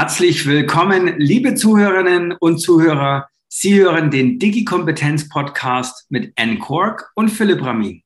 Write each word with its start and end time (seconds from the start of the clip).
Herzlich 0.00 0.46
willkommen, 0.46 1.18
liebe 1.18 1.54
Zuhörerinnen 1.54 2.32
und 2.32 2.56
Zuhörer. 2.56 3.28
Sie 3.48 3.74
hören 3.78 4.10
den 4.10 4.38
Digi-Kompetenz-Podcast 4.38 6.06
mit 6.08 6.32
Anne 6.36 6.58
Kork 6.58 7.12
und 7.16 7.28
Philipp 7.28 7.62
Ramin. 7.62 8.02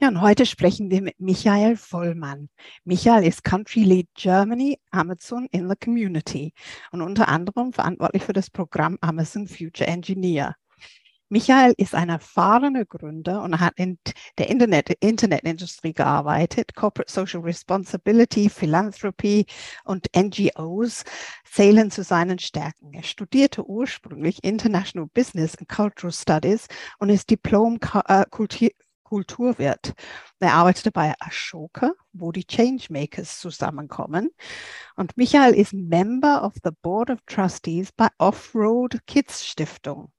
Ja, 0.00 0.08
und 0.08 0.22
heute 0.22 0.46
sprechen 0.46 0.90
wir 0.90 1.02
mit 1.02 1.20
Michael 1.20 1.76
Vollmann. 1.76 2.48
Michael 2.84 3.26
ist 3.26 3.44
Country 3.44 3.82
Lead 3.82 4.08
Germany 4.14 4.78
Amazon 4.92 5.46
in 5.52 5.68
the 5.68 5.76
Community 5.76 6.54
und 6.90 7.02
unter 7.02 7.28
anderem 7.28 7.74
verantwortlich 7.74 8.24
für 8.24 8.32
das 8.32 8.48
Programm 8.48 8.96
Amazon 9.02 9.46
Future 9.46 9.90
Engineer. 9.90 10.56
Michael 11.32 11.74
ist 11.76 11.94
ein 11.94 12.08
erfahrener 12.08 12.84
Gründer 12.84 13.44
und 13.44 13.60
hat 13.60 13.74
in 13.76 14.00
der 14.36 14.50
Internet, 14.50 14.90
Internetindustrie 14.98 15.92
gearbeitet. 15.92 16.74
Corporate 16.74 17.12
Social 17.12 17.42
Responsibility, 17.42 18.50
Philanthropy 18.50 19.46
und 19.84 20.08
NGOs 20.16 21.04
zählen 21.48 21.92
zu 21.92 22.02
seinen 22.02 22.40
Stärken. 22.40 22.94
Er 22.94 23.04
studierte 23.04 23.64
ursprünglich 23.64 24.42
International 24.42 25.08
Business 25.14 25.56
and 25.56 25.68
Cultural 25.68 26.12
Studies 26.12 26.66
und 26.98 27.10
ist 27.10 27.30
Diplom-Kulturwirt. 27.30 29.92
Er 30.40 30.54
arbeitete 30.54 30.90
bei 30.90 31.14
Ashoka, 31.20 31.92
wo 32.12 32.32
die 32.32 32.44
Changemakers 32.44 33.38
zusammenkommen. 33.38 34.30
Und 34.96 35.16
Michael 35.16 35.54
ist 35.54 35.74
Member 35.74 36.42
of 36.42 36.54
the 36.64 36.72
Board 36.82 37.10
of 37.10 37.20
Trustees 37.26 37.92
bei 37.92 38.08
Offroad 38.18 38.98
Kids 39.06 39.46
Stiftung. 39.46 40.10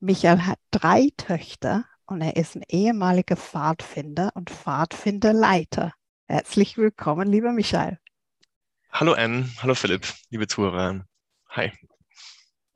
Michael 0.00 0.46
hat 0.46 0.58
drei 0.70 1.08
Töchter 1.16 1.84
und 2.06 2.20
er 2.20 2.36
ist 2.36 2.54
ein 2.54 2.62
ehemaliger 2.68 3.36
Pfadfinder 3.36 4.30
und 4.34 4.50
Pfadfinderleiter. 4.50 5.92
Herzlich 6.26 6.76
willkommen, 6.76 7.28
lieber 7.28 7.52
Michael. 7.52 7.98
Hallo 8.92 9.14
Anne, 9.14 9.48
hallo 9.60 9.74
Philipp, 9.74 10.06
liebe 10.30 10.46
Zuhörer. 10.46 11.04
Hi 11.50 11.72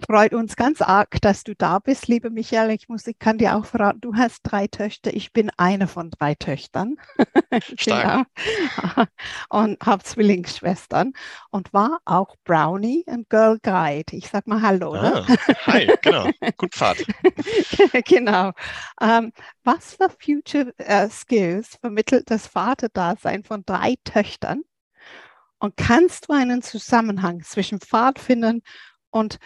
freut 0.07 0.35
uns 0.35 0.57
ganz 0.57 0.81
arg, 0.81 1.21
dass 1.21 1.45
du 1.45 1.55
da 1.55 1.79
bist, 1.79 2.09
liebe 2.09 2.31
Michael. 2.31 2.71
Ich 2.71 2.89
muss, 2.89 3.07
ich 3.07 3.19
kann 3.19 3.39
dir 3.39 3.57
auch 3.57 3.65
verraten, 3.65 4.01
du 4.01 4.15
hast 4.15 4.41
drei 4.43 4.67
Töchter. 4.67 5.15
Ich 5.15 5.33
bin 5.33 5.51
eine 5.57 5.89
von 5.89 6.11
drei 6.11 6.35
Töchtern. 6.35 6.97
Stark. 7.77 8.27
genau. 8.37 9.05
Und 9.49 9.81
habe 9.85 10.03
Zwillingsschwestern 10.03 11.13
und 11.51 11.73
war 11.73 12.01
auch 12.05 12.37
Brownie 12.45 13.05
und 13.07 13.29
Girl 13.31 13.59
Guide. 13.63 14.17
Ich 14.17 14.29
sag 14.29 14.47
mal 14.47 14.63
Hallo. 14.63 14.95
Ne? 14.95 15.27
Ah, 15.27 15.37
hi, 15.67 15.91
genau. 16.03 16.31
Gut 16.57 16.75
Fahrt. 16.75 17.05
genau. 18.05 18.53
Ähm, 19.01 19.33
was 19.65 19.95
für 19.95 20.11
Future 20.11 20.75
uh, 20.81 21.09
Skills 21.11 21.77
vermittelt 21.81 22.31
das 22.31 22.47
Vaterdasein 22.47 23.45
von 23.45 23.65
drei 23.65 23.97
Töchtern? 24.05 24.63
Und 25.59 25.77
kannst 25.77 26.29
du 26.29 26.33
einen 26.33 26.61
Zusammenhang 26.61 27.43
zwischen 27.43 27.81
Pfadfindern 27.81 28.63
und 29.11 29.39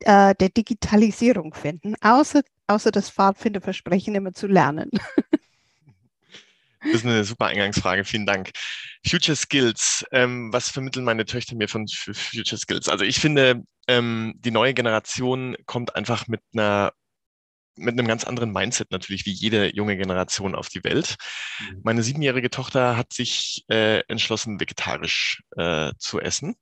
äh, 0.00 0.34
der 0.34 0.48
Digitalisierung 0.50 1.54
finden, 1.54 1.94
außer, 2.00 2.42
außer 2.66 2.90
das 2.90 3.10
Pfadfinderversprechen 3.10 4.14
immer 4.14 4.32
zu 4.32 4.46
lernen? 4.46 4.90
Das 6.80 6.94
ist 6.94 7.06
eine 7.06 7.24
super 7.24 7.46
Eingangsfrage, 7.46 8.04
vielen 8.04 8.24
Dank. 8.24 8.50
Future 9.04 9.36
Skills, 9.36 10.04
ähm, 10.12 10.52
was 10.52 10.68
vermitteln 10.68 11.04
meine 11.04 11.24
Töchter 11.26 11.56
mir 11.56 11.68
von 11.68 11.88
Future 11.88 12.56
Skills? 12.56 12.88
Also 12.88 13.04
ich 13.04 13.18
finde, 13.18 13.64
ähm, 13.88 14.34
die 14.38 14.52
neue 14.52 14.74
Generation 14.74 15.56
kommt 15.66 15.96
einfach 15.96 16.28
mit 16.28 16.40
einer 16.52 16.92
mit 17.78 17.98
einem 17.98 18.06
ganz 18.06 18.24
anderen 18.24 18.52
Mindset 18.52 18.90
natürlich 18.90 19.26
wie 19.26 19.32
jede 19.32 19.74
junge 19.74 19.96
Generation 19.96 20.54
auf 20.54 20.68
die 20.68 20.84
Welt. 20.84 21.16
Mhm. 21.60 21.80
Meine 21.82 22.02
siebenjährige 22.02 22.50
Tochter 22.50 22.96
hat 22.96 23.12
sich 23.12 23.64
äh, 23.68 24.00
entschlossen, 24.08 24.60
vegetarisch 24.60 25.42
äh, 25.56 25.92
zu 25.98 26.20
essen. 26.20 26.56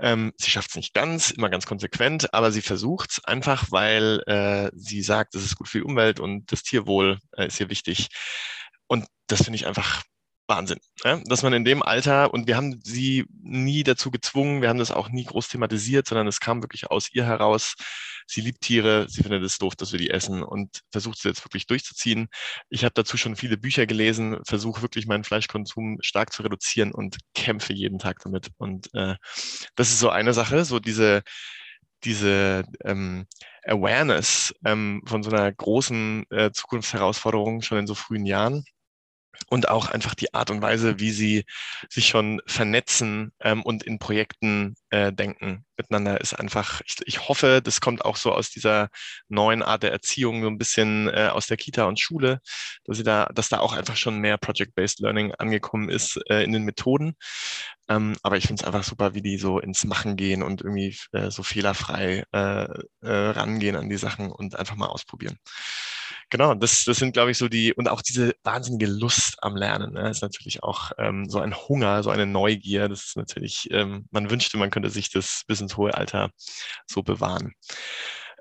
Ähm, 0.00 0.32
sie 0.36 0.50
schafft 0.50 0.70
es 0.70 0.76
nicht 0.76 0.94
ganz, 0.94 1.30
immer 1.30 1.48
ganz 1.48 1.66
konsequent, 1.66 2.32
aber 2.34 2.52
sie 2.52 2.62
versucht 2.62 3.10
es 3.12 3.24
einfach, 3.24 3.66
weil 3.70 4.22
äh, 4.26 4.70
sie 4.74 5.02
sagt, 5.02 5.34
es 5.34 5.44
ist 5.44 5.56
gut 5.56 5.68
für 5.68 5.78
die 5.78 5.84
Umwelt 5.84 6.20
und 6.20 6.50
das 6.52 6.62
Tierwohl 6.62 7.18
äh, 7.36 7.46
ist 7.46 7.60
ihr 7.60 7.70
wichtig. 7.70 8.08
Und 8.86 9.06
das 9.26 9.42
finde 9.42 9.56
ich 9.56 9.66
einfach 9.66 10.02
Wahnsinn, 10.48 10.78
ja? 11.04 11.20
dass 11.26 11.42
man 11.42 11.52
in 11.52 11.64
dem 11.64 11.82
Alter, 11.82 12.32
und 12.32 12.46
wir 12.46 12.56
haben 12.56 12.80
sie 12.84 13.24
nie 13.42 13.82
dazu 13.82 14.10
gezwungen, 14.10 14.62
wir 14.62 14.68
haben 14.68 14.78
das 14.78 14.92
auch 14.92 15.08
nie 15.08 15.24
groß 15.24 15.48
thematisiert, 15.48 16.06
sondern 16.06 16.26
es 16.28 16.40
kam 16.40 16.62
wirklich 16.62 16.90
aus 16.90 17.12
ihr 17.12 17.24
heraus. 17.24 17.74
Sie 18.28 18.40
liebt 18.40 18.60
Tiere, 18.60 19.06
sie 19.08 19.22
findet 19.22 19.44
es 19.44 19.58
doof, 19.58 19.76
dass 19.76 19.92
wir 19.92 19.98
die 19.98 20.10
essen 20.10 20.42
und 20.42 20.82
versucht 20.90 21.18
es 21.18 21.24
jetzt 21.24 21.44
wirklich 21.44 21.66
durchzuziehen. 21.66 22.28
Ich 22.68 22.84
habe 22.84 22.92
dazu 22.94 23.16
schon 23.16 23.36
viele 23.36 23.56
Bücher 23.56 23.86
gelesen, 23.86 24.38
versuche 24.44 24.82
wirklich 24.82 25.06
meinen 25.06 25.24
Fleischkonsum 25.24 25.98
stark 26.00 26.32
zu 26.32 26.42
reduzieren 26.42 26.92
und 26.92 27.18
kämpfe 27.34 27.72
jeden 27.72 27.98
Tag 27.98 28.18
damit. 28.22 28.50
Und 28.56 28.92
äh, 28.94 29.14
das 29.76 29.90
ist 29.90 30.00
so 30.00 30.10
eine 30.10 30.32
Sache, 30.32 30.64
so 30.64 30.80
diese, 30.80 31.22
diese 32.04 32.64
ähm, 32.84 33.26
Awareness 33.64 34.54
ähm, 34.64 35.02
von 35.06 35.22
so 35.22 35.30
einer 35.30 35.52
großen 35.52 36.24
äh, 36.30 36.50
Zukunftsherausforderung 36.52 37.62
schon 37.62 37.78
in 37.78 37.86
so 37.86 37.94
frühen 37.94 38.26
Jahren 38.26 38.64
und 39.48 39.68
auch 39.68 39.88
einfach 39.88 40.14
die 40.14 40.34
Art 40.34 40.50
und 40.50 40.62
Weise, 40.62 40.98
wie 40.98 41.10
sie 41.10 41.44
sich 41.88 42.08
schon 42.08 42.40
vernetzen 42.46 43.32
ähm, 43.40 43.62
und 43.62 43.82
in 43.82 43.98
Projekten 43.98 44.76
äh, 44.96 45.12
denken 45.12 45.64
miteinander 45.76 46.20
ist 46.20 46.32
einfach, 46.32 46.80
ich, 46.86 46.96
ich 47.04 47.28
hoffe, 47.28 47.60
das 47.62 47.82
kommt 47.82 48.04
auch 48.04 48.16
so 48.16 48.32
aus 48.32 48.50
dieser 48.50 48.88
neuen 49.28 49.62
Art 49.62 49.82
der 49.82 49.92
Erziehung, 49.92 50.42
so 50.42 50.48
ein 50.48 50.56
bisschen 50.56 51.08
äh, 51.08 51.28
aus 51.30 51.46
der 51.46 51.58
Kita 51.58 51.84
und 51.84 52.00
Schule, 52.00 52.40
dass 52.84 52.96
sie 52.96 53.02
da, 53.04 53.26
dass 53.34 53.50
da 53.50 53.58
auch 53.58 53.74
einfach 53.74 53.96
schon 53.96 54.18
mehr 54.18 54.38
Project-Based 54.38 55.00
Learning 55.00 55.34
angekommen 55.34 55.90
ist 55.90 56.18
äh, 56.30 56.42
in 56.44 56.52
den 56.52 56.64
Methoden. 56.64 57.14
Ähm, 57.88 58.16
aber 58.22 58.38
ich 58.38 58.46
finde 58.46 58.62
es 58.62 58.66
einfach 58.66 58.84
super, 58.84 59.14
wie 59.14 59.22
die 59.22 59.36
so 59.36 59.60
ins 59.60 59.84
Machen 59.84 60.16
gehen 60.16 60.42
und 60.42 60.62
irgendwie 60.62 60.96
äh, 61.12 61.30
so 61.30 61.42
fehlerfrei 61.42 62.24
äh, 62.32 62.64
äh, 63.02 63.30
rangehen 63.30 63.76
an 63.76 63.90
die 63.90 63.98
Sachen 63.98 64.32
und 64.32 64.56
einfach 64.56 64.76
mal 64.76 64.86
ausprobieren 64.88 65.38
genau, 66.30 66.54
das, 66.54 66.84
das 66.84 66.98
sind, 66.98 67.12
glaube 67.12 67.30
ich, 67.30 67.38
so 67.38 67.48
die, 67.48 67.72
und 67.74 67.88
auch 67.88 68.02
diese 68.02 68.34
wahnsinnige 68.42 68.86
Lust 68.86 69.36
am 69.42 69.56
Lernen, 69.56 69.92
ne, 69.94 70.10
ist 70.10 70.22
natürlich 70.22 70.62
auch 70.62 70.92
ähm, 70.98 71.28
so 71.28 71.40
ein 71.40 71.54
Hunger, 71.54 72.02
so 72.02 72.10
eine 72.10 72.26
Neugier. 72.26 72.88
Das 72.88 73.06
ist 73.06 73.16
natürlich, 73.16 73.68
ähm, 73.70 74.06
man 74.10 74.30
wünschte, 74.30 74.58
man 74.58 74.70
könnte 74.70 74.85
sich 74.90 75.10
das 75.10 75.42
bis 75.46 75.60
ins 75.60 75.76
hohe 75.76 75.94
Alter 75.94 76.30
so 76.86 77.02
bewahren. 77.02 77.54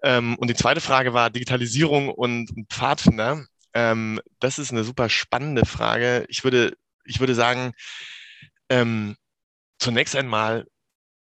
Ähm, 0.03 0.35
und 0.37 0.49
die 0.49 0.55
zweite 0.55 0.81
Frage 0.81 1.13
war 1.13 1.29
Digitalisierung 1.29 2.09
und, 2.09 2.51
und 2.51 2.71
Pfadfinder. 2.71 3.45
Ähm, 3.73 4.21
das 4.39 4.59
ist 4.59 4.71
eine 4.71 4.83
super 4.83 5.09
spannende 5.09 5.65
Frage. 5.65 6.25
Ich 6.29 6.43
würde, 6.43 6.75
ich 7.05 7.19
würde 7.19 7.35
sagen, 7.35 7.73
ähm, 8.69 9.15
zunächst 9.79 10.15
einmal 10.15 10.65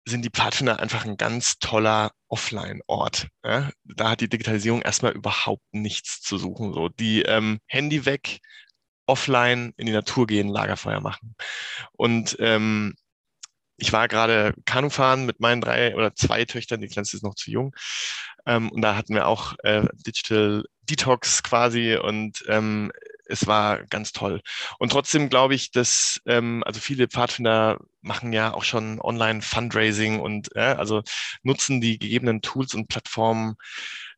sind 0.09 0.25
die 0.25 0.31
Pfadfinder 0.31 0.79
einfach 0.79 1.05
ein 1.05 1.17
ganz 1.17 1.59
toller 1.59 2.13
Offline-Ort. 2.29 3.29
Ja? 3.45 3.71
Da 3.85 4.11
hat 4.11 4.21
die 4.21 4.29
Digitalisierung 4.29 4.83
erstmal 4.83 5.13
überhaupt 5.13 5.65
nichts 5.73 6.21
zu 6.21 6.39
suchen. 6.39 6.73
So 6.73 6.89
die 6.89 7.23
ähm, 7.23 7.59
Handy 7.67 8.05
weg, 8.05 8.39
offline 9.07 9.73
in 9.77 9.87
die 9.87 9.93
Natur 9.93 10.27
gehen, 10.27 10.49
Lagerfeuer 10.49 11.01
machen. 11.01 11.35
Und 11.93 12.37
ähm, 12.39 12.95
ich 13.77 13.93
war 13.93 14.09
gerade 14.09 14.55
Kanufahren 14.65 15.27
mit 15.27 15.41
meinen 15.41 15.61
drei 15.61 15.95
oder 15.95 16.15
zwei 16.15 16.45
Töchtern, 16.45 16.81
die 16.81 16.89
kleinste 16.89 17.17
ist 17.17 17.23
noch 17.23 17.35
zu 17.35 17.51
jung. 17.51 17.75
Ähm, 18.47 18.71
und 18.71 18.83
da 18.83 18.97
hatten 18.97 19.15
wir 19.15 19.27
auch 19.27 19.55
äh, 19.63 19.87
Digital 20.07 20.65
Detox 20.83 21.43
quasi 21.43 21.97
und 21.97 22.45
ähm, 22.49 22.93
es 23.29 23.47
war 23.47 23.85
ganz 23.87 24.13
toll. 24.13 24.41
Und 24.79 24.93
trotzdem 24.93 25.29
glaube 25.29 25.55
ich, 25.55 25.73
dass 25.73 26.21
ähm, 26.27 26.63
also 26.65 26.81
viele 26.81 27.09
Pfadfinder 27.09 27.79
machen 28.01 28.33
ja 28.33 28.55
auch 28.55 28.65
schon 28.65 29.01
Online-Fundraising 29.01 30.21
und 30.21 30.55
äh, 30.55 30.61
also 30.61 31.03
nutzen 31.43 31.81
die 31.81 31.99
gegebenen 31.99 32.41
Tools 32.41 32.75
und 32.75 32.89
Plattformen. 32.89 33.57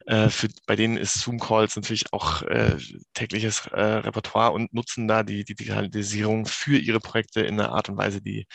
Äh, 0.06 0.28
für, 0.28 0.48
bei 0.66 0.76
denen 0.76 0.97
ist 0.97 1.14
Zoom-Calls 1.14 1.76
natürlich 1.76 2.12
auch 2.12 2.42
äh, 2.42 2.76
tägliches 3.15 3.66
äh, 3.72 3.80
Repertoire 3.80 4.53
und 4.53 4.72
nutzen 4.74 5.09
da 5.09 5.22
die, 5.22 5.44
die 5.44 5.54
Digitalisierung 5.54 6.47
für 6.47 6.78
ihre 6.78 7.00
Projekte 7.00 7.41
in 7.41 7.59
einer 7.60 7.72
Art 7.72 7.88
und 7.88 7.97
Weise, 7.97 8.21
die 8.21 8.47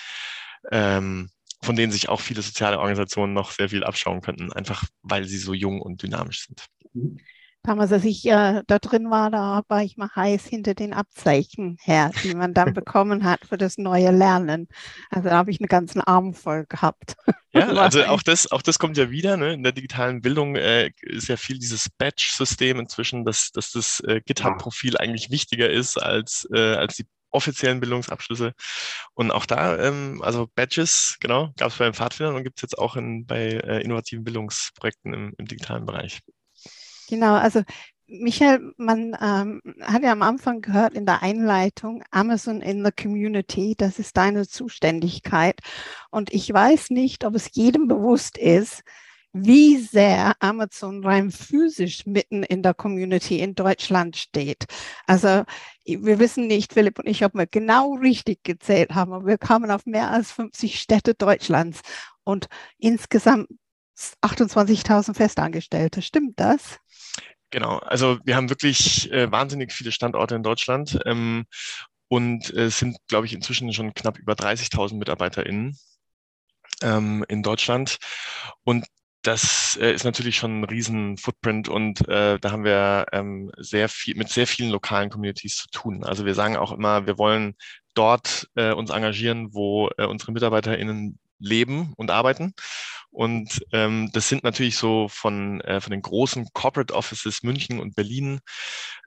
ähm, 0.72 1.30
von 1.64 1.76
denen 1.76 1.92
sich 1.92 2.10
auch 2.10 2.20
viele 2.20 2.42
soziale 2.42 2.80
Organisationen 2.80 3.34
noch 3.34 3.52
sehr 3.52 3.70
viel 3.70 3.84
abschauen 3.84 4.22
könnten, 4.22 4.52
einfach 4.52 4.84
weil 5.02 5.26
sie 5.26 5.38
so 5.38 5.54
jung 5.54 5.82
und 5.82 6.04
dynamisch 6.04 6.48
sind. 6.48 6.66
Damals, 7.66 7.94
als 7.94 8.04
ich 8.04 8.26
äh, 8.26 8.62
da 8.68 8.78
drin 8.78 9.10
war, 9.10 9.32
da 9.32 9.64
war 9.70 9.82
ich 9.82 9.96
mal 9.96 10.10
heiß 10.14 10.46
hinter 10.48 10.74
den 10.74 10.92
Abzeichen 10.92 11.78
her, 11.82 12.12
die 12.22 12.36
man 12.36 12.54
dann 12.54 12.74
bekommen 12.74 13.24
hat 13.24 13.46
für 13.48 13.58
das 13.58 13.78
neue 13.78 14.12
Lernen. 14.12 14.68
Also 15.10 15.30
da 15.30 15.38
habe 15.38 15.50
ich 15.50 15.62
einen 15.62 15.70
ganzen 15.70 16.02
Arm 16.02 16.34
voll 16.34 16.66
gehabt. 16.68 17.16
Ja, 17.54 17.68
also 17.78 18.04
auch 18.04 18.22
das, 18.22 18.52
auch 18.52 18.62
das 18.62 18.80
kommt 18.80 18.98
ja 18.98 19.12
wieder. 19.12 19.38
Ne? 19.38 19.54
In 19.54 19.64
der 19.64 19.72
digitalen 19.72 20.20
Bildung 20.20 20.58
äh, 20.58 20.92
ist 21.04 21.30
ja 21.30 21.38
viel 21.38 21.58
dieses 21.58 21.90
Badge-System 21.98 22.82
inzwischen, 22.82 23.24
dass, 23.24 23.52
dass 23.52 23.72
das 23.72 24.02
äh, 24.02 24.20
GitHub-Profil 24.20 24.98
eigentlich 24.98 25.32
wichtiger 25.32 25.70
ist 25.70 25.96
als, 25.98 26.46
äh, 26.54 26.76
als 26.76 26.98
die 26.98 27.06
offiziellen 27.34 27.80
Bildungsabschlüsse. 27.80 28.54
Und 29.14 29.32
auch 29.32 29.46
da, 29.46 29.78
ähm, 29.78 30.22
also 30.24 30.48
Badges, 30.56 31.18
genau, 31.20 31.52
gab 31.58 31.72
es 31.72 31.78
bei 31.78 31.86
den 31.86 31.94
Pfadfindern 31.94 32.36
und 32.36 32.44
gibt 32.44 32.58
es 32.58 32.62
jetzt 32.62 32.78
auch 32.78 32.96
in, 32.96 33.26
bei 33.26 33.48
äh, 33.48 33.82
innovativen 33.82 34.24
Bildungsprojekten 34.24 35.14
im, 35.14 35.34
im 35.38 35.46
digitalen 35.46 35.86
Bereich. 35.86 36.22
Genau, 37.10 37.34
also 37.34 37.64
Michael, 38.08 38.74
man 38.78 39.18
ähm, 39.22 39.62
hat 39.82 40.04
ja 40.04 40.12
am 40.12 40.22
Anfang 40.22 40.62
gehört 40.62 40.94
in 40.94 41.06
der 41.06 41.24
Einleitung 41.24 42.04
Amazon 42.12 42.62
in 42.62 42.86
the 42.86 42.92
Community, 42.92 43.76
das 43.78 43.98
ist 43.98 44.18
deine 44.18 44.48
Zuständigkeit. 44.48 45.60
Und 46.12 46.32
ich 46.32 46.52
weiß 46.54 46.90
nicht, 46.90 47.24
ob 47.24 47.36
es 47.36 47.50
jedem 47.54 47.88
bewusst 47.88 48.38
ist, 48.38 48.84
wie 49.34 49.80
sehr 49.80 50.36
Amazon 50.40 51.04
rein 51.04 51.32
physisch 51.32 52.06
mitten 52.06 52.44
in 52.44 52.62
der 52.62 52.76
Community 52.76 53.40
in 53.40 53.56
Deutschland 53.56 54.16
steht. 54.16 54.66
Also 55.08 55.44
wir 55.86 56.20
wissen 56.20 56.48
nicht, 56.48 56.74
Philipp 56.74 57.00
und 57.00 57.08
ich, 57.08 57.26
ob 57.26 57.34
wir 57.34 57.48
genau 57.48 57.96
richtig 57.96 58.44
gezählt 58.44 58.92
haben, 58.92 59.12
aber 59.12 59.26
wir 59.26 59.40
kamen 59.40 59.72
auf 59.72 59.86
mehr 59.86 60.12
als 60.12 60.32
50 60.32 60.80
Städte 60.80 61.16
Deutschlands 61.16 61.82
und 62.24 62.48
insgesamt 62.78 63.48
28.000 64.22 65.16
Festangestellte. 65.16 66.02
Stimmt 66.02 66.40
das? 66.40 66.80
Genau, 67.50 67.78
also 67.80 68.20
wir 68.24 68.36
haben 68.36 68.50
wirklich 68.50 69.12
äh, 69.12 69.32
wahnsinnig 69.32 69.72
viele 69.72 69.92
Standorte 69.92 70.36
in 70.36 70.44
Deutschland 70.44 71.00
ähm, 71.06 71.46
und 72.08 72.50
es 72.52 72.56
äh, 72.58 72.70
sind, 72.70 72.98
glaube 73.08 73.26
ich, 73.26 73.34
inzwischen 73.34 73.72
schon 73.74 73.94
knapp 73.94 74.18
über 74.20 74.34
30.000 74.34 74.96
MitarbeiterInnen 74.96 75.78
ähm, 76.82 77.26
in 77.28 77.44
Deutschland. 77.44 77.98
Und 78.64 78.86
das 79.24 79.78
äh, 79.82 79.94
ist 79.94 80.04
natürlich 80.04 80.36
schon 80.36 80.60
ein 80.60 80.64
riesen 80.66 81.18
Footprint 81.18 81.70
und 81.70 82.08
äh, 82.08 82.38
da 82.40 82.52
haben 82.52 82.66
wir 82.66 83.06
ähm, 83.14 83.52
sehr 83.58 83.90
viel 83.90 84.16
mit 84.16 84.30
sehr 84.30 84.46
vielen 84.48 84.70
lokalen 84.70 85.10
Communities 85.10 85.56
zu 85.56 85.68
tun. 85.72 86.04
Also 86.04 86.26
wir 86.26 86.36
sagen 86.36 86.58
auch 86.58 86.74
immer, 86.74 87.08
wir 87.08 87.18
wollen 87.18 87.56
dort 87.94 88.50
äh, 88.56 88.74
uns 88.74 88.90
engagieren, 88.90 89.54
wo 89.54 89.90
äh, 89.98 90.06
unsere 90.06 90.34
MitarbeiterInnen 90.34 91.20
leben 91.40 91.94
und 91.96 92.12
arbeiten. 92.12 92.54
Und 93.14 93.64
ähm, 93.72 94.10
das 94.12 94.28
sind 94.28 94.44
natürlich 94.44 94.76
so 94.76 95.08
von, 95.08 95.62
äh, 95.62 95.80
von 95.80 95.92
den 95.92 96.02
großen 96.02 96.50
Corporate 96.54 96.94
Offices 96.96 97.44
München 97.44 97.80
und 97.80 97.96
Berlin, 97.96 98.40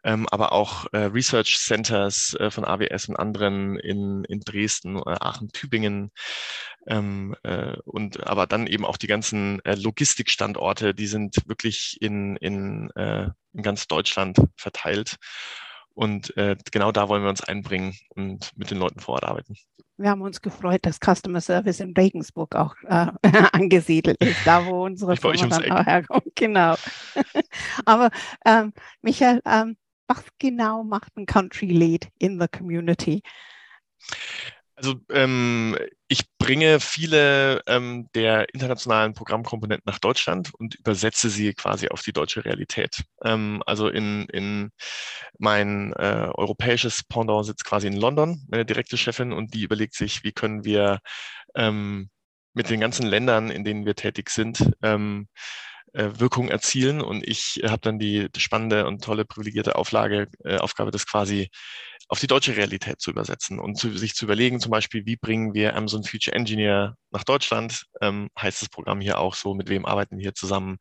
ähm, 0.04 0.28
aber 0.30 0.52
auch 0.52 0.86
äh, 0.92 0.98
Research 0.98 1.58
Centers 1.58 2.36
äh, 2.38 2.52
von 2.52 2.64
AWS 2.64 3.08
und 3.08 3.16
anderen 3.16 3.76
in, 3.80 4.22
in 4.24 4.40
Dresden, 4.40 4.96
äh, 4.98 5.16
Aachen, 5.20 5.48
Tübingen. 5.48 6.12
Ähm, 6.86 7.34
äh, 7.42 7.76
und 7.84 8.24
aber 8.24 8.46
dann 8.46 8.68
eben 8.68 8.84
auch 8.84 8.96
die 8.96 9.08
ganzen 9.08 9.58
äh, 9.64 9.74
Logistikstandorte, 9.74 10.94
die 10.94 11.08
sind 11.08 11.36
wirklich 11.46 11.98
in, 12.00 12.36
in, 12.36 12.90
äh, 12.90 13.30
in 13.54 13.62
ganz 13.62 13.88
Deutschland 13.88 14.38
verteilt. 14.56 15.16
Und 15.96 16.36
äh, 16.36 16.56
genau 16.70 16.92
da 16.92 17.08
wollen 17.08 17.22
wir 17.22 17.30
uns 17.30 17.42
einbringen 17.42 17.94
und 18.10 18.52
mit 18.54 18.70
den 18.70 18.76
Leuten 18.76 19.00
vor 19.00 19.14
Ort 19.14 19.24
arbeiten. 19.24 19.56
Wir 19.96 20.10
haben 20.10 20.20
uns 20.20 20.42
gefreut, 20.42 20.84
dass 20.84 21.00
Customer 21.00 21.40
Service 21.40 21.80
in 21.80 21.94
Regensburg 21.96 22.54
auch 22.54 22.74
äh, 22.84 23.06
angesiedelt 23.52 24.22
ist, 24.22 24.46
da 24.46 24.66
wo 24.66 24.84
unsere 24.84 25.14
ich 25.14 25.20
Firma 25.20 25.46
dann 25.46 25.72
auch 25.72 25.86
herkommt. 25.86 26.26
Genau. 26.34 26.74
Aber 27.86 28.10
ähm, 28.44 28.74
Michael, 29.00 29.40
ähm, 29.46 29.78
was 30.06 30.22
genau 30.38 30.84
macht 30.84 31.16
ein 31.16 31.24
Country 31.24 31.68
Lead 31.68 32.08
in 32.18 32.38
the 32.38 32.46
Community? 32.46 33.22
Also 34.76 34.96
ähm, 35.10 35.76
ich 36.06 36.24
bringe 36.38 36.80
viele 36.80 37.62
ähm, 37.66 38.10
der 38.14 38.52
internationalen 38.52 39.14
Programmkomponenten 39.14 39.90
nach 39.90 39.98
Deutschland 39.98 40.52
und 40.54 40.74
übersetze 40.74 41.30
sie 41.30 41.54
quasi 41.54 41.88
auf 41.88 42.02
die 42.02 42.12
deutsche 42.12 42.44
Realität. 42.44 43.02
Ähm, 43.24 43.62
also 43.64 43.88
in, 43.88 44.26
in 44.26 44.70
mein 45.38 45.94
äh, 45.94 46.28
europäisches 46.34 47.04
Pendant 47.04 47.46
sitzt 47.46 47.64
quasi 47.64 47.86
in 47.86 47.96
London, 47.96 48.46
meine 48.50 48.66
direkte 48.66 48.98
Chefin, 48.98 49.32
und 49.32 49.54
die 49.54 49.62
überlegt 49.62 49.94
sich, 49.94 50.24
wie 50.24 50.32
können 50.32 50.64
wir 50.64 51.00
ähm, 51.54 52.10
mit 52.52 52.68
den 52.68 52.80
ganzen 52.80 53.06
Ländern, 53.06 53.50
in 53.50 53.64
denen 53.64 53.86
wir 53.86 53.94
tätig 53.94 54.28
sind, 54.28 54.72
ähm, 54.82 55.28
äh, 55.32 55.44
Wirkung 55.92 56.48
erzielen. 56.48 57.00
Und 57.00 57.26
ich 57.26 57.60
habe 57.64 57.80
dann 57.80 57.98
die, 57.98 58.28
die, 58.30 58.40
spannende 58.40 58.86
und 58.86 59.02
tolle 59.02 59.24
privilegierte 59.24 59.76
Auflage, 59.76 60.28
äh, 60.44 60.58
Aufgabe, 60.58 60.90
das 60.90 61.06
quasi 61.06 61.48
auf 62.08 62.20
die 62.20 62.26
deutsche 62.26 62.56
Realität 62.56 63.00
zu 63.00 63.10
übersetzen 63.10 63.58
und 63.58 63.76
zu, 63.76 63.96
sich 63.96 64.14
zu 64.14 64.26
überlegen, 64.26 64.60
zum 64.60 64.70
Beispiel, 64.70 65.06
wie 65.06 65.16
bringen 65.16 65.54
wir 65.54 65.74
Amazon 65.74 66.04
Future 66.04 66.36
Engineer 66.36 66.96
nach 67.10 67.24
Deutschland, 67.24 67.86
ähm, 68.00 68.28
heißt 68.38 68.62
das 68.62 68.68
Programm 68.68 69.00
hier 69.00 69.18
auch 69.18 69.34
so, 69.34 69.54
mit 69.54 69.68
wem 69.68 69.84
arbeiten 69.84 70.16
wir 70.16 70.22
hier 70.22 70.34
zusammen 70.34 70.78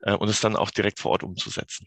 äh, 0.00 0.14
und 0.14 0.28
es 0.28 0.40
dann 0.40 0.56
auch 0.56 0.70
direkt 0.70 1.00
vor 1.00 1.12
Ort 1.12 1.24
umzusetzen. 1.24 1.86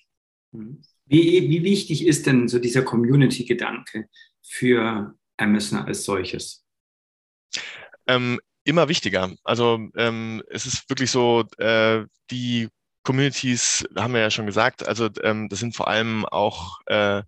Mhm. 0.51 0.81
Wie, 1.07 1.50
wie 1.50 1.63
wichtig 1.63 2.06
ist 2.06 2.25
denn 2.25 2.47
so 2.47 2.57
dieser 2.57 2.81
Community-Gedanke 2.81 4.09
für 4.41 5.15
Amazon 5.38 5.79
als 5.79 6.03
solches? 6.03 6.65
Ähm, 8.07 8.39
immer 8.65 8.89
wichtiger. 8.89 9.31
Also 9.44 9.79
ähm, 9.95 10.44
es 10.50 10.65
ist 10.65 10.89
wirklich 10.89 11.12
so, 11.12 11.45
äh, 11.57 12.03
die 12.31 12.67
Communities, 13.03 13.85
haben 13.95 14.13
wir 14.13 14.21
ja 14.21 14.31
schon 14.31 14.47
gesagt, 14.47 14.85
also 14.85 15.09
ähm, 15.23 15.47
das 15.47 15.59
sind 15.59 15.75
vor 15.75 15.88
allem 15.88 16.25
auch 16.25 16.79
äh, 16.88 17.21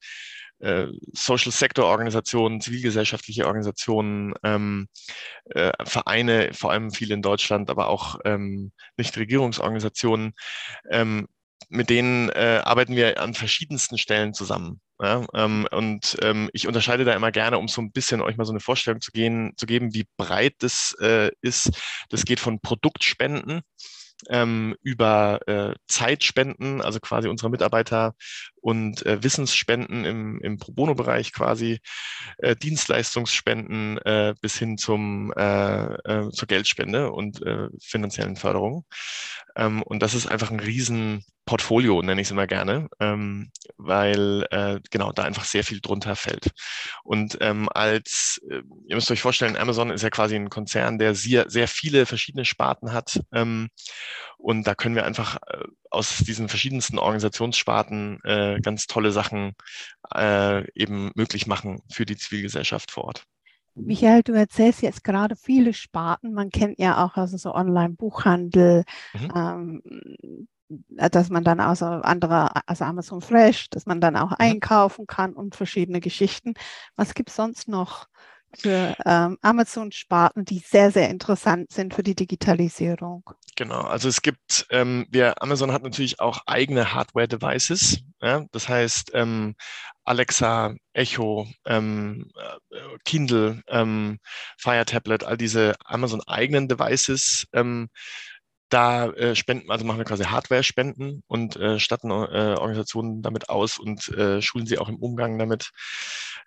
äh, 0.60 0.88
Social 1.14 1.52
Sector 1.52 1.86
Organisationen, 1.86 2.60
zivilgesellschaftliche 2.62 3.46
Organisationen, 3.46 4.34
ähm, 4.44 4.88
äh, 5.52 5.72
Vereine, 5.86 6.54
vor 6.54 6.72
allem 6.72 6.92
viele 6.92 7.14
in 7.14 7.22
Deutschland, 7.22 7.70
aber 7.70 7.88
auch 7.90 8.20
ähm, 8.26 8.72
Nichtregierungsorganisationen, 8.98 10.34
ähm, 10.90 11.28
mit 11.70 11.90
denen 11.92 12.30
äh, 12.30 12.62
arbeiten 12.64 12.96
wir 12.96 13.22
an 13.22 13.36
verschiedensten 13.36 14.00
Stellen 14.00 14.34
zusammen. 14.34 14.82
Ja, 15.00 15.26
ähm, 15.36 15.68
und 15.72 16.18
ähm, 16.24 16.50
ich 16.54 16.68
unterscheide 16.68 17.06
da 17.06 17.14
immer 17.14 17.32
gerne, 17.32 17.60
um 17.60 17.68
so 17.68 17.82
ein 17.82 17.92
bisschen 17.92 18.22
euch 18.22 18.36
mal 18.36 18.46
so 18.46 18.52
eine 18.52 18.60
Vorstellung 18.60 19.00
zu, 19.00 19.12
gehen, 19.12 19.54
zu 19.56 19.68
geben, 19.68 19.94
wie 19.94 20.08
breit 20.18 20.56
das 20.60 20.96
äh, 21.00 21.30
ist. 21.42 21.70
Das 22.10 22.26
geht 22.26 22.40
von 22.40 22.60
Produktspenden 22.62 23.62
ähm, 24.30 24.76
über 24.82 25.40
äh, 25.48 25.76
Zeitspenden, 25.88 26.82
also 26.82 27.00
quasi 27.00 27.28
unserer 27.28 27.50
Mitarbeiter 27.50 28.16
und 28.62 29.06
äh, 29.06 29.22
Wissensspenden 29.24 30.06
im, 30.06 30.40
im 30.42 30.58
Pro 30.58 30.72
Bono-Bereich 30.72 31.34
quasi, 31.34 31.80
äh, 32.40 32.56
Dienstleistungsspenden 32.56 34.00
äh, 34.00 34.34
bis 34.42 34.58
hin 34.58 34.78
zum, 34.78 35.32
äh, 35.38 35.94
äh, 35.94 36.30
zur 36.32 36.48
Geldspende 36.48 37.12
und 37.12 37.42
äh, 37.46 37.68
finanziellen 37.82 38.36
Förderung. 38.36 38.86
Ähm, 39.56 39.84
und 39.84 40.02
das 40.02 40.14
ist 40.14 40.28
einfach 40.28 40.52
ein 40.52 40.60
riesen 40.60 41.24
Portfolio, 41.48 42.04
nenne 42.04 42.22
ich 42.22 42.28
es 42.28 42.32
immer 42.32 42.46
gerne, 42.46 42.88
ähm, 43.00 43.50
weil 43.78 44.46
äh, 44.52 44.80
genau 44.92 45.12
da 45.12 45.24
einfach 45.24 45.46
sehr 45.46 45.64
viel 45.64 45.82
drunter 45.82 46.16
fällt. 46.16 46.52
Und 47.04 47.38
ähm, 47.42 47.70
als, 47.74 48.40
äh, 48.50 48.62
ihr 48.86 48.96
müsst 48.96 49.10
euch 49.10 49.22
vorstellen, 49.22 49.58
Amazon 49.58 49.90
ist 49.90 50.04
ja 50.04 50.12
quasi 50.12 50.36
ein 50.36 50.50
Konzern, 50.50 51.00
der 51.00 51.16
sehr, 51.16 51.50
sehr 51.50 51.68
viele 51.68 52.06
verschiedene 52.06 52.46
Sparten 52.46 52.94
hat. 52.94 53.22
Ähm, 53.34 53.70
und 54.38 54.68
da 54.68 54.76
können 54.76 54.94
wir 54.94 55.06
einfach 55.06 55.38
äh, 55.48 55.64
aus 55.90 56.18
diesen 56.20 56.50
verschiedensten 56.50 57.00
Organisationssparten 57.00 58.20
äh, 58.24 58.60
ganz 58.62 58.86
tolle 58.86 59.12
Sachen 59.12 59.56
äh, 60.14 60.70
eben 60.74 61.12
möglich 61.16 61.48
machen 61.48 61.82
für 61.92 62.06
die 62.06 62.18
Zivilgesellschaft 62.18 62.92
vor 62.92 63.06
Ort. 63.06 63.24
Michael, 63.74 64.24
du 64.24 64.34
erzählst 64.34 64.82
jetzt 64.82 65.04
gerade 65.04 65.36
viele 65.36 65.74
Sparten. 65.74 66.34
Man 66.34 66.50
kennt 66.50 66.80
ja 66.80 67.06
auch 67.06 67.16
also 67.16 67.38
so 67.38 67.54
Online-Buchhandel, 67.54 68.84
mhm. 69.14 69.32
ähm, 69.36 70.48
dass 70.70 71.30
man 71.30 71.44
dann 71.44 71.60
also 71.60 71.86
andere, 71.86 72.50
also 72.68 72.84
Amazon 72.84 73.22
Fresh, 73.22 73.70
dass 73.70 73.86
man 73.86 74.02
dann 74.02 74.16
auch 74.16 74.32
einkaufen 74.34 75.08
kann 75.08 75.34
und 75.34 75.56
verschiedene 75.56 76.00
Geschichten. 76.00 76.56
Was 76.96 77.14
gibt 77.14 77.30
es 77.30 77.36
sonst 77.36 77.68
noch 77.68 78.08
für 78.56 78.96
ähm, 79.06 79.38
Amazon-Sparten, 79.42 80.46
die 80.46 80.60
sehr, 80.60 80.92
sehr 80.92 81.10
interessant 81.10 81.72
sind 81.72 81.94
für 81.94 82.04
die 82.04 82.16
Digitalisierung? 82.16 83.30
Genau, 83.56 83.82
also 83.82 84.08
es 84.08 84.22
gibt, 84.22 84.68
ähm, 84.70 85.06
wir, 85.10 85.42
Amazon 85.42 85.72
hat 85.72 85.84
natürlich 85.84 86.20
auch 86.20 86.42
eigene 86.46 86.94
Hardware-Devices. 86.94 88.00
Ja? 88.22 88.46
Das 88.52 88.70
heißt, 88.70 89.12
ähm, 89.14 89.56
Alexa, 90.04 90.76
Echo, 90.94 91.48
ähm, 91.66 92.30
äh, 92.36 92.78
Kindle, 93.04 93.62
ähm, 93.68 94.20
Fire 94.58 94.86
Tablet, 94.86 95.24
all 95.24 95.38
diese 95.38 95.76
Amazon 95.84 96.22
eigenen 96.26 96.68
Devices. 96.68 97.48
Ähm, 97.54 97.90
da 98.70 99.08
äh, 99.12 99.36
spenden, 99.36 99.72
also 99.72 99.86
machen 99.86 99.98
wir 99.98 100.06
quasi 100.06 100.26
Hardware-Spenden 100.26 101.24
und 101.28 101.56
äh, 101.56 101.80
statten 101.80 102.10
äh, 102.10 102.56
Organisationen 102.58 103.22
damit 103.22 103.50
aus 103.50 103.80
und 103.80 104.08
äh, 104.10 104.42
schulen 104.42 104.66
sie 104.66 104.78
auch 104.78 104.90
im 104.90 104.98
Umgang 104.98 105.38
damit. 105.40 105.72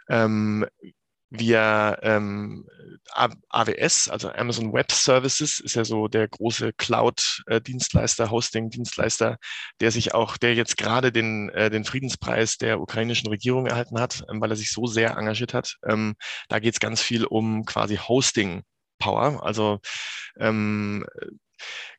Ähm, 0.08 0.66
wir 1.30 1.98
ähm, 2.02 2.66
AWS, 3.48 4.08
also 4.08 4.32
Amazon 4.32 4.72
Web 4.72 4.90
Services, 4.90 5.60
ist 5.60 5.76
ja 5.76 5.84
so 5.84 6.08
der 6.08 6.26
große 6.26 6.72
Cloud-Dienstleister, 6.72 8.30
Hosting-Dienstleister, 8.30 9.38
der 9.80 9.90
sich 9.92 10.12
auch, 10.12 10.36
der 10.36 10.56
jetzt 10.56 10.76
gerade 10.76 11.12
den, 11.12 11.48
äh, 11.50 11.70
den 11.70 11.84
Friedenspreis 11.84 12.58
der 12.58 12.80
ukrainischen 12.80 13.28
Regierung 13.28 13.66
erhalten 13.66 14.00
hat, 14.00 14.24
ähm, 14.28 14.40
weil 14.40 14.50
er 14.50 14.56
sich 14.56 14.72
so 14.72 14.86
sehr 14.86 15.16
engagiert 15.16 15.54
hat. 15.54 15.76
Ähm, 15.86 16.14
da 16.48 16.58
geht 16.58 16.74
es 16.74 16.80
ganz 16.80 17.00
viel 17.00 17.24
um 17.24 17.64
quasi 17.64 17.96
Hosting-Power, 17.96 19.44
also 19.44 19.78
ähm, 20.36 21.06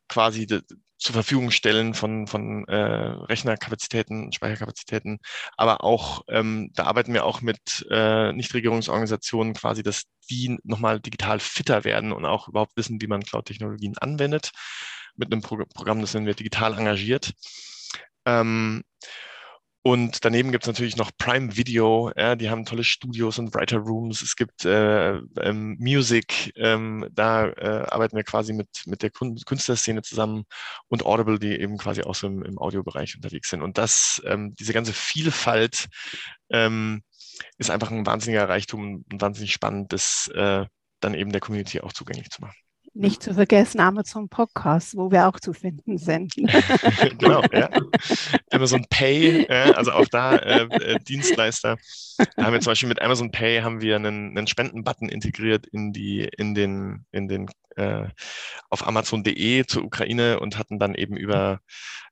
quasi 0.08 0.46
zur 0.46 1.14
Verfügung 1.14 1.50
stellen 1.50 1.94
von, 1.94 2.26
von 2.28 2.64
äh, 2.68 2.74
Rechnerkapazitäten, 2.76 4.32
Speicherkapazitäten. 4.32 5.18
Aber 5.56 5.82
auch, 5.82 6.22
ähm, 6.28 6.70
da 6.74 6.84
arbeiten 6.84 7.12
wir 7.12 7.24
auch 7.24 7.40
mit 7.40 7.84
äh, 7.90 8.32
Nichtregierungsorganisationen 8.32 9.54
quasi, 9.54 9.82
dass 9.82 10.04
die 10.30 10.56
nochmal 10.62 11.00
digital 11.00 11.40
fitter 11.40 11.84
werden 11.84 12.12
und 12.12 12.24
auch 12.24 12.48
überhaupt 12.48 12.76
wissen, 12.76 13.00
wie 13.02 13.08
man 13.08 13.22
Cloud-Technologien 13.22 13.98
anwendet. 13.98 14.52
Mit 15.16 15.32
einem 15.32 15.42
Pro 15.42 15.64
Programm, 15.74 16.00
das 16.00 16.14
nennen 16.14 16.26
wir 16.26 16.34
digital 16.34 16.78
engagiert. 16.78 17.32
Ähm, 18.24 18.84
und 19.84 20.24
daneben 20.24 20.52
gibt 20.52 20.62
es 20.64 20.68
natürlich 20.68 20.96
noch 20.96 21.10
Prime 21.18 21.56
Video, 21.56 22.12
ja, 22.16 22.36
die 22.36 22.50
haben 22.50 22.64
tolle 22.64 22.84
Studios 22.84 23.40
und 23.40 23.52
Writer 23.52 23.78
Rooms. 23.78 24.22
Es 24.22 24.36
gibt 24.36 24.64
äh, 24.64 25.16
ähm, 25.40 25.76
Music, 25.80 26.52
ähm, 26.54 27.08
da 27.10 27.48
äh, 27.48 27.86
arbeiten 27.90 28.16
wir 28.16 28.22
quasi 28.22 28.52
mit, 28.52 28.68
mit 28.86 29.02
der 29.02 29.10
Künstlerszene 29.10 30.02
zusammen 30.02 30.44
und 30.86 31.04
Audible, 31.04 31.40
die 31.40 31.58
eben 31.58 31.78
quasi 31.78 32.02
auch 32.02 32.14
so 32.14 32.28
im, 32.28 32.44
im 32.44 32.58
Audiobereich 32.58 33.16
unterwegs 33.16 33.50
sind. 33.50 33.62
Und 33.62 33.76
das, 33.76 34.22
ähm, 34.24 34.54
diese 34.54 34.72
ganze 34.72 34.92
Vielfalt 34.92 35.88
ähm, 36.50 37.02
ist 37.58 37.70
einfach 37.70 37.90
ein 37.90 38.06
wahnsinniger 38.06 38.48
Reichtum 38.48 39.04
und 39.10 39.20
wahnsinnig 39.20 39.52
spannend, 39.52 39.92
das 39.92 40.30
äh, 40.34 40.64
dann 41.00 41.14
eben 41.14 41.32
der 41.32 41.40
Community 41.40 41.80
auch 41.80 41.92
zugänglich 41.92 42.30
zu 42.30 42.40
machen. 42.42 42.54
Nicht 42.94 43.22
zu 43.22 43.32
vergessen 43.32 43.80
Amazon 43.80 44.28
Podcast, 44.28 44.96
wo 44.96 45.10
wir 45.10 45.26
auch 45.26 45.40
zu 45.40 45.54
finden 45.54 45.96
sind. 45.96 46.34
genau, 47.18 47.42
ja. 47.50 47.70
Amazon 48.50 48.84
Pay, 48.90 49.44
äh, 49.44 49.72
also 49.72 49.92
auch 49.92 50.06
da 50.08 50.36
äh, 50.36 50.64
äh, 50.64 50.98
Dienstleister. 50.98 51.78
Da 52.36 52.44
haben 52.44 52.52
wir 52.52 52.60
zum 52.60 52.72
Beispiel 52.72 52.90
mit 52.90 53.00
Amazon 53.00 53.30
Pay 53.30 53.62
haben 53.62 53.80
wir 53.80 53.96
einen, 53.96 54.36
einen 54.36 54.46
Spendenbutton 54.46 55.08
integriert 55.08 55.66
in 55.68 55.94
die, 55.94 56.28
in 56.36 56.54
den, 56.54 57.06
in 57.12 57.28
den 57.28 57.48
äh, 57.76 58.08
auf 58.68 58.86
Amazon.de 58.86 59.64
zur 59.66 59.84
Ukraine 59.84 60.38
und 60.40 60.58
hatten 60.58 60.78
dann 60.78 60.94
eben 60.94 61.16
über 61.16 61.60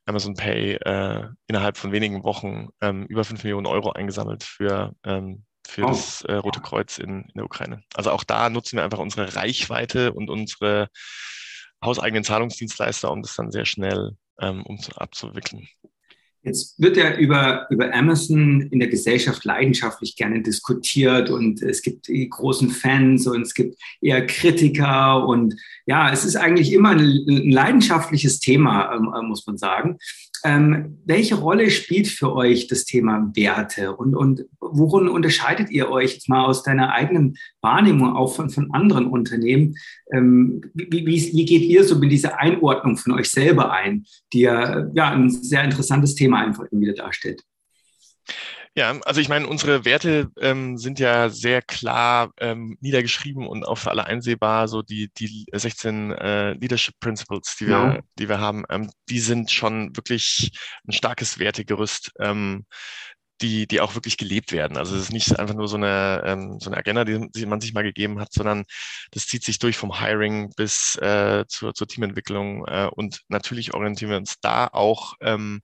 Amazon 0.06 0.34
Pay 0.34 0.76
äh, 0.76 1.28
innerhalb 1.46 1.76
von 1.76 1.92
wenigen 1.92 2.24
Wochen 2.24 2.68
ähm, 2.80 3.04
über 3.06 3.24
5 3.24 3.44
Millionen 3.44 3.66
Euro 3.66 3.92
eingesammelt 3.92 4.44
für 4.44 4.94
ähm, 5.04 5.44
für 5.70 5.84
oh. 5.84 5.88
das 5.88 6.22
äh, 6.22 6.34
Rote 6.34 6.60
Kreuz 6.60 6.98
in, 6.98 7.22
in 7.22 7.32
der 7.34 7.44
Ukraine. 7.44 7.82
Also 7.94 8.10
auch 8.10 8.24
da 8.24 8.50
nutzen 8.50 8.76
wir 8.76 8.84
einfach 8.84 8.98
unsere 8.98 9.36
Reichweite 9.36 10.12
und 10.12 10.28
unsere 10.28 10.88
hauseigenen 11.82 12.24
Zahlungsdienstleister, 12.24 13.10
um 13.10 13.22
das 13.22 13.36
dann 13.36 13.50
sehr 13.50 13.64
schnell 13.64 14.16
ähm, 14.40 14.62
um 14.64 14.78
abzuwickeln. 14.96 15.68
Jetzt 16.42 16.80
wird 16.80 16.96
ja 16.96 17.16
über, 17.16 17.66
über 17.68 17.92
Amazon 17.92 18.62
in 18.62 18.78
der 18.78 18.88
Gesellschaft 18.88 19.44
leidenschaftlich 19.44 20.16
gerne 20.16 20.40
diskutiert 20.40 21.28
und 21.28 21.60
es 21.60 21.82
gibt 21.82 22.08
die 22.08 22.30
großen 22.30 22.70
Fans 22.70 23.26
und 23.26 23.42
es 23.42 23.52
gibt 23.52 23.76
eher 24.00 24.26
Kritiker 24.26 25.26
und 25.26 25.54
ja, 25.84 26.10
es 26.10 26.24
ist 26.24 26.36
eigentlich 26.36 26.72
immer 26.72 26.90
ein, 26.90 27.00
ein 27.00 27.50
leidenschaftliches 27.50 28.40
Thema, 28.40 28.94
ähm, 28.94 29.12
äh, 29.14 29.22
muss 29.22 29.46
man 29.46 29.58
sagen. 29.58 29.98
Ähm, 30.44 30.98
welche 31.04 31.34
Rolle 31.34 31.70
spielt 31.70 32.08
für 32.08 32.34
euch 32.34 32.66
das 32.66 32.84
Thema 32.84 33.30
Werte 33.34 33.96
und, 33.96 34.14
und 34.14 34.46
worin 34.60 35.08
unterscheidet 35.08 35.70
ihr 35.70 35.90
euch 35.90 36.14
jetzt 36.14 36.28
mal 36.28 36.44
aus 36.44 36.62
deiner 36.62 36.92
eigenen 36.92 37.36
Wahrnehmung 37.60 38.14
auch 38.14 38.34
von, 38.34 38.50
von 38.50 38.70
anderen 38.72 39.06
Unternehmen? 39.06 39.76
Ähm, 40.12 40.62
wie, 40.74 41.06
wie, 41.06 41.32
wie, 41.32 41.44
geht 41.44 41.62
ihr 41.62 41.84
so 41.84 41.98
mit 41.98 42.10
dieser 42.10 42.38
Einordnung 42.38 42.96
von 42.96 43.12
euch 43.12 43.28
selber 43.28 43.72
ein, 43.72 44.04
die 44.32 44.40
ja, 44.40 44.86
ja 44.94 45.10
ein 45.10 45.30
sehr 45.30 45.64
interessantes 45.64 46.14
Thema 46.14 46.40
einfach 46.40 46.64
wieder 46.70 46.94
darstellt? 46.94 47.42
Ja, 48.76 48.96
also 49.04 49.20
ich 49.20 49.28
meine, 49.28 49.48
unsere 49.48 49.84
Werte 49.84 50.30
ähm, 50.40 50.78
sind 50.78 51.00
ja 51.00 51.28
sehr 51.28 51.60
klar 51.60 52.30
ähm, 52.38 52.76
niedergeschrieben 52.80 53.46
und 53.46 53.64
auch 53.64 53.78
für 53.78 53.90
alle 53.90 54.06
einsehbar. 54.06 54.68
So 54.68 54.82
die, 54.82 55.10
die 55.18 55.44
16 55.52 56.12
äh, 56.12 56.52
Leadership 56.52 56.94
Principles, 57.00 57.56
die 57.58 57.66
wir, 57.66 57.72
ja. 57.72 57.90
Genau. 57.90 58.00
die 58.18 58.28
wir 58.28 58.38
haben, 58.38 58.64
ähm, 58.70 58.90
die 59.08 59.18
sind 59.18 59.50
schon 59.50 59.96
wirklich 59.96 60.52
ein 60.86 60.92
starkes 60.92 61.40
Wertegerüst. 61.40 62.12
Ähm, 62.20 62.64
die, 63.42 63.66
die 63.66 63.80
auch 63.80 63.94
wirklich 63.94 64.18
gelebt 64.18 64.52
werden. 64.52 64.76
Also 64.76 64.94
es 64.94 65.04
ist 65.04 65.12
nicht 65.12 65.38
einfach 65.38 65.54
nur 65.54 65.66
so 65.66 65.76
eine, 65.76 66.22
ähm, 66.26 66.58
so 66.60 66.68
eine 66.68 66.76
Agenda, 66.76 67.04
die 67.04 67.46
man 67.46 67.60
sich 67.60 67.72
mal 67.72 67.82
gegeben 67.82 68.20
hat, 68.20 68.32
sondern 68.32 68.64
das 69.12 69.26
zieht 69.26 69.44
sich 69.44 69.58
durch 69.58 69.76
vom 69.76 69.98
Hiring 69.98 70.52
bis 70.56 70.96
äh, 70.96 71.44
zur, 71.48 71.74
zur 71.74 71.86
Teamentwicklung. 71.86 72.66
Äh, 72.66 72.88
und 72.94 73.22
natürlich 73.28 73.72
orientieren 73.72 74.10
wir 74.10 74.18
uns 74.18 74.36
da 74.40 74.66
auch 74.66 75.14
ähm, 75.20 75.62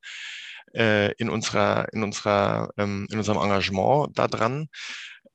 äh, 0.74 1.12
in 1.12 1.28
unserer, 1.28 1.86
in 1.92 2.02
unserer, 2.02 2.70
ähm, 2.76 3.06
in 3.10 3.18
unserem 3.18 3.38
Engagement 3.38 4.18
daran. 4.18 4.68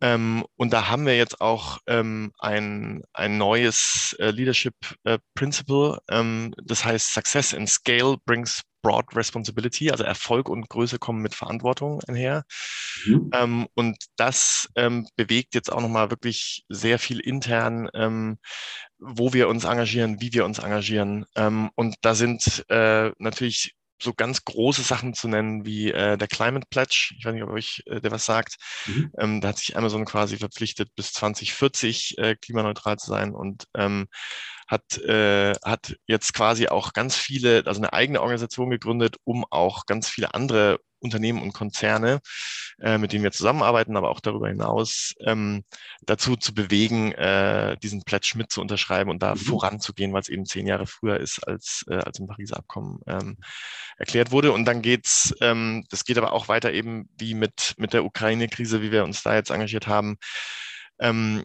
Ähm, 0.01 0.43
und 0.55 0.73
da 0.73 0.89
haben 0.89 1.05
wir 1.05 1.15
jetzt 1.15 1.41
auch 1.41 1.77
ähm, 1.85 2.31
ein, 2.39 3.03
ein 3.13 3.37
neues 3.37 4.15
äh, 4.19 4.31
Leadership 4.31 4.73
äh, 5.03 5.19
Principle, 5.35 5.99
ähm, 6.09 6.53
das 6.63 6.83
heißt 6.83 7.13
Success 7.13 7.53
and 7.53 7.69
Scale 7.69 8.17
brings 8.25 8.61
broad 8.81 9.15
responsibility, 9.15 9.91
also 9.91 10.03
Erfolg 10.03 10.49
und 10.49 10.67
Größe 10.67 10.97
kommen 10.97 11.21
mit 11.21 11.35
Verantwortung 11.35 12.01
einher. 12.07 12.45
Mhm. 13.05 13.29
Ähm, 13.31 13.67
und 13.75 13.97
das 14.17 14.67
ähm, 14.75 15.07
bewegt 15.15 15.53
jetzt 15.53 15.71
auch 15.71 15.81
nochmal 15.81 16.09
wirklich 16.09 16.65
sehr 16.67 16.97
viel 16.97 17.19
intern, 17.19 17.87
ähm, 17.93 18.39
wo 18.97 19.33
wir 19.33 19.49
uns 19.49 19.65
engagieren, 19.65 20.19
wie 20.19 20.33
wir 20.33 20.45
uns 20.45 20.57
engagieren. 20.59 21.25
Und 21.75 21.95
da 22.01 22.13
sind 22.13 22.63
äh, 22.69 23.11
natürlich 23.17 23.73
so 24.01 24.13
ganz 24.13 24.43
große 24.45 24.81
Sachen 24.81 25.13
zu 25.13 25.27
nennen 25.27 25.65
wie 25.65 25.91
äh, 25.91 26.17
der 26.17 26.27
Climate 26.27 26.67
Pledge. 26.69 27.13
Ich 27.17 27.25
weiß 27.25 27.33
nicht, 27.33 27.43
ob 27.43 27.51
euch 27.51 27.83
äh, 27.85 28.01
der 28.01 28.11
was 28.11 28.25
sagt. 28.25 28.55
Mhm. 28.85 29.11
Ähm, 29.19 29.41
da 29.41 29.49
hat 29.49 29.57
sich 29.57 29.77
Amazon 29.77 30.05
quasi 30.05 30.37
verpflichtet, 30.37 30.89
bis 30.95 31.13
2040 31.13 32.17
äh, 32.17 32.35
klimaneutral 32.35 32.97
zu 32.97 33.07
sein 33.07 33.33
und 33.33 33.65
ähm, 33.75 34.07
hat, 34.71 34.97
äh, 34.99 35.53
hat 35.65 35.97
jetzt 36.07 36.33
quasi 36.33 36.67
auch 36.67 36.93
ganz 36.93 37.17
viele, 37.17 37.63
also 37.65 37.81
eine 37.81 37.91
eigene 37.91 38.21
Organisation 38.21 38.69
gegründet, 38.69 39.17
um 39.25 39.45
auch 39.49 39.85
ganz 39.85 40.07
viele 40.07 40.33
andere 40.33 40.79
Unternehmen 40.99 41.41
und 41.41 41.51
Konzerne, 41.51 42.21
äh, 42.79 42.97
mit 42.97 43.11
denen 43.11 43.23
wir 43.23 43.31
zusammenarbeiten, 43.31 43.97
aber 43.97 44.09
auch 44.09 44.21
darüber 44.21 44.47
hinaus 44.47 45.13
ähm, 45.25 45.65
dazu 46.03 46.37
zu 46.37 46.53
bewegen, 46.53 47.11
äh, 47.13 47.75
diesen 47.83 48.03
Pledge 48.03 48.33
mit 48.35 48.51
zu 48.51 48.61
unterschreiben 48.61 49.09
und 49.09 49.21
da 49.21 49.35
mhm. 49.35 49.39
voranzugehen, 49.39 50.13
weil 50.13 50.21
es 50.21 50.29
eben 50.29 50.45
zehn 50.45 50.67
Jahre 50.67 50.87
früher 50.87 51.19
ist, 51.19 51.45
als, 51.45 51.83
äh, 51.89 51.95
als 51.95 52.19
im 52.19 52.27
Pariser 52.27 52.57
Abkommen 52.57 52.99
ähm, 53.07 53.37
erklärt 53.97 54.31
wurde. 54.31 54.53
Und 54.53 54.65
dann 54.65 54.81
geht's, 54.81 55.33
ähm, 55.41 55.83
das 55.89 56.05
geht 56.05 56.17
aber 56.17 56.31
auch 56.31 56.47
weiter 56.47 56.71
eben 56.71 57.09
wie 57.17 57.33
mit, 57.33 57.73
mit 57.77 57.91
der 57.91 58.05
Ukraine-Krise, 58.05 58.81
wie 58.81 58.91
wir 58.91 59.03
uns 59.03 59.21
da 59.21 59.35
jetzt 59.35 59.49
engagiert 59.49 59.87
haben. 59.87 60.17
Ähm, 60.99 61.43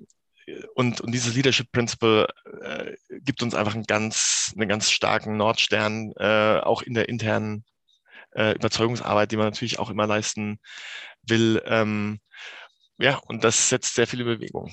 und, 0.74 1.00
und 1.00 1.12
dieses 1.12 1.34
Leadership 1.34 1.72
Principle 1.72 2.28
äh, 2.62 2.94
gibt 3.20 3.42
uns 3.42 3.54
einfach 3.54 3.74
einen 3.74 3.84
ganz, 3.84 4.52
einen 4.56 4.68
ganz 4.68 4.90
starken 4.90 5.36
Nordstern, 5.36 6.12
äh, 6.16 6.60
auch 6.60 6.82
in 6.82 6.94
der 6.94 7.08
internen 7.08 7.64
äh, 8.32 8.52
Überzeugungsarbeit, 8.54 9.32
die 9.32 9.36
man 9.36 9.46
natürlich 9.46 9.78
auch 9.78 9.90
immer 9.90 10.06
leisten 10.06 10.60
will. 11.22 11.62
Ähm, 11.66 12.20
ja, 12.98 13.16
und 13.16 13.44
das 13.44 13.68
setzt 13.68 13.94
sehr 13.94 14.06
viele 14.06 14.24
Bewegung. 14.24 14.72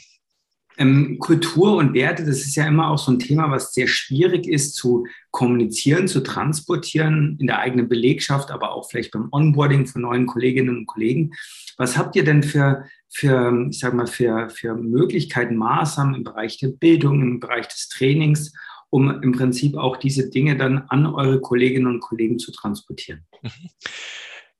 Ähm, 0.77 1.19
Kultur 1.19 1.75
und 1.75 1.93
Werte, 1.93 2.25
das 2.25 2.39
ist 2.39 2.55
ja 2.55 2.67
immer 2.67 2.89
auch 2.89 2.97
so 2.97 3.11
ein 3.11 3.19
Thema, 3.19 3.51
was 3.51 3.73
sehr 3.73 3.87
schwierig 3.87 4.47
ist 4.47 4.75
zu 4.75 5.05
kommunizieren, 5.31 6.07
zu 6.07 6.21
transportieren 6.21 7.37
in 7.39 7.47
der 7.47 7.59
eigenen 7.59 7.87
Belegschaft, 7.87 8.51
aber 8.51 8.71
auch 8.71 8.89
vielleicht 8.89 9.11
beim 9.11 9.29
Onboarding 9.31 9.85
von 9.85 10.01
neuen 10.01 10.25
Kolleginnen 10.25 10.77
und 10.77 10.85
Kollegen. 10.85 11.33
Was 11.77 11.97
habt 11.97 12.15
ihr 12.15 12.23
denn 12.23 12.43
für, 12.43 12.85
für 13.09 13.67
ich 13.69 13.79
sag 13.79 13.93
mal, 13.93 14.07
für, 14.07 14.49
für 14.49 14.75
Möglichkeiten, 14.75 15.55
Maßnahmen 15.55 16.15
im 16.15 16.23
Bereich 16.23 16.57
der 16.57 16.69
Bildung, 16.69 17.21
im 17.21 17.39
Bereich 17.39 17.67
des 17.67 17.89
Trainings, 17.89 18.53
um 18.89 19.21
im 19.21 19.31
Prinzip 19.31 19.75
auch 19.75 19.97
diese 19.97 20.29
Dinge 20.29 20.55
dann 20.55 20.79
an 20.89 21.05
eure 21.05 21.39
Kolleginnen 21.41 21.87
und 21.87 21.99
Kollegen 21.99 22.39
zu 22.39 22.51
transportieren? 22.51 23.25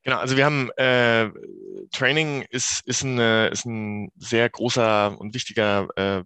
Genau, 0.04 0.18
also 0.18 0.36
wir 0.36 0.46
haben 0.46 0.70
äh, 0.72 1.30
Training 1.92 2.44
ist, 2.50 2.82
ist, 2.86 3.04
eine, 3.04 3.48
ist 3.48 3.66
ein 3.66 4.12
sehr 4.18 4.50
großer 4.50 5.18
und 5.18 5.34
wichtiger 5.34 5.88
äh, 5.96 6.24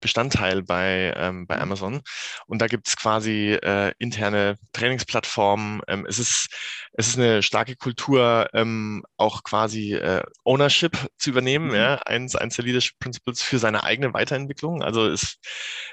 Bestandteil 0.00 0.62
bei, 0.62 1.12
ähm, 1.16 1.46
bei 1.46 1.56
mhm. 1.56 1.62
Amazon. 1.62 2.00
Und 2.46 2.60
da 2.60 2.66
gibt 2.66 2.88
es 2.88 2.96
quasi 2.96 3.52
äh, 3.52 3.92
interne 3.98 4.56
Trainingsplattformen. 4.72 5.82
Ähm, 5.88 6.06
es, 6.08 6.18
ist, 6.18 6.48
es 6.94 7.08
ist 7.08 7.18
eine 7.18 7.42
starke 7.42 7.76
Kultur, 7.76 8.48
ähm, 8.54 9.04
auch 9.16 9.42
quasi 9.42 9.94
äh, 9.94 10.22
Ownership 10.44 10.96
zu 11.18 11.30
übernehmen, 11.30 11.68
mhm. 11.68 11.74
ja, 11.74 11.94
eins, 12.06 12.34
eins 12.36 12.56
der 12.56 12.64
Leadership 12.64 12.98
Principles 12.98 13.42
für 13.42 13.58
seine 13.58 13.84
eigene 13.84 14.12
Weiterentwicklung. 14.14 14.82
Also 14.82 15.06
es, 15.06 15.38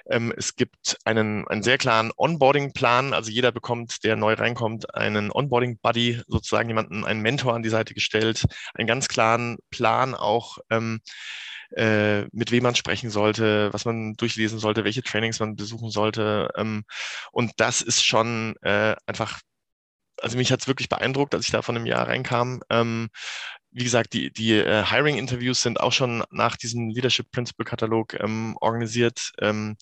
ähm, 0.10 0.34
es 0.38 0.56
gibt 0.56 0.98
einen, 1.06 1.48
einen 1.48 1.64
sehr 1.64 1.78
klaren 1.78 2.12
Onboarding-Plan. 2.16 3.14
Also 3.14 3.32
jeder 3.32 3.52
bekommt, 3.52 4.04
der 4.04 4.16
neu 4.16 4.34
reinkommt, 4.34 4.94
einen 4.96 5.32
Onboarding-Buddy, 5.32 6.22
sozusagen 6.28 6.70
jemanden, 6.70 7.06
einen 7.06 7.22
Mentor 7.22 7.54
an 7.54 7.64
die 7.64 7.70
Seite 7.70 7.94
gestellt, 7.94 8.46
einen 8.74 8.88
ganz 8.88 9.08
klaren 9.08 9.58
Plan 9.70 10.16
auch, 10.16 10.58
ähm, 10.70 11.02
äh, 11.76 12.24
mit 12.32 12.52
wem 12.52 12.64
man 12.64 12.76
sprechen 12.76 13.10
sollte, 13.10 13.72
was 13.74 13.86
man 13.86 14.14
durchlesen 14.16 14.60
sollte, 14.60 14.84
welche 14.84 15.04
Trainings 15.04 15.40
man 15.40 15.56
besuchen 15.56 15.90
sollte. 15.90 16.50
Ähm, 16.56 16.84
und 17.32 17.52
das 17.58 17.82
ist 17.82 18.06
schon 18.06 18.56
äh, 18.62 18.96
einfach, 19.06 19.40
also 20.22 20.38
mich 20.38 20.52
hat 20.52 20.62
es 20.62 20.68
wirklich 20.68 20.90
beeindruckt, 20.90 21.36
als 21.36 21.46
ich 21.46 21.52
da 21.52 21.62
von 21.62 21.76
einem 21.76 21.86
Jahr 21.86 22.08
reinkam. 22.08 22.62
Ähm, 22.70 23.10
wie 23.72 23.84
gesagt, 23.84 24.14
die, 24.14 24.32
die 24.32 24.54
äh, 24.54 24.84
Hiring-Interviews 24.86 25.62
sind 25.62 25.80
auch 25.80 25.92
schon 25.92 26.24
nach 26.32 26.56
diesem 26.58 26.90
Leadership 26.90 27.30
Principle 27.32 27.66
Katalog 27.66 28.16
ähm, 28.20 28.58
organisiert. 28.60 29.32
Ähm, 29.40 29.78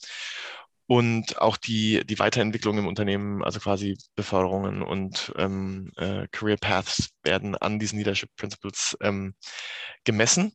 und 0.88 1.40
auch 1.42 1.58
die, 1.58 2.06
die 2.06 2.20
Weiterentwicklung 2.20 2.78
im 2.78 2.88
Unternehmen, 2.88 3.44
also 3.44 3.60
quasi 3.60 3.98
Beförderungen 4.16 4.84
und 4.84 5.34
ähm, 5.36 5.92
äh, 5.98 6.28
Career 6.32 6.58
Paths 6.58 7.10
werden 7.24 7.56
an 7.56 7.80
diesen 7.80 7.98
Leadership 7.98 8.30
Principles 8.36 8.96
ähm, 9.02 9.34
gemessen. 10.04 10.54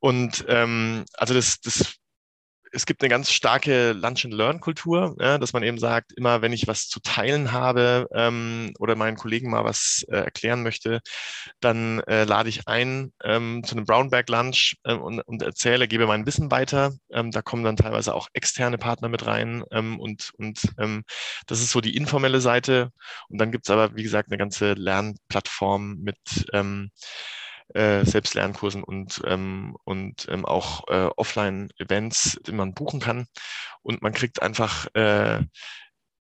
Und 0.00 0.44
ähm, 0.48 1.04
also 1.14 1.34
das, 1.34 1.60
das 1.60 2.00
es 2.72 2.86
gibt 2.86 3.02
eine 3.02 3.08
ganz 3.08 3.30
starke 3.32 3.92
Lunch-and-Learn-Kultur, 3.92 5.16
ja, 5.18 5.38
dass 5.38 5.52
man 5.52 5.62
eben 5.62 5.78
sagt, 5.78 6.12
immer 6.16 6.42
wenn 6.42 6.52
ich 6.52 6.66
was 6.66 6.88
zu 6.88 7.00
teilen 7.00 7.52
habe 7.52 8.08
ähm, 8.14 8.72
oder 8.78 8.94
meinen 8.94 9.16
Kollegen 9.16 9.50
mal 9.50 9.64
was 9.64 10.04
äh, 10.08 10.16
erklären 10.16 10.62
möchte, 10.62 11.00
dann 11.60 12.00
äh, 12.00 12.24
lade 12.24 12.48
ich 12.48 12.68
ein 12.68 13.12
ähm, 13.24 13.62
zu 13.64 13.74
einem 13.74 13.86
Brownback-Lunch 13.86 14.76
äh, 14.84 14.94
und, 14.94 15.20
und, 15.20 15.42
erzähle, 15.42 15.88
gebe 15.88 16.06
mein 16.06 16.26
Wissen 16.26 16.50
weiter. 16.50 16.92
Ähm, 17.12 17.30
da 17.30 17.42
kommen 17.42 17.64
dann 17.64 17.76
teilweise 17.76 18.14
auch 18.14 18.28
externe 18.34 18.78
Partner 18.78 19.08
mit 19.08 19.26
rein 19.26 19.64
ähm, 19.72 19.98
und, 19.98 20.30
und 20.38 20.60
ähm, 20.78 21.04
das 21.46 21.60
ist 21.60 21.70
so 21.70 21.80
die 21.80 21.96
informelle 21.96 22.40
Seite. 22.40 22.90
Und 23.28 23.38
dann 23.38 23.50
gibt 23.50 23.66
es 23.66 23.70
aber, 23.70 23.96
wie 23.96 24.02
gesagt, 24.02 24.30
eine 24.30 24.38
ganze 24.38 24.74
Lernplattform 24.74 25.96
mit 26.00 26.18
äh, 27.74 28.04
Selbstlernkursen 28.04 28.82
und, 28.82 29.20
ähm, 29.26 29.76
und 29.84 30.26
ähm, 30.28 30.44
auch 30.44 30.88
äh, 30.88 31.08
Offline-Events, 31.16 32.40
die 32.46 32.52
man 32.52 32.74
buchen 32.74 33.00
kann. 33.00 33.26
Und 33.82 34.02
man 34.02 34.12
kriegt 34.12 34.42
einfach, 34.42 34.86
äh, 34.94 35.42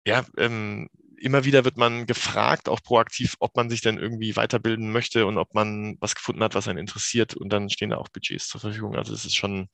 ja, 0.06 0.24
ähm, 0.36 0.88
immer 1.18 1.44
wieder 1.44 1.64
wird 1.64 1.76
man 1.76 2.06
gefragt, 2.06 2.68
auch 2.68 2.82
proaktiv, 2.82 3.36
ob 3.38 3.56
man 3.56 3.70
sich 3.70 3.80
denn 3.80 3.98
irgendwie 3.98 4.34
weiterbilden 4.36 4.90
möchte 4.90 5.26
und 5.26 5.38
ob 5.38 5.54
man 5.54 5.96
was 6.00 6.14
gefunden 6.14 6.42
hat, 6.42 6.54
was 6.54 6.66
einen 6.66 6.78
interessiert. 6.78 7.34
Und 7.34 7.50
dann 7.50 7.70
stehen 7.70 7.90
da 7.90 7.98
auch 7.98 8.08
Budgets 8.08 8.48
zur 8.48 8.60
Verfügung. 8.60 8.96
Also 8.96 9.14
es 9.14 9.24
ist 9.24 9.36
schon 9.36 9.68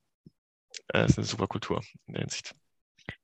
äh, 0.92 1.06
ist 1.06 1.18
eine 1.18 1.26
super 1.26 1.46
Kultur 1.46 1.82
in 2.06 2.14
der 2.14 2.22
Hinsicht. 2.22 2.54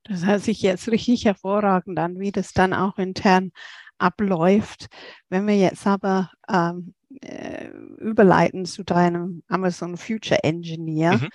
Das 0.04 0.24
hört 0.24 0.42
sich 0.42 0.62
jetzt 0.62 0.88
richtig 0.88 1.24
hervorragend 1.24 1.98
an, 1.98 2.18
wie 2.18 2.32
das 2.32 2.52
dann 2.52 2.72
auch 2.72 2.98
intern 2.98 3.52
abläuft. 3.98 4.86
Wenn 5.28 5.46
wir 5.46 5.56
jetzt 5.56 5.86
aber 5.86 6.30
ähm, 6.48 6.94
äh, 7.20 7.68
überleiten 7.98 8.64
zu 8.66 8.84
deinem 8.84 9.42
Amazon 9.48 9.96
Future 9.96 10.42
Engineer, 10.42 11.18
mhm. 11.18 11.28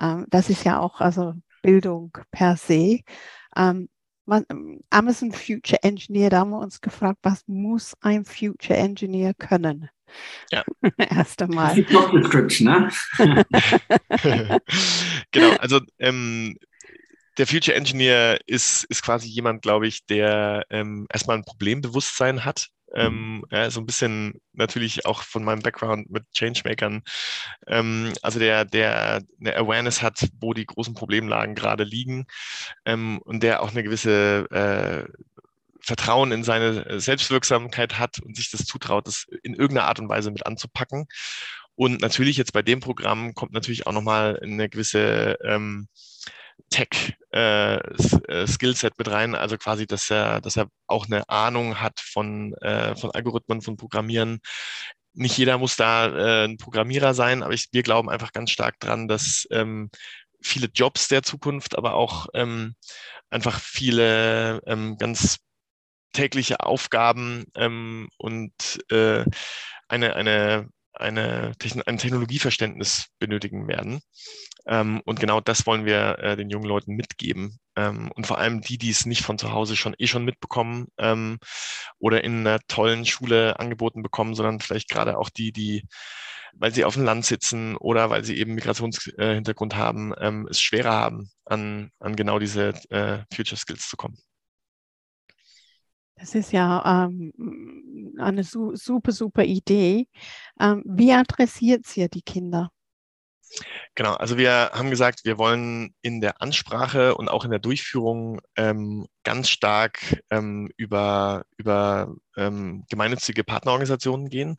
ähm, 0.00 0.26
das 0.30 0.50
ist 0.50 0.64
ja 0.64 0.78
auch 0.78 1.00
also 1.00 1.34
Bildung 1.62 2.16
per 2.30 2.56
se. 2.56 3.00
Ähm, 3.56 3.88
man, 4.26 4.44
Amazon 4.90 5.32
Future 5.32 5.82
Engineer, 5.82 6.30
da 6.30 6.40
haben 6.40 6.50
wir 6.50 6.60
uns 6.60 6.80
gefragt, 6.80 7.18
was 7.22 7.42
muss 7.46 7.94
ein 8.00 8.24
Future 8.24 8.78
Engineer 8.78 9.34
können? 9.34 9.90
Ja. 10.50 10.64
Erst 10.98 11.42
einmal. 11.42 11.74
Die 11.74 11.82
Job 11.82 12.12
Description, 12.12 12.68
ne? 12.68 12.90
genau, 15.30 15.50
also 15.58 15.80
ähm, 15.98 16.56
der 17.38 17.46
Future 17.46 17.76
Engineer 17.76 18.38
ist, 18.46 18.84
ist 18.84 19.02
quasi 19.02 19.28
jemand, 19.28 19.62
glaube 19.62 19.86
ich, 19.86 20.04
der 20.06 20.64
ähm, 20.70 21.06
erstmal 21.12 21.36
ein 21.36 21.44
Problembewusstsein 21.44 22.44
hat. 22.44 22.68
Ähm, 22.94 23.44
ja, 23.50 23.70
so 23.70 23.80
ein 23.80 23.86
bisschen 23.86 24.40
natürlich 24.52 25.06
auch 25.06 25.22
von 25.22 25.44
meinem 25.44 25.62
Background 25.62 26.10
mit 26.10 26.24
Changemakern. 26.32 27.02
Ähm, 27.66 28.12
also 28.22 28.38
der, 28.38 28.64
der 28.64 29.22
eine 29.40 29.56
Awareness 29.56 30.02
hat, 30.02 30.28
wo 30.40 30.54
die 30.54 30.66
großen 30.66 30.94
Problemlagen 30.94 31.54
gerade 31.54 31.84
liegen 31.84 32.26
ähm, 32.84 33.20
und 33.24 33.42
der 33.42 33.62
auch 33.62 33.70
eine 33.70 33.82
gewisse 33.82 34.46
äh, 34.50 35.12
Vertrauen 35.82 36.32
in 36.32 36.44
seine 36.44 37.00
Selbstwirksamkeit 37.00 37.98
hat 37.98 38.18
und 38.20 38.36
sich 38.36 38.50
das 38.50 38.64
zutraut, 38.64 39.06
das 39.06 39.26
in 39.42 39.54
irgendeiner 39.54 39.88
Art 39.88 39.98
und 39.98 40.08
Weise 40.08 40.30
mit 40.30 40.46
anzupacken. 40.46 41.06
Und 41.74 42.00
natürlich 42.02 42.36
jetzt 42.36 42.52
bei 42.52 42.62
dem 42.62 42.80
Programm 42.80 43.34
kommt 43.34 43.52
natürlich 43.52 43.86
auch 43.86 43.92
nochmal 43.92 44.38
eine 44.42 44.68
gewisse 44.68 45.38
ähm, 45.42 45.88
Tech-Skillset 46.70 48.92
äh, 48.92 48.94
äh 48.94 48.98
mit 48.98 49.10
rein, 49.10 49.34
also 49.34 49.58
quasi, 49.58 49.86
dass 49.86 50.08
er, 50.10 50.40
dass 50.40 50.56
er 50.56 50.68
auch 50.86 51.06
eine 51.06 51.28
Ahnung 51.28 51.80
hat 51.80 52.00
von, 52.00 52.54
äh, 52.54 52.96
von 52.96 53.10
Algorithmen, 53.10 53.60
von 53.62 53.76
Programmieren. 53.76 54.40
Nicht 55.12 55.36
jeder 55.36 55.58
muss 55.58 55.76
da 55.76 56.06
äh, 56.06 56.44
ein 56.46 56.56
Programmierer 56.56 57.14
sein, 57.14 57.42
aber 57.42 57.52
ich, 57.52 57.68
wir 57.72 57.82
glauben 57.82 58.08
einfach 58.08 58.32
ganz 58.32 58.50
stark 58.50 58.78
dran, 58.80 59.08
dass 59.08 59.46
ähm, 59.50 59.90
viele 60.40 60.68
Jobs 60.72 61.08
der 61.08 61.22
Zukunft, 61.22 61.76
aber 61.76 61.94
auch 61.94 62.28
ähm, 62.34 62.74
einfach 63.28 63.60
viele 63.60 64.62
ähm, 64.66 64.96
ganz 64.98 65.38
tägliche 66.12 66.60
Aufgaben 66.60 67.44
ähm, 67.54 68.08
und 68.18 68.52
äh, 68.90 69.24
eine, 69.88 70.16
eine 70.92 71.52
ein 71.86 71.98
Technologieverständnis 71.98 73.06
benötigen 73.18 73.68
werden. 73.68 74.00
Ähm, 74.66 75.00
und 75.04 75.20
genau 75.20 75.40
das 75.40 75.66
wollen 75.66 75.84
wir 75.84 76.18
äh, 76.18 76.36
den 76.36 76.50
jungen 76.50 76.66
Leuten 76.66 76.94
mitgeben. 76.94 77.58
Ähm, 77.76 78.10
und 78.14 78.26
vor 78.26 78.38
allem 78.38 78.60
die, 78.60 78.78
die 78.78 78.90
es 78.90 79.06
nicht 79.06 79.22
von 79.22 79.38
zu 79.38 79.52
Hause 79.52 79.76
schon 79.76 79.94
eh 79.98 80.06
schon 80.06 80.24
mitbekommen 80.24 80.88
ähm, 80.98 81.38
oder 81.98 82.24
in 82.24 82.40
einer 82.40 82.58
tollen 82.68 83.06
Schule 83.06 83.58
angeboten 83.58 84.02
bekommen, 84.02 84.34
sondern 84.34 84.60
vielleicht 84.60 84.88
gerade 84.88 85.18
auch 85.18 85.30
die, 85.30 85.52
die 85.52 85.84
weil 86.54 86.74
sie 86.74 86.84
auf 86.84 86.94
dem 86.94 87.04
Land 87.04 87.24
sitzen 87.24 87.76
oder 87.76 88.10
weil 88.10 88.24
sie 88.24 88.36
eben 88.36 88.54
Migrationshintergrund 88.54 89.74
äh, 89.74 89.76
haben, 89.76 90.12
ähm, 90.18 90.48
es 90.50 90.60
schwerer 90.60 90.92
haben, 90.92 91.30
an, 91.44 91.90
an 92.00 92.16
genau 92.16 92.38
diese 92.38 92.70
äh, 92.90 93.18
Future 93.32 93.56
Skills 93.56 93.88
zu 93.88 93.96
kommen. 93.96 94.18
Das 96.20 96.34
ist 96.34 96.52
ja 96.52 97.08
ähm, 97.08 98.14
eine 98.18 98.44
su 98.44 98.76
super, 98.76 99.10
super 99.10 99.42
Idee. 99.42 100.06
Ähm, 100.60 100.82
wie 100.84 101.12
adressiert 101.12 101.96
ihr 101.96 102.08
die 102.08 102.20
Kinder? 102.20 102.70
Genau, 103.94 104.14
also 104.14 104.36
wir 104.36 104.70
haben 104.74 104.90
gesagt, 104.90 105.24
wir 105.24 105.38
wollen 105.38 105.94
in 106.02 106.20
der 106.20 106.40
Ansprache 106.40 107.16
und 107.16 107.28
auch 107.28 107.44
in 107.44 107.50
der 107.50 107.58
Durchführung 107.58 108.40
ähm, 108.54 109.06
ganz 109.24 109.48
stark 109.48 110.22
ähm, 110.30 110.70
über, 110.76 111.44
über 111.56 112.14
ähm, 112.36 112.84
gemeinnützige 112.88 113.42
Partnerorganisationen 113.42 114.28
gehen. 114.28 114.56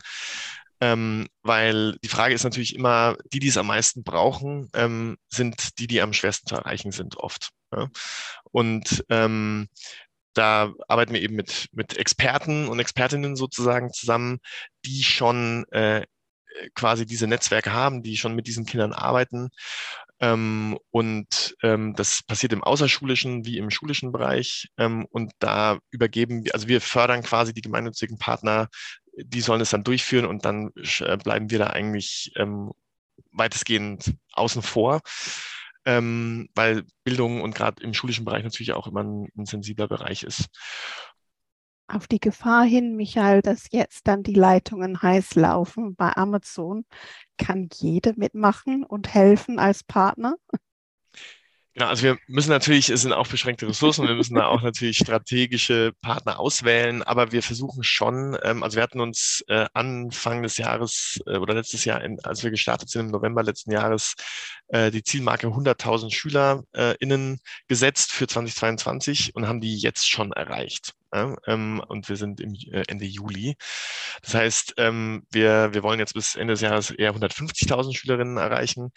Ähm, 0.82 1.28
weil 1.44 1.98
die 2.04 2.10
Frage 2.10 2.34
ist 2.34 2.44
natürlich 2.44 2.76
immer, 2.76 3.16
die, 3.32 3.40
die 3.40 3.50
es 3.50 3.58
am 3.58 3.68
meisten 3.68 4.04
brauchen, 4.04 4.68
ähm, 4.74 5.18
sind 5.30 5.78
die, 5.78 5.86
die 5.86 6.02
am 6.02 6.12
schwersten 6.12 6.48
zu 6.48 6.56
erreichen 6.56 6.92
sind 6.92 7.18
oft. 7.18 7.52
Ja? 7.72 7.88
Und 8.52 9.06
ähm, 9.10 9.68
da 10.34 10.74
arbeiten 10.88 11.14
wir 11.14 11.22
eben 11.22 11.36
mit, 11.36 11.68
mit 11.72 11.98
Experten 11.98 12.68
und 12.68 12.80
Expertinnen 12.80 13.36
sozusagen 13.36 13.92
zusammen, 13.92 14.40
die 14.86 15.04
schon 15.04 15.66
äh, 15.72 16.06
quasi 16.76 17.06
diese 17.06 17.28
Netzwerke 17.28 17.74
haben, 17.74 18.04
die 18.04 18.18
schon 18.18 18.36
mit 18.36 18.48
diesen 18.48 18.66
Kindern 18.66 18.94
arbeiten. 18.94 19.50
Ähm, 20.20 20.78
und 20.92 21.56
ähm, 21.64 21.96
das 21.96 22.22
passiert 22.24 22.54
im 22.54 22.64
außerschulischen 22.64 23.46
wie 23.46 23.58
im 23.58 23.72
schulischen 23.72 24.12
Bereich. 24.12 24.70
Ähm, 24.78 25.06
und 25.12 25.32
da 25.40 25.80
übergeben 25.90 26.46
wir, 26.46 26.54
also 26.54 26.68
wir 26.68 26.82
fördern 26.82 27.24
quasi 27.24 27.54
die 27.54 27.62
gemeinnützigen 27.62 28.18
Partner, 28.18 28.70
die 29.18 29.42
sollen 29.42 29.62
es 29.62 29.72
dann 29.72 29.84
durchführen 29.84 30.26
und 30.26 30.46
dann 30.46 30.72
äh, 31.00 31.18
bleiben 31.18 31.50
wir 31.50 31.60
da 31.60 31.68
eigentlich 31.68 32.32
ähm, 32.36 32.72
weitestgehend 33.32 34.14
außen 34.34 34.62
vor 34.62 35.02
ähm, 35.86 36.50
weil 36.56 36.84
Bildung 37.04 37.42
und 37.42 37.56
gerade 37.56 37.84
im 37.84 37.94
schulischen 37.94 38.26
Bereich 38.26 38.44
natürlich 38.44 38.74
auch 38.74 38.88
immer 38.88 39.04
ein, 39.04 39.28
ein 39.38 39.46
sensibler 39.46 39.88
Bereich 39.88 40.24
ist. 40.24 40.48
Auf 41.88 42.08
die 42.08 42.20
Gefahr 42.20 42.64
hin, 42.64 42.96
Michael, 42.96 43.42
dass 43.42 43.68
jetzt 43.72 44.08
dann 44.08 44.24
die 44.24 44.34
Leitungen 44.34 45.02
heiß 45.02 45.36
laufen 45.36 45.96
bei 45.96 46.16
Amazon, 46.16 46.86
kann 47.38 47.68
jede 47.74 48.14
mitmachen 48.16 48.86
und 48.86 49.14
helfen 49.14 49.60
als 49.60 49.84
Partner? 49.84 50.36
Genau, 51.74 51.88
also 51.88 52.04
wir 52.04 52.18
müssen 52.28 52.50
natürlich, 52.50 52.90
es 52.90 53.04
sind 53.04 53.14
auch 53.14 53.28
beschränkte 53.28 53.66
Ressourcen, 53.66 54.06
wir 54.06 54.16
müssen 54.16 54.36
da 54.36 54.48
auch 54.48 54.62
natürlich 54.62 54.98
strategische 54.98 55.94
Partner 56.02 56.38
auswählen, 56.38 57.02
aber 57.02 57.32
wir 57.32 57.42
versuchen 57.42 57.82
schon, 57.84 58.38
ähm, 58.44 58.62
also 58.62 58.76
wir 58.76 58.84
hatten 58.84 59.00
uns 59.00 59.42
äh, 59.48 59.68
Anfang 59.74 60.44
des 60.44 60.58
Jahres 60.58 61.22
äh, 61.28 61.38
oder 61.38 61.54
letztes 61.54 61.86
Jahr, 61.86 62.04
in, 62.04 62.20
als 62.26 62.44
wir 62.44 62.52
gestartet 62.52 62.90
sind 62.90 63.06
im 63.06 63.12
November 63.12 63.42
letzten 63.42 63.72
Jahres, 63.72 64.16
äh, 64.68 64.92
die 64.92 65.02
Zielmarke 65.02 65.48
100.000 65.48 66.12
SchülerInnen 66.12 67.40
gesetzt 67.70 68.12
für 68.12 68.28
2022 68.28 69.34
und 69.36 69.48
haben 69.48 69.62
die 69.62 69.78
jetzt 69.78 70.10
schon 70.10 70.34
erreicht. 70.34 70.94
Ähm, 71.14 71.82
und 71.88 72.10
wir 72.10 72.16
sind 72.16 72.40
im 72.42 72.54
äh, 72.72 72.84
Ende 72.88 73.06
Juli. 73.06 73.56
Das 74.22 74.34
heißt, 74.34 74.74
ähm, 74.78 75.24
wir, 75.32 75.74
wir 75.74 75.84
wollen 75.84 76.00
jetzt 76.00 76.14
bis 76.14 76.36
Ende 76.36 76.54
des 76.54 76.62
Jahres 76.62 76.92
eher 76.92 77.14
150.000 77.14 77.96
Schülerinnen 77.96 78.38
erreichen. 78.38 78.92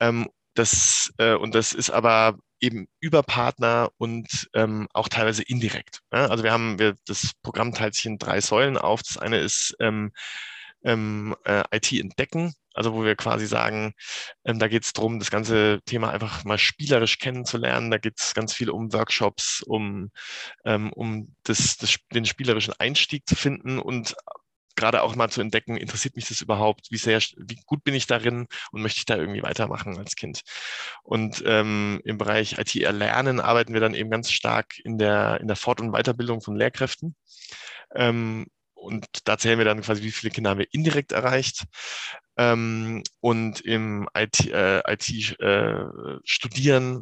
Ähm, 0.00 0.28
das, 0.54 1.12
äh, 1.18 1.34
und 1.34 1.54
das 1.54 1.72
ist 1.72 1.90
aber 1.90 2.38
eben 2.60 2.88
über 3.00 3.22
Partner 3.22 3.90
und 3.98 4.48
ähm, 4.54 4.88
auch 4.92 5.08
teilweise 5.08 5.42
indirekt. 5.42 6.00
Ne? 6.12 6.30
Also 6.30 6.44
wir 6.44 6.52
haben 6.52 6.78
wir, 6.78 6.96
das 7.06 7.32
Programm 7.42 7.72
teilt 7.72 7.94
sich 7.94 8.06
in 8.06 8.18
drei 8.18 8.40
Säulen 8.40 8.76
auf. 8.76 9.02
Das 9.02 9.18
eine 9.18 9.38
ist 9.38 9.76
ähm, 9.80 10.12
ähm, 10.82 11.36
äh, 11.44 11.64
IT 11.72 11.92
entdecken, 11.92 12.54
also 12.74 12.94
wo 12.94 13.04
wir 13.04 13.16
quasi 13.16 13.46
sagen, 13.46 13.94
ähm, 14.44 14.58
da 14.58 14.68
geht 14.68 14.84
es 14.84 14.92
darum, 14.92 15.18
das 15.18 15.30
ganze 15.30 15.80
Thema 15.84 16.10
einfach 16.10 16.44
mal 16.44 16.58
spielerisch 16.58 17.18
kennenzulernen. 17.18 17.90
Da 17.90 17.98
geht 17.98 18.18
es 18.18 18.34
ganz 18.34 18.54
viel 18.54 18.70
um 18.70 18.92
Workshops, 18.92 19.62
um, 19.62 20.10
ähm, 20.64 20.92
um 20.92 21.34
das, 21.44 21.76
das, 21.76 21.96
den 22.12 22.24
spielerischen 22.24 22.74
Einstieg 22.78 23.28
zu 23.28 23.36
finden 23.36 23.78
und 23.78 24.14
gerade 24.78 25.02
auch 25.02 25.16
mal 25.16 25.28
zu 25.28 25.40
entdecken, 25.40 25.76
interessiert 25.76 26.16
mich 26.16 26.28
das 26.28 26.40
überhaupt, 26.40 26.86
wie 26.90 26.96
sehr, 26.96 27.20
wie 27.36 27.60
gut 27.66 27.82
bin 27.84 27.94
ich 27.94 28.06
darin 28.06 28.46
und 28.70 28.82
möchte 28.82 28.98
ich 28.98 29.06
da 29.06 29.16
irgendwie 29.16 29.42
weitermachen 29.42 29.98
als 29.98 30.14
Kind. 30.16 30.42
Und 31.02 31.42
ähm, 31.44 32.00
im 32.04 32.16
Bereich 32.16 32.58
IT-Erlernen 32.58 33.40
arbeiten 33.40 33.74
wir 33.74 33.80
dann 33.80 33.94
eben 33.94 34.10
ganz 34.10 34.30
stark 34.30 34.78
in 34.84 34.96
der, 34.98 35.40
in 35.40 35.48
der 35.48 35.56
Fort- 35.56 35.80
und 35.80 35.92
Weiterbildung 35.92 36.40
von 36.40 36.56
Lehrkräften. 36.56 37.16
Ähm, 37.94 38.46
und 38.74 39.06
da 39.24 39.36
zählen 39.36 39.58
wir 39.58 39.64
dann 39.64 39.80
quasi, 39.80 40.02
wie 40.02 40.12
viele 40.12 40.30
Kinder 40.30 40.50
haben 40.50 40.58
wir 40.58 40.72
indirekt 40.72 41.10
erreicht. 41.12 41.64
Ähm, 42.36 43.02
und 43.18 43.60
im 43.62 44.08
IT, 44.16 44.46
äh, 44.46 44.80
IT 44.86 45.40
äh, 45.40 45.84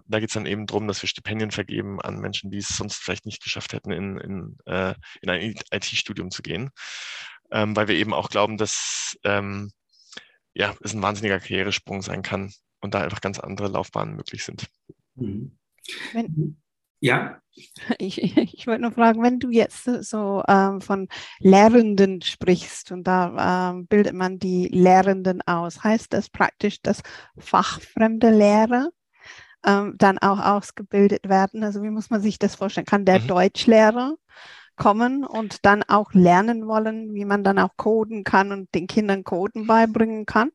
da 0.07 0.21
geht 0.21 0.31
es 0.31 0.35
dann 0.35 0.47
eben 0.47 0.67
darum, 0.67 0.89
dass 0.89 1.03
wir 1.03 1.09
Stipendien 1.09 1.51
vergeben 1.51 2.01
an 2.01 2.19
Menschen, 2.19 2.51
die 2.51 2.59
es 2.59 2.69
sonst 2.69 2.97
vielleicht 2.97 3.27
nicht 3.27 3.43
geschafft 3.43 3.75
hätten, 3.75 3.93
in, 3.93 4.17
in, 4.17 4.57
äh, 4.65 4.95
in 5.21 5.29
ein 5.29 5.55
IT-Studium 5.71 6.31
zu 6.31 6.41
gehen. 6.41 6.71
Ähm, 7.51 7.77
weil 7.77 7.89
wir 7.89 7.95
eben 7.95 8.13
auch 8.13 8.29
glauben, 8.29 8.57
dass 8.57 9.17
ähm, 9.25 9.71
ja, 10.55 10.75
es 10.83 10.95
ein 10.95 11.03
wahnsinniger 11.03 11.39
Karrieresprung 11.39 12.03
sein 12.03 12.23
kann 12.23 12.53
und 12.81 12.95
da 12.95 13.03
einfach 13.03 13.21
ganz 13.21 13.39
andere 13.39 13.69
Laufbahnen 13.69 14.17
möglich 14.17 14.45
sind. 14.45 14.67
Mhm. 15.15 15.57
Wenn, 16.13 16.57
ja. 17.01 17.41
Ich, 17.99 18.23
ich 18.23 18.67
wollte 18.67 18.83
nur 18.83 18.93
fragen, 18.93 19.23
wenn 19.23 19.39
du 19.39 19.49
jetzt 19.49 19.85
so 19.85 20.43
ähm, 20.47 20.83
von 20.83 21.09
Lehrenden 21.39 22.21
sprichst 22.21 22.93
und 22.93 23.05
da 23.05 23.71
ähm, 23.71 23.87
bildet 23.87 24.13
man 24.13 24.39
die 24.39 24.69
Lehrenden 24.69 25.41
aus, 25.47 25.83
heißt 25.83 26.13
das 26.13 26.29
praktisch, 26.29 26.83
dass 26.83 27.01
fachfremde 27.39 28.31
Lehrer 28.31 28.91
ähm, 29.65 29.95
dann 29.97 30.19
auch 30.19 30.39
ausgebildet 30.39 31.31
werden? 31.31 31.65
Also 31.65 31.83
wie 31.83 31.91
muss 31.91 32.11
man 32.11 32.21
sich 32.21 32.39
das 32.39 32.57
vorstellen? 32.57 32.87
Kann 32.87 33.07
der 33.07 33.21
mhm. 33.21 33.29
Deutschlehrer 33.29 34.17
kommen 34.77 35.25
und 35.25 35.65
dann 35.65 35.83
auch 35.83 36.13
lernen 36.13 36.67
wollen, 36.67 37.15
wie 37.15 37.25
man 37.25 37.45
dann 37.45 37.59
auch 37.59 37.77
coden 37.77 38.25
kann 38.25 38.53
und 38.53 38.75
den 38.75 38.87
Kindern 38.87 39.25
Coden 39.25 39.67
beibringen 39.67 40.27
kann? 40.27 40.51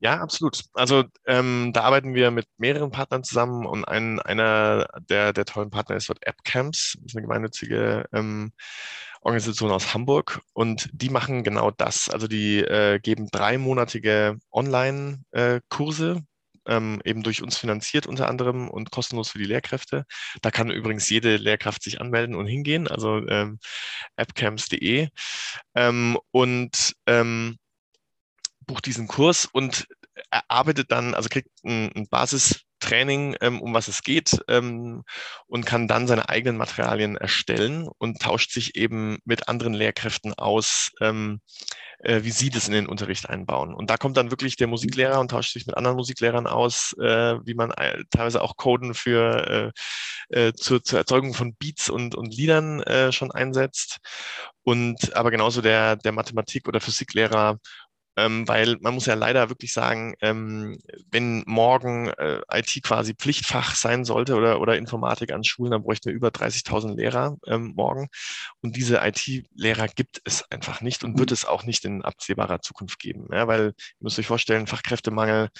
Ja, 0.00 0.20
absolut. 0.20 0.62
Also 0.74 1.04
ähm, 1.26 1.72
da 1.74 1.82
arbeiten 1.82 2.14
wir 2.14 2.30
mit 2.30 2.46
mehreren 2.56 2.92
Partnern 2.92 3.24
zusammen 3.24 3.66
und 3.66 3.84
ein, 3.84 4.20
einer 4.20 4.86
der, 5.08 5.32
der 5.32 5.44
tollen 5.44 5.70
Partner 5.70 5.96
ist 5.96 6.08
dort 6.08 6.24
AppCamps, 6.24 6.94
das 6.98 7.06
ist 7.06 7.16
eine 7.16 7.22
gemeinnützige 7.22 8.04
ähm, 8.12 8.52
Organisation 9.22 9.72
aus 9.72 9.94
Hamburg 9.94 10.40
und 10.52 10.88
die 10.92 11.10
machen 11.10 11.42
genau 11.42 11.72
das. 11.72 12.08
Also 12.08 12.28
die 12.28 12.58
äh, 12.60 13.00
geben 13.00 13.28
dreimonatige 13.32 14.38
Online-Kurse, 14.52 16.16
äh, 16.16 16.22
ähm, 16.68 17.00
eben 17.04 17.22
durch 17.22 17.42
uns 17.42 17.56
finanziert 17.58 18.06
unter 18.06 18.28
anderem 18.28 18.68
und 18.68 18.90
kostenlos 18.90 19.30
für 19.30 19.38
die 19.38 19.44
Lehrkräfte. 19.44 20.04
Da 20.42 20.50
kann 20.50 20.70
übrigens 20.70 21.08
jede 21.08 21.36
Lehrkraft 21.36 21.82
sich 21.82 22.00
anmelden 22.00 22.36
und 22.36 22.46
hingehen, 22.46 22.88
also 22.88 23.26
ähm, 23.28 23.58
appcamps.de. 24.16 25.08
Ähm, 25.74 26.18
und 26.30 26.94
ähm, 27.06 27.56
bucht 28.66 28.86
diesen 28.86 29.08
Kurs 29.08 29.46
und 29.46 29.86
erarbeitet 30.30 30.92
dann, 30.92 31.14
also 31.14 31.28
kriegt 31.28 31.48
ein, 31.64 31.90
ein 31.94 32.08
Basistraining, 32.78 33.36
ähm, 33.40 33.60
um 33.60 33.74
was 33.74 33.88
es 33.88 34.02
geht 34.02 34.38
ähm, 34.48 35.04
und 35.46 35.66
kann 35.66 35.88
dann 35.88 36.06
seine 36.06 36.28
eigenen 36.28 36.56
Materialien 36.56 37.16
erstellen 37.16 37.88
und 37.98 38.20
tauscht 38.20 38.52
sich 38.52 38.76
eben 38.76 39.18
mit 39.24 39.48
anderen 39.48 39.74
Lehrkräften 39.74 40.34
aus, 40.34 40.90
ähm, 41.00 41.40
äh, 42.00 42.22
wie 42.22 42.30
sie 42.30 42.50
das 42.50 42.68
in 42.68 42.74
den 42.74 42.86
Unterricht 42.86 43.28
einbauen. 43.28 43.74
Und 43.74 43.90
da 43.90 43.96
kommt 43.96 44.16
dann 44.16 44.30
wirklich 44.30 44.56
der 44.56 44.66
Musiklehrer 44.68 45.20
und 45.20 45.30
tauscht 45.30 45.52
sich 45.52 45.66
mit 45.66 45.76
anderen 45.76 45.96
Musiklehrern 45.96 46.46
aus, 46.46 46.94
äh, 47.00 47.36
wie 47.44 47.54
man 47.54 47.70
äh, 47.72 48.04
teilweise 48.10 48.42
auch 48.42 48.56
Coden 48.56 48.94
für 48.94 49.72
äh, 50.30 50.48
äh, 50.48 50.52
zur, 50.52 50.82
zur 50.82 50.98
Erzeugung 50.98 51.34
von 51.34 51.54
Beats 51.54 51.88
und, 51.88 52.14
und 52.14 52.34
Liedern 52.34 52.80
äh, 52.82 53.12
schon 53.12 53.32
einsetzt. 53.32 53.98
Und 54.62 55.16
aber 55.16 55.30
genauso 55.30 55.62
der, 55.62 55.96
der 55.96 56.12
Mathematik- 56.12 56.68
oder 56.68 56.80
Physiklehrer 56.80 57.58
ähm, 58.18 58.48
weil 58.48 58.76
man 58.80 58.94
muss 58.94 59.06
ja 59.06 59.14
leider 59.14 59.48
wirklich 59.48 59.72
sagen, 59.72 60.14
ähm, 60.22 60.76
wenn 61.10 61.44
morgen 61.46 62.08
äh, 62.08 62.40
IT 62.52 62.82
quasi 62.82 63.14
Pflichtfach 63.14 63.76
sein 63.76 64.04
sollte 64.04 64.34
oder, 64.34 64.60
oder 64.60 64.76
Informatik 64.76 65.32
an 65.32 65.44
Schulen, 65.44 65.70
dann 65.70 65.84
bräuchten 65.84 66.06
wir 66.06 66.14
über 66.14 66.28
30.000 66.30 66.96
Lehrer 66.96 67.36
ähm, 67.46 67.74
morgen. 67.76 68.08
Und 68.60 68.74
diese 68.74 68.98
IT-Lehrer 69.04 69.86
gibt 69.86 70.20
es 70.24 70.50
einfach 70.50 70.80
nicht 70.80 71.04
und 71.04 71.16
wird 71.16 71.30
mhm. 71.30 71.34
es 71.34 71.44
auch 71.44 71.62
nicht 71.62 71.84
in 71.84 72.02
absehbarer 72.02 72.60
Zukunft 72.60 72.98
geben. 72.98 73.28
Ja, 73.30 73.46
weil 73.46 73.66
ihr 73.68 73.74
müsst 74.00 74.18
euch 74.18 74.26
vorstellen, 74.26 74.66
Fachkräftemangel 74.66 75.50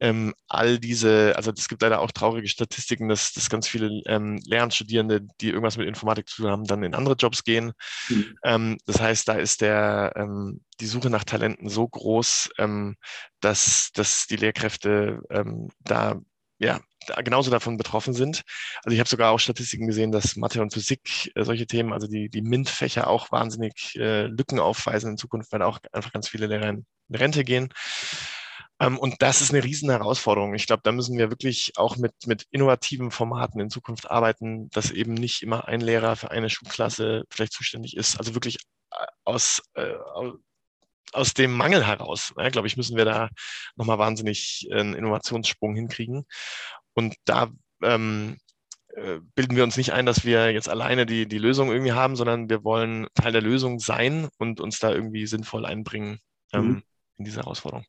ähm, 0.00 0.34
all 0.48 0.78
diese, 0.78 1.34
also 1.36 1.52
es 1.56 1.68
gibt 1.68 1.82
leider 1.82 2.00
auch 2.00 2.10
traurige 2.10 2.48
Statistiken, 2.48 3.08
dass, 3.08 3.32
dass 3.32 3.48
ganz 3.48 3.66
viele 3.66 4.02
ähm, 4.06 4.40
Lehramtsstudierende, 4.44 5.26
die 5.40 5.48
irgendwas 5.48 5.76
mit 5.76 5.88
Informatik 5.88 6.28
zu 6.28 6.42
tun 6.42 6.50
haben, 6.50 6.64
dann 6.64 6.82
in 6.82 6.94
andere 6.94 7.14
Jobs 7.14 7.44
gehen. 7.44 7.72
Mhm. 8.08 8.38
Ähm, 8.44 8.78
das 8.86 9.00
heißt, 9.00 9.28
da 9.28 9.34
ist 9.34 9.60
der, 9.60 10.12
ähm, 10.16 10.62
die 10.80 10.86
Suche 10.86 11.10
nach 11.10 11.24
Talenten 11.24 11.68
so 11.68 11.88
groß, 11.88 12.50
ähm, 12.58 12.96
dass, 13.40 13.90
dass 13.94 14.26
die 14.26 14.36
Lehrkräfte 14.36 15.20
ähm, 15.30 15.70
da 15.80 16.20
ja, 16.58 16.80
genauso 17.22 17.50
davon 17.50 17.76
betroffen 17.76 18.14
sind. 18.14 18.42
Also 18.82 18.94
ich 18.94 18.98
habe 18.98 19.08
sogar 19.08 19.30
auch 19.30 19.38
Statistiken 19.38 19.86
gesehen, 19.86 20.10
dass 20.10 20.36
Mathe 20.36 20.62
und 20.62 20.72
Physik, 20.72 21.30
äh, 21.34 21.44
solche 21.44 21.66
Themen, 21.66 21.92
also 21.92 22.06
die, 22.06 22.28
die 22.28 22.42
MINT-Fächer 22.42 23.08
auch 23.08 23.30
wahnsinnig 23.30 23.94
äh, 23.96 24.26
Lücken 24.26 24.58
aufweisen 24.58 25.12
in 25.12 25.16
Zukunft, 25.16 25.52
weil 25.52 25.62
auch 25.62 25.78
einfach 25.92 26.12
ganz 26.12 26.28
viele 26.28 26.46
Lehrer 26.46 26.70
in 26.70 26.86
Rente 27.10 27.44
gehen. 27.44 27.68
Ähm, 28.80 28.98
und 28.98 29.16
das 29.20 29.40
ist 29.40 29.52
eine 29.52 29.64
riesen 29.64 29.90
Herausforderung. 29.90 30.54
Ich 30.54 30.66
glaube, 30.66 30.82
da 30.84 30.92
müssen 30.92 31.16
wir 31.18 31.30
wirklich 31.30 31.72
auch 31.76 31.96
mit, 31.96 32.12
mit 32.26 32.46
innovativen 32.50 33.10
Formaten 33.10 33.60
in 33.60 33.70
Zukunft 33.70 34.10
arbeiten, 34.10 34.68
dass 34.70 34.90
eben 34.90 35.14
nicht 35.14 35.42
immer 35.42 35.66
ein 35.66 35.80
Lehrer 35.80 36.16
für 36.16 36.30
eine 36.30 36.50
Schulklasse 36.50 37.24
vielleicht 37.30 37.52
zuständig 37.52 37.96
ist. 37.96 38.18
Also 38.18 38.34
wirklich 38.34 38.58
äh, 38.92 39.06
aus, 39.24 39.62
äh, 39.74 39.94
aus 41.12 41.34
dem 41.34 41.52
Mangel 41.52 41.86
heraus, 41.86 42.34
ja, 42.36 42.48
glaube 42.50 42.68
ich, 42.68 42.76
müssen 42.76 42.96
wir 42.96 43.04
da 43.06 43.30
nochmal 43.76 43.98
wahnsinnig 43.98 44.68
einen 44.70 44.94
Innovationssprung 44.94 45.74
hinkriegen. 45.74 46.26
Und 46.94 47.14
da 47.24 47.50
ähm, 47.82 48.36
äh, 48.94 49.20
bilden 49.34 49.56
wir 49.56 49.64
uns 49.64 49.76
nicht 49.76 49.92
ein, 49.92 50.06
dass 50.06 50.24
wir 50.24 50.52
jetzt 50.52 50.68
alleine 50.68 51.06
die, 51.06 51.26
die 51.26 51.38
Lösung 51.38 51.70
irgendwie 51.70 51.92
haben, 51.92 52.16
sondern 52.16 52.50
wir 52.50 52.64
wollen 52.64 53.06
Teil 53.14 53.32
der 53.32 53.42
Lösung 53.42 53.78
sein 53.78 54.28
und 54.38 54.60
uns 54.60 54.80
da 54.80 54.92
irgendwie 54.92 55.26
sinnvoll 55.26 55.64
einbringen 55.64 56.18
ähm, 56.52 56.66
mhm. 56.66 56.82
in 57.16 57.24
diese 57.24 57.40
Herausforderung. 57.40 57.86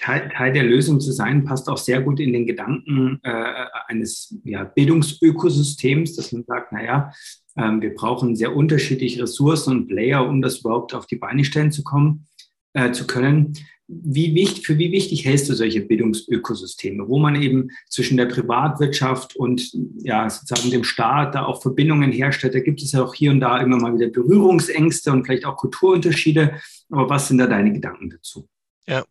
Teil, 0.00 0.30
Teil 0.34 0.52
der 0.52 0.64
Lösung 0.64 1.00
zu 1.00 1.12
sein, 1.12 1.44
passt 1.44 1.68
auch 1.68 1.76
sehr 1.76 2.00
gut 2.00 2.20
in 2.20 2.32
den 2.32 2.46
Gedanken 2.46 3.20
äh, 3.22 3.66
eines 3.86 4.34
ja, 4.44 4.64
Bildungsökosystems, 4.64 6.16
dass 6.16 6.32
man 6.32 6.44
sagt, 6.44 6.72
naja, 6.72 7.12
ähm, 7.56 7.82
wir 7.82 7.94
brauchen 7.94 8.36
sehr 8.36 8.56
unterschiedliche 8.56 9.22
Ressourcen 9.22 9.76
und 9.76 9.88
Player, 9.88 10.26
um 10.26 10.40
das 10.40 10.58
überhaupt 10.58 10.94
auf 10.94 11.06
die 11.06 11.16
Beine 11.16 11.44
stellen 11.44 11.72
zu 11.72 11.82
kommen, 11.82 12.26
äh, 12.72 12.92
zu 12.92 13.06
können. 13.06 13.52
Wie 13.92 14.36
wichtig, 14.36 14.66
für 14.66 14.78
wie 14.78 14.92
wichtig 14.92 15.24
hältst 15.24 15.48
du 15.48 15.54
solche 15.54 15.80
Bildungsökosysteme, 15.80 17.08
wo 17.08 17.18
man 17.18 17.34
eben 17.34 17.70
zwischen 17.88 18.16
der 18.16 18.26
Privatwirtschaft 18.26 19.34
und 19.34 19.72
ja, 19.98 20.30
sozusagen 20.30 20.70
dem 20.70 20.84
Staat 20.84 21.34
da 21.34 21.44
auch 21.44 21.60
Verbindungen 21.60 22.12
herstellt? 22.12 22.54
Da 22.54 22.60
gibt 22.60 22.82
es 22.82 22.92
ja 22.92 23.02
auch 23.02 23.14
hier 23.14 23.32
und 23.32 23.40
da 23.40 23.58
immer 23.58 23.78
mal 23.78 23.92
wieder 23.92 24.06
Berührungsängste 24.06 25.10
und 25.10 25.24
vielleicht 25.24 25.44
auch 25.44 25.56
Kulturunterschiede. 25.56 26.54
Aber 26.88 27.10
was 27.10 27.26
sind 27.26 27.38
da 27.38 27.48
deine 27.48 27.72
Gedanken 27.72 28.10
dazu? 28.10 28.48
Ja, 28.86 29.04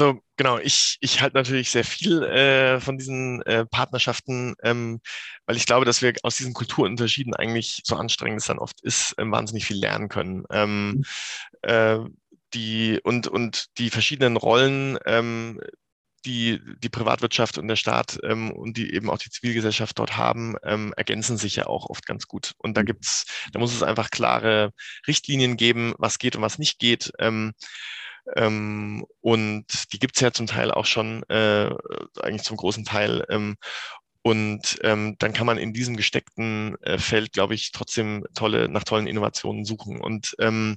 also 0.00 0.20
genau, 0.36 0.58
ich, 0.58 0.96
ich 1.00 1.20
halte 1.20 1.36
natürlich 1.36 1.70
sehr 1.70 1.84
viel 1.84 2.22
äh, 2.22 2.80
von 2.80 2.96
diesen 2.96 3.42
äh, 3.42 3.66
Partnerschaften, 3.66 4.54
ähm, 4.62 5.00
weil 5.46 5.56
ich 5.56 5.66
glaube, 5.66 5.84
dass 5.84 6.00
wir 6.00 6.14
aus 6.22 6.36
diesen 6.36 6.54
Kulturunterschieden 6.54 7.34
eigentlich, 7.34 7.82
so 7.84 7.96
anstrengend 7.96 8.40
es 8.40 8.46
dann 8.46 8.58
oft 8.58 8.80
ist, 8.82 9.12
äh, 9.18 9.30
wahnsinnig 9.30 9.66
viel 9.66 9.78
lernen 9.78 10.08
können. 10.08 10.44
Ähm, 10.50 10.88
mhm. 10.88 11.04
äh, 11.62 11.98
die, 12.54 12.98
und, 13.04 13.28
und 13.28 13.66
die 13.78 13.90
verschiedenen 13.90 14.36
Rollen, 14.36 14.98
ähm, 15.04 15.60
die 16.26 16.60
die 16.78 16.88
Privatwirtschaft 16.90 17.58
und 17.58 17.68
der 17.68 17.76
Staat 17.76 18.18
ähm, 18.24 18.50
und 18.52 18.76
die 18.76 18.92
eben 18.94 19.08
auch 19.08 19.18
die 19.18 19.30
Zivilgesellschaft 19.30 19.98
dort 19.98 20.16
haben, 20.16 20.56
ähm, 20.64 20.92
ergänzen 20.96 21.38
sich 21.38 21.56
ja 21.56 21.66
auch 21.66 21.88
oft 21.88 22.06
ganz 22.06 22.26
gut. 22.26 22.54
Und 22.58 22.76
da 22.76 22.82
mhm. 22.82 22.86
gibt's, 22.86 23.26
da 23.52 23.58
muss 23.58 23.74
es 23.74 23.82
einfach 23.82 24.10
klare 24.10 24.72
Richtlinien 25.06 25.56
geben, 25.56 25.94
was 25.98 26.18
geht 26.18 26.36
und 26.36 26.42
was 26.42 26.58
nicht 26.58 26.78
geht. 26.78 27.12
Ähm, 27.18 27.52
ähm, 28.36 29.04
und 29.20 29.64
die 29.92 29.98
gibt 29.98 30.16
es 30.16 30.20
ja 30.20 30.32
zum 30.32 30.46
Teil 30.46 30.70
auch 30.70 30.86
schon, 30.86 31.22
äh, 31.28 31.70
eigentlich 32.20 32.42
zum 32.42 32.56
großen 32.56 32.84
Teil. 32.84 33.24
Ähm, 33.28 33.56
und 34.22 34.78
ähm, 34.82 35.16
dann 35.18 35.32
kann 35.32 35.46
man 35.46 35.58
in 35.58 35.72
diesem 35.72 35.96
gesteckten 35.96 36.76
äh, 36.82 36.98
Feld, 36.98 37.32
glaube 37.32 37.54
ich, 37.54 37.72
trotzdem 37.72 38.26
tolle, 38.34 38.68
nach 38.68 38.84
tollen 38.84 39.06
Innovationen 39.06 39.64
suchen. 39.64 40.00
Und 40.00 40.34
ähm, 40.38 40.76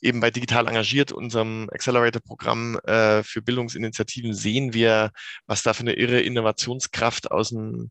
eben 0.00 0.20
bei 0.20 0.30
Digital 0.30 0.68
Engagiert, 0.68 1.12
unserem 1.12 1.68
Accelerator-Programm 1.72 2.78
äh, 2.84 3.22
für 3.22 3.42
Bildungsinitiativen, 3.42 4.34
sehen 4.34 4.74
wir, 4.74 5.10
was 5.46 5.62
da 5.62 5.72
für 5.72 5.80
eine 5.82 5.94
irre 5.94 6.20
Innovationskraft 6.20 7.30
aus, 7.30 7.50
dem, 7.50 7.90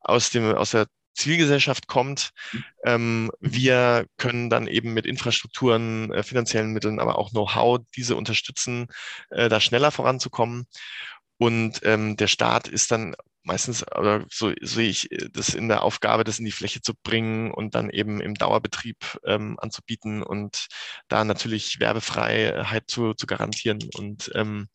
aus, 0.00 0.30
dem, 0.30 0.54
aus 0.54 0.70
der 0.70 0.86
Zivilgesellschaft 1.16 1.88
kommt. 1.88 2.30
Ähm, 2.84 3.30
wir 3.40 4.06
können 4.18 4.50
dann 4.50 4.66
eben 4.66 4.94
mit 4.94 5.06
Infrastrukturen, 5.06 6.12
äh, 6.12 6.22
finanziellen 6.22 6.72
Mitteln, 6.72 7.00
aber 7.00 7.18
auch 7.18 7.30
Know-how 7.30 7.80
diese 7.96 8.16
unterstützen, 8.16 8.86
äh, 9.30 9.48
da 9.48 9.60
schneller 9.60 9.90
voranzukommen. 9.90 10.66
Und 11.38 11.80
ähm, 11.84 12.16
der 12.16 12.28
Staat 12.28 12.68
ist 12.68 12.90
dann 12.90 13.14
meistens, 13.46 13.84
oder 13.96 14.26
so 14.30 14.52
sehe 14.60 14.88
ich 14.88 15.10
äh, 15.12 15.28
das 15.32 15.54
in 15.54 15.68
der 15.68 15.82
Aufgabe, 15.82 16.24
das 16.24 16.38
in 16.38 16.44
die 16.44 16.52
Fläche 16.52 16.82
zu 16.82 16.92
bringen 17.02 17.50
und 17.50 17.74
dann 17.74 17.90
eben 17.90 18.20
im 18.20 18.34
Dauerbetrieb 18.34 19.18
ähm, 19.24 19.56
anzubieten 19.60 20.22
und 20.22 20.66
da 21.08 21.24
natürlich 21.24 21.80
Werbefreiheit 21.80 22.84
zu, 22.88 23.14
zu 23.14 23.26
garantieren 23.26 23.78
und 23.96 24.30
ähm, 24.34 24.68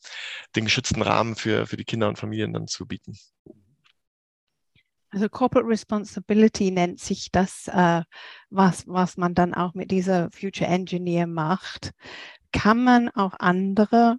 den 0.56 0.65
geschützten 0.65 1.01
Rahmen 1.01 1.36
für, 1.36 1.67
für 1.67 1.77
die 1.77 1.86
Kinder 1.86 2.08
und 2.08 2.17
Familien 2.17 2.54
dann 2.54 2.67
zu 2.67 2.88
bieten. 2.88 3.17
Also 5.12 5.28
Corporate 5.28 5.67
Responsibility 5.67 6.71
nennt 6.71 7.00
sich 7.00 7.32
das, 7.32 7.67
äh, 7.67 8.02
was, 8.50 8.88
was 8.88 9.17
man 9.17 9.36
dann 9.36 9.54
auch 9.54 9.74
mit 9.74 9.91
dieser 9.91 10.32
Future 10.32 10.69
Engineer 10.69 11.28
macht. 11.28 11.91
Kann 12.54 12.84
man 12.84 13.10
auch 13.10 13.34
andere 13.39 14.17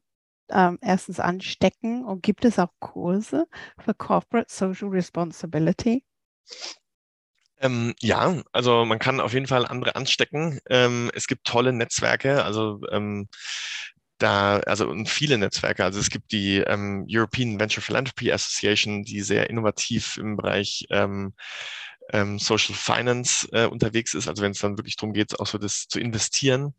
ähm, 0.51 0.79
erstens 0.83 1.19
anstecken 1.19 2.05
und 2.05 2.23
gibt 2.23 2.45
es 2.45 2.59
auch 2.59 2.73
Kurse 2.79 3.47
für 3.79 3.95
Corporate 3.95 4.53
Social 4.53 4.89
Responsibility? 4.89 6.05
Ähm, 7.59 7.95
ja, 8.01 8.43
also 8.53 8.85
man 8.85 8.99
kann 8.99 9.21
auf 9.21 9.33
jeden 9.33 9.47
Fall 9.47 9.65
andere 9.65 9.97
anstecken. 9.97 10.59
Ähm, 10.69 11.11
es 11.15 11.27
gibt 11.27 11.47
tolle 11.47 11.73
Netzwerke, 11.73 12.45
also 12.45 12.81
ähm, 12.91 13.29
da, 14.23 14.59
also 14.61 14.93
viele 15.07 15.39
Netzwerke. 15.39 15.85
Also 15.85 16.01
es 16.01 16.11
gibt 16.11 16.33
die 16.33 16.59
ähm, 16.59 17.07
European 17.09 17.59
Venture 17.59 17.83
Philanthropy 17.83 18.33
Association, 18.33 19.03
die 19.03 19.21
sehr 19.21 19.51
innovativ 19.51 20.17
im 20.19 20.37
Bereich 20.37 20.87
ähm, 20.91 21.35
ähm, 22.11 22.39
Social 22.39 22.75
Finance 22.75 23.49
äh, 23.53 23.67
unterwegs 23.67 24.15
ist, 24.15 24.29
also 24.29 24.43
wenn 24.43 24.53
es 24.53 24.59
dann 24.59 24.77
wirklich 24.77 24.97
darum 24.97 25.13
geht, 25.13 25.39
auch 25.39 25.47
so 25.47 25.59
das 25.59 25.87
zu 25.89 26.01
investieren. 26.01 26.75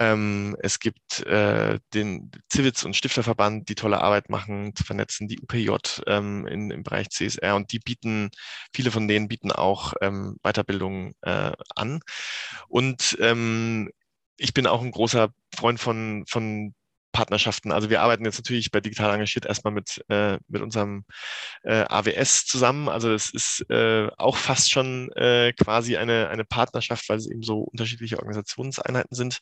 Ähm, 0.00 0.56
es 0.60 0.78
gibt 0.78 1.20
äh, 1.26 1.78
den 1.94 2.30
Civits- 2.50 2.84
und 2.84 2.96
Stifterverband, 2.96 3.68
die 3.68 3.74
tolle 3.74 4.00
Arbeit 4.00 4.30
machen, 4.30 4.74
zu 4.74 4.84
vernetzen, 4.84 5.28
die 5.28 5.40
UPJ 5.40 5.70
ähm, 6.06 6.46
in, 6.46 6.70
im 6.70 6.82
Bereich 6.82 7.10
CSR 7.10 7.56
und 7.56 7.72
die 7.72 7.78
bieten, 7.78 8.30
viele 8.74 8.90
von 8.90 9.08
denen 9.08 9.28
bieten 9.28 9.52
auch 9.52 9.94
ähm, 10.00 10.36
Weiterbildung 10.42 11.14
äh, 11.22 11.52
an. 11.74 12.00
Und 12.68 13.16
ähm, 13.20 13.90
ich 14.36 14.54
bin 14.54 14.66
auch 14.66 14.82
ein 14.82 14.90
großer 14.90 15.30
Freund 15.54 15.80
von, 15.80 16.24
von 16.28 16.74
Partnerschaften. 17.12 17.72
Also 17.72 17.90
wir 17.90 18.00
arbeiten 18.00 18.24
jetzt 18.24 18.38
natürlich 18.38 18.70
bei 18.70 18.80
Digital 18.80 19.12
Engagiert 19.12 19.46
erstmal 19.46 19.72
mit, 19.72 20.02
äh, 20.08 20.38
mit 20.48 20.62
unserem 20.62 21.04
äh, 21.62 21.84
AWS 21.88 22.46
zusammen. 22.46 22.88
Also 22.88 23.12
es 23.12 23.30
ist 23.30 23.64
äh, 23.70 24.08
auch 24.16 24.36
fast 24.36 24.70
schon 24.70 25.12
äh, 25.12 25.52
quasi 25.52 25.96
eine, 25.96 26.28
eine 26.30 26.44
Partnerschaft, 26.44 27.08
weil 27.08 27.18
es 27.18 27.30
eben 27.30 27.42
so 27.42 27.60
unterschiedliche 27.60 28.18
Organisationseinheiten 28.18 29.14
sind, 29.14 29.38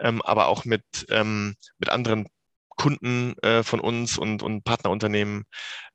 ähm, 0.00 0.22
aber 0.22 0.48
auch 0.48 0.64
mit, 0.64 0.84
ähm, 1.10 1.54
mit 1.78 1.90
anderen 1.90 2.26
Kunden 2.70 3.34
äh, 3.42 3.62
von 3.62 3.80
uns 3.80 4.18
und, 4.18 4.42
und 4.42 4.64
Partnerunternehmen 4.64 5.44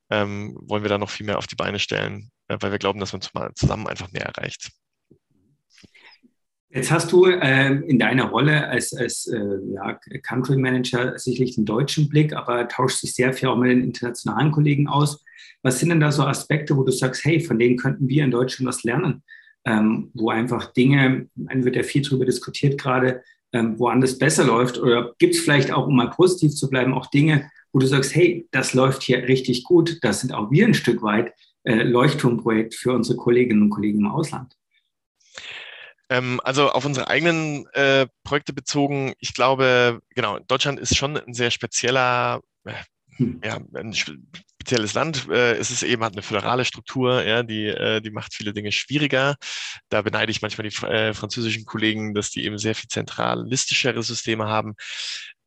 ähm, 0.10 0.56
wollen 0.62 0.84
wir 0.84 0.90
da 0.90 0.98
noch 0.98 1.10
viel 1.10 1.26
mehr 1.26 1.38
auf 1.38 1.48
die 1.48 1.56
Beine 1.56 1.80
stellen, 1.80 2.32
äh, 2.48 2.58
weil 2.62 2.72
wir 2.72 2.80
glauben, 2.80 3.00
dass 3.00 3.14
man 3.14 3.56
zusammen 3.56 3.88
einfach 3.88 4.12
mehr 4.12 4.26
erreicht. 4.26 4.72
Jetzt 6.70 6.92
hast 6.92 7.12
du 7.14 7.26
äh, 7.26 7.74
in 7.88 7.98
deiner 7.98 8.26
Rolle 8.26 8.68
als, 8.68 8.94
als 8.94 9.28
äh, 9.28 9.40
ja, 9.74 9.98
Country 10.22 10.58
Manager 10.58 11.18
sicherlich 11.18 11.56
den 11.56 11.66
deutschen 11.66 12.10
Blick, 12.10 12.34
aber 12.34 12.68
tauscht 12.68 12.98
sich 13.00 13.14
sehr 13.14 13.32
viel 13.34 13.48
auch 13.48 13.58
mit 13.58 13.72
den 13.72 13.84
internationalen 13.84 14.52
Kollegen 14.52 14.88
aus. 14.88 15.24
Was 15.64 15.80
sind 15.80 15.90
denn 15.90 16.02
da 16.02 16.12
so 16.12 16.24
Aspekte, 16.24 16.76
wo 16.76 16.84
du 16.84 16.92
sagst, 16.92 17.24
hey, 17.24 17.40
von 17.40 17.58
denen 17.58 17.78
könnten 17.78 18.10
wir 18.10 18.24
in 18.24 18.32
Deutschland 18.32 18.68
was 18.68 18.84
lernen? 18.84 19.24
Ähm, 19.66 20.12
wo 20.14 20.30
einfach 20.30 20.74
Dinge, 20.74 21.30
man 21.36 21.64
wird 21.64 21.78
ja 21.78 21.84
viel 21.84 22.02
darüber 22.02 22.26
diskutiert 22.26 22.80
gerade, 22.80 23.24
ähm, 23.54 23.80
woanders 23.80 24.18
besser 24.18 24.44
läuft? 24.44 24.78
Oder 24.78 25.14
gibt 25.20 25.36
es 25.36 25.42
vielleicht 25.42 25.72
auch, 25.72 25.88
um 25.88 25.96
mal 25.96 26.10
positiv 26.10 26.54
zu 26.54 26.70
bleiben, 26.70 26.94
auch 26.94 27.08
Dinge, 27.08 27.50
wo 27.72 27.80
du 27.80 27.88
sagst, 27.88 28.14
hey, 28.14 28.46
das 28.52 28.74
läuft 28.74 29.04
hier 29.04 29.24
richtig 29.24 29.64
gut, 29.64 30.00
das 30.02 30.22
sind 30.22 30.34
auch 30.34 30.52
wir 30.52 30.66
ein 30.66 30.74
Stück 30.74 31.02
weit 31.02 31.34
äh, 31.64 31.84
Leuchtturmprojekt 31.84 32.76
für 32.76 32.92
unsere 32.92 33.18
Kolleginnen 33.18 33.64
und 33.64 33.70
Kollegen 33.70 34.00
im 34.00 34.08
Ausland? 34.08 34.54
Ähm, 36.10 36.40
also 36.44 36.72
auf 36.72 36.86
unsere 36.86 37.08
eigenen 37.10 37.68
äh, 37.74 38.08
Projekte 38.24 38.54
bezogen, 38.54 39.14
ich 39.20 39.34
glaube, 39.34 40.00
genau, 40.16 40.40
Deutschland 40.40 40.80
ist 40.80 40.96
schon 40.96 41.18
ein 41.18 41.34
sehr 41.34 41.52
spezieller, 41.52 42.42
äh, 42.66 42.74
hm. 43.18 43.42
ja, 43.44 43.60
ein 43.76 43.94
spezielles 43.94 44.94
Land. 44.94 45.28
Äh, 45.30 45.56
es 45.56 45.72
ist 45.72 45.84
eben, 45.84 46.04
hat 46.04 46.14
eine 46.14 46.22
föderale 46.22 46.66
Struktur, 46.66 47.24
ja, 47.24 47.44
die, 47.44 47.68
äh, 47.68 48.02
die 48.02 48.12
macht 48.12 48.34
viele 48.34 48.54
Dinge 48.54 48.72
schwieriger. 48.72 49.36
Da 49.90 50.02
beneide 50.02 50.32
ich 50.32 50.42
manchmal 50.42 50.70
die 50.70 50.86
äh, 50.86 51.14
französischen 51.14 51.66
Kollegen, 51.66 52.14
dass 52.14 52.32
die 52.32 52.46
eben 52.46 52.58
sehr 52.58 52.76
viel 52.76 52.90
zentralistischere 52.90 54.04
Systeme 54.04 54.48
haben. 54.48 54.76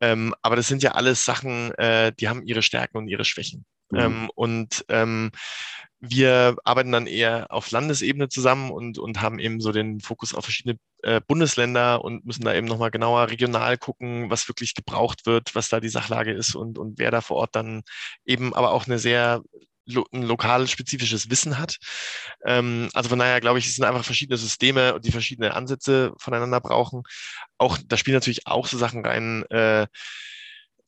Ähm, 0.01 0.35
aber 0.43 0.57
das 0.57 0.69
sind 0.69 0.83
ja 0.83 0.93
alles 0.93 1.25
Sachen, 1.25 1.73
äh, 1.75 2.13
die 2.19 2.29
haben 2.29 2.43
ihre 2.43 2.63
Stärken 2.63 2.97
und 2.99 3.09
ihre 3.09 3.25
Schwächen. 3.25 3.65
Mhm. 3.91 3.99
Ähm, 3.99 4.31
und 4.35 4.85
ähm, 4.89 5.31
wir 6.01 6.57
arbeiten 6.65 6.93
dann 6.93 7.07
eher 7.07 7.47
auf 7.51 7.71
Landesebene 7.71 8.29
zusammen 8.29 8.71
und, 8.71 8.99
und 8.99 9.21
haben 9.21 9.39
eben 9.39 9.61
so 9.61 9.71
den 9.71 10.01
Fokus 10.01 10.35
auf 10.35 10.45
verschiedene 10.45 10.79
äh, 11.03 11.21
Bundesländer 11.27 12.03
und 12.03 12.25
müssen 12.25 12.45
da 12.45 12.55
eben 12.55 12.67
nochmal 12.67 12.91
genauer 12.91 13.29
regional 13.29 13.77
gucken, 13.77 14.31
was 14.31 14.49
wirklich 14.49 14.75
gebraucht 14.75 15.27
wird, 15.27 15.55
was 15.55 15.69
da 15.69 15.81
die 15.81 15.91
Sachlage 15.91 16.33
ist 16.33 16.55
und, 16.55 16.79
und 16.79 16.99
wer 16.99 17.11
da 17.11 17.21
vor 17.21 17.37
Ort 17.37 17.55
dann 17.55 17.83
eben 18.25 18.55
aber 18.55 18.73
auch 18.73 18.87
eine 18.87 18.99
sehr 18.99 19.43
lo 19.87 20.07
ein 20.13 20.23
lokal 20.23 20.69
spezifisches 20.69 21.31
Wissen 21.31 21.59
hat. 21.59 21.79
Ähm, 22.45 22.89
also 22.95 23.09
von 23.11 23.19
daher 23.19 23.41
glaube 23.41 23.59
ich, 23.59 23.67
es 23.67 23.77
sind 23.77 23.85
einfach 23.85 24.05
verschiedene 24.05 24.39
Systeme, 24.39 25.01
die 25.01 25.13
verschiedene 25.13 25.55
Ansätze 25.55 26.13
voneinander 26.19 26.61
brauchen. 26.61 27.03
Auch 27.59 27.79
da 27.87 27.97
spielen 27.97 28.17
natürlich 28.17 28.47
auch 28.47 28.67
so 28.67 28.79
Sachen 28.79 29.05
rein. 29.05 29.45
Äh, 29.51 29.87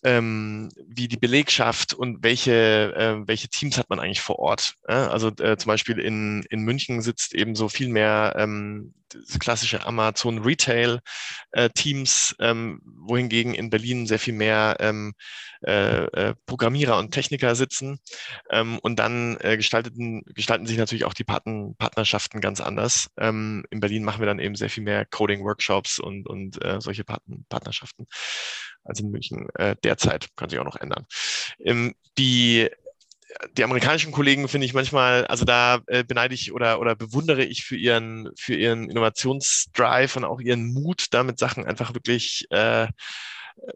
ähm, 0.04 0.70
wie 0.86 1.08
die 1.08 1.16
Belegschaft 1.16 1.94
und 1.94 2.22
welche, 2.22 2.94
äh, 2.96 3.26
welche 3.26 3.48
Teams 3.48 3.78
hat 3.78 3.88
man 3.88 4.00
eigentlich 4.00 4.20
vor 4.20 4.38
Ort. 4.38 4.74
Äh? 4.88 4.94
Also 4.94 5.28
äh, 5.28 5.56
zum 5.56 5.68
Beispiel 5.68 5.98
in, 5.98 6.44
in 6.50 6.62
München 6.62 7.02
sitzt 7.02 7.34
eben 7.34 7.54
so 7.54 7.68
viel 7.68 7.88
mehr 7.88 8.34
ähm, 8.36 8.94
klassische 9.38 9.84
Amazon 9.86 10.38
Retail 10.38 11.00
äh, 11.52 11.68
Teams, 11.70 12.34
ähm, 12.40 12.80
wohingegen 12.84 13.54
in 13.54 13.70
Berlin 13.70 14.06
sehr 14.06 14.18
viel 14.18 14.34
mehr 14.34 14.76
ähm, 14.80 15.12
äh, 15.66 16.04
äh, 16.04 16.34
Programmierer 16.46 16.98
und 16.98 17.12
Techniker 17.12 17.54
sitzen. 17.54 17.98
Ähm, 18.50 18.78
und 18.82 18.98
dann 18.98 19.36
äh, 19.40 19.56
gestalteten, 19.56 20.22
gestalten 20.34 20.66
sich 20.66 20.78
natürlich 20.78 21.04
auch 21.04 21.14
die 21.14 21.24
Partn 21.24 21.74
Partnerschaften 21.76 22.40
ganz 22.40 22.60
anders. 22.60 23.08
Ähm, 23.18 23.64
in 23.70 23.80
Berlin 23.80 24.04
machen 24.04 24.20
wir 24.20 24.26
dann 24.26 24.38
eben 24.38 24.54
sehr 24.54 24.70
viel 24.70 24.82
mehr 24.82 25.04
Coding-Workshops 25.04 25.98
und, 25.98 26.26
und 26.26 26.62
äh, 26.64 26.80
solche 26.80 27.04
Partn 27.04 27.44
Partnerschaften 27.48 28.06
als 28.84 29.00
in 29.00 29.10
München 29.10 29.48
äh, 29.54 29.76
derzeit. 29.82 30.28
Kann 30.36 30.48
sich 30.48 30.58
auch 30.58 30.64
noch 30.64 30.76
ändern. 30.76 31.06
Ähm, 31.60 31.94
die 32.18 32.68
die 33.56 33.64
amerikanischen 33.64 34.12
Kollegen 34.12 34.48
finde 34.48 34.66
ich 34.66 34.74
manchmal, 34.74 35.26
also 35.26 35.44
da 35.44 35.80
äh, 35.86 36.04
beneide 36.04 36.34
ich 36.34 36.52
oder, 36.52 36.80
oder 36.80 36.94
bewundere 36.94 37.44
ich 37.44 37.64
für 37.64 37.76
ihren, 37.76 38.30
für 38.36 38.54
ihren 38.54 38.90
Innovationsdrive 38.90 40.16
und 40.16 40.24
auch 40.24 40.40
ihren 40.40 40.72
Mut, 40.72 41.06
damit 41.12 41.38
Sachen 41.38 41.64
einfach 41.64 41.94
wirklich 41.94 42.46
äh, 42.50 42.88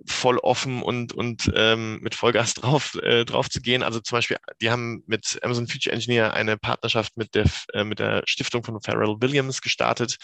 voll 0.06 0.38
offen 0.38 0.82
und, 0.82 1.12
und 1.12 1.50
ähm, 1.54 1.98
mit 2.00 2.14
Vollgas 2.14 2.54
drauf, 2.54 2.94
äh, 3.02 3.24
drauf 3.24 3.48
zu 3.48 3.60
gehen. 3.60 3.82
Also 3.82 4.00
zum 4.00 4.16
Beispiel, 4.16 4.38
die 4.60 4.70
haben 4.70 5.02
mit 5.06 5.38
Amazon 5.42 5.68
Future 5.68 5.94
Engineer 5.94 6.34
eine 6.34 6.56
Partnerschaft 6.56 7.16
mit 7.16 7.34
der, 7.34 7.46
äh, 7.72 7.84
mit 7.84 7.98
der 7.98 8.22
Stiftung 8.26 8.64
von 8.64 8.80
Pharrell 8.80 9.16
Williams 9.20 9.60
gestartet, 9.60 10.16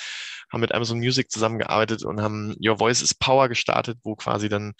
haben 0.51 0.61
mit 0.61 0.73
Amazon 0.73 0.99
Music 0.99 1.31
zusammengearbeitet 1.31 2.05
und 2.05 2.21
haben 2.21 2.55
Your 2.61 2.79
Voice 2.79 3.03
is 3.03 3.15
Power 3.15 3.49
gestartet, 3.49 3.99
wo 4.03 4.15
quasi 4.17 4.49
dann 4.49 4.73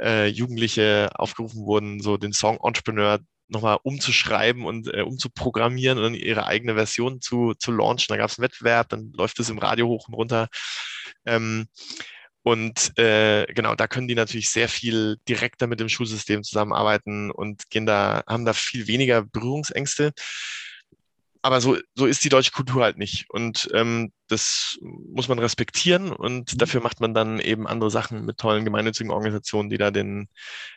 äh, 0.00 0.26
Jugendliche 0.26 1.10
aufgerufen 1.14 1.64
wurden, 1.64 2.00
so 2.00 2.16
den 2.16 2.32
Song 2.32 2.58
Entrepreneur 2.62 3.18
nochmal 3.48 3.78
umzuschreiben 3.82 4.64
und 4.64 4.92
äh, 4.92 5.02
umzuprogrammieren 5.02 5.98
und 5.98 6.04
dann 6.04 6.14
ihre 6.14 6.46
eigene 6.46 6.74
Version 6.74 7.20
zu, 7.20 7.54
zu 7.54 7.72
launchen. 7.72 8.06
Da 8.08 8.16
gab 8.16 8.30
es 8.30 8.38
einen 8.38 8.44
Wettbewerb, 8.44 8.90
dann 8.90 9.12
läuft 9.16 9.40
es 9.40 9.48
im 9.48 9.58
Radio 9.58 9.88
hoch 9.88 10.06
und 10.08 10.14
runter. 10.14 10.48
Ähm, 11.24 11.68
und 12.42 12.96
äh, 12.98 13.46
genau, 13.52 13.74
da 13.74 13.86
können 13.86 14.08
die 14.08 14.14
natürlich 14.14 14.50
sehr 14.50 14.68
viel 14.68 15.18
direkter 15.28 15.66
mit 15.66 15.80
dem 15.80 15.88
Schulsystem 15.88 16.42
zusammenarbeiten 16.42 17.30
und 17.30 17.68
gehen 17.70 17.86
da, 17.86 18.22
haben 18.26 18.44
da 18.44 18.52
viel 18.52 18.86
weniger 18.86 19.22
Berührungsängste. 19.22 20.12
Aber 21.42 21.60
so, 21.60 21.76
so 21.94 22.06
ist 22.06 22.24
die 22.24 22.28
deutsche 22.28 22.50
Kultur 22.52 22.82
halt 22.82 22.98
nicht. 22.98 23.26
Und 23.30 23.68
ähm, 23.72 24.12
das 24.28 24.78
muss 24.80 25.28
man 25.28 25.38
respektieren 25.38 26.10
und 26.12 26.54
mhm. 26.54 26.58
dafür 26.58 26.80
macht 26.80 27.00
man 27.00 27.14
dann 27.14 27.38
eben 27.40 27.66
andere 27.66 27.90
Sachen 27.90 28.24
mit 28.24 28.38
tollen 28.38 28.64
gemeinnützigen 28.64 29.12
Organisationen, 29.12 29.70
die 29.70 29.78
da 29.78 29.90
den, 29.90 30.28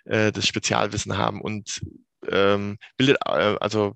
äh, 0.06 0.32
das 0.32 0.48
Spezialwissen 0.48 1.18
haben 1.18 1.42
und 1.42 1.82
ähm, 2.30 2.78
bildet, 2.98 3.18
äh, 3.26 3.56
also 3.60 3.96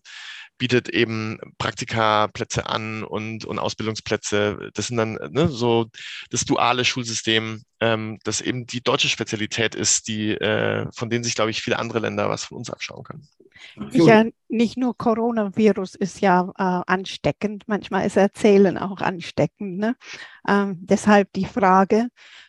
bietet 0.58 0.90
eben 0.90 1.40
Praktikaplätze 1.58 2.68
an 2.68 3.04
und, 3.04 3.46
und 3.46 3.60
Ausbildungsplätze. 3.60 4.72
Das 4.74 4.88
sind 4.88 4.98
dann 4.98 5.18
ne, 5.32 5.48
so 5.50 5.88
das 6.30 6.46
duale 6.46 6.86
Schulsystem, 6.86 7.64
ähm, 7.80 8.20
das 8.24 8.42
eben 8.42 8.66
die 8.66 8.82
deutsche 8.82 9.10
Spezialität 9.10 9.76
ist, 9.76 10.08
die, 10.08 10.32
äh, 10.32 10.88
von 10.94 11.10
denen 11.10 11.24
sich, 11.24 11.36
glaube 11.36 11.52
ich, 11.52 11.62
viele 11.62 11.80
andere 11.80 12.00
Länder 12.00 12.30
was 12.30 12.46
von 12.46 12.58
uns 12.58 12.70
abschauen 12.70 13.04
können. 13.04 13.28
Ja, 13.92 14.26
nicht 14.48 14.78
nur 14.78 14.98
Coronavirus 14.98 15.96
ist 15.96 16.22
ja 16.22 16.52
äh, 16.58 16.82
ansteckend, 16.92 17.64
manchmal 17.68 18.06
ist 18.06 18.18
Erzählen 18.18 18.78
auch 18.78 19.02
ansteckend. 19.02 19.78
Ne? 19.78 19.96
Ähm, 20.48 20.78
deshalb 20.82 21.32
die 21.34 21.46
Frage, 21.46 22.08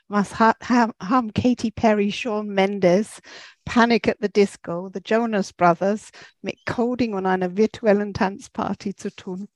was 0.09 0.39
ha 0.39 0.55
haben 1.01 1.33
Katy 1.33 1.71
Perry, 1.71 2.13
Shawn 2.13 2.49
Mendes, 2.49 3.21
Panic 3.65 4.09
at 4.09 4.19
the 4.21 4.29
Disco, 4.29 4.91
The 4.93 5.01
Jonas 5.05 5.53
Brothers 5.53 6.11
mit 6.43 6.65
Coding 6.65 7.15
und 7.15 7.27
einer 7.27 7.57
virtuellen 7.57 8.15
Tanzparty 8.15 8.95
zu 8.95 9.15
tun? 9.15 9.49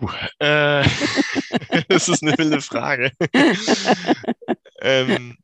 Uh, 0.00 0.08
äh, 0.38 0.84
das 1.88 2.08
ist 2.08 2.22
eine 2.22 2.36
wilde 2.38 2.60
Frage. 2.60 3.10
ähm, 4.80 5.36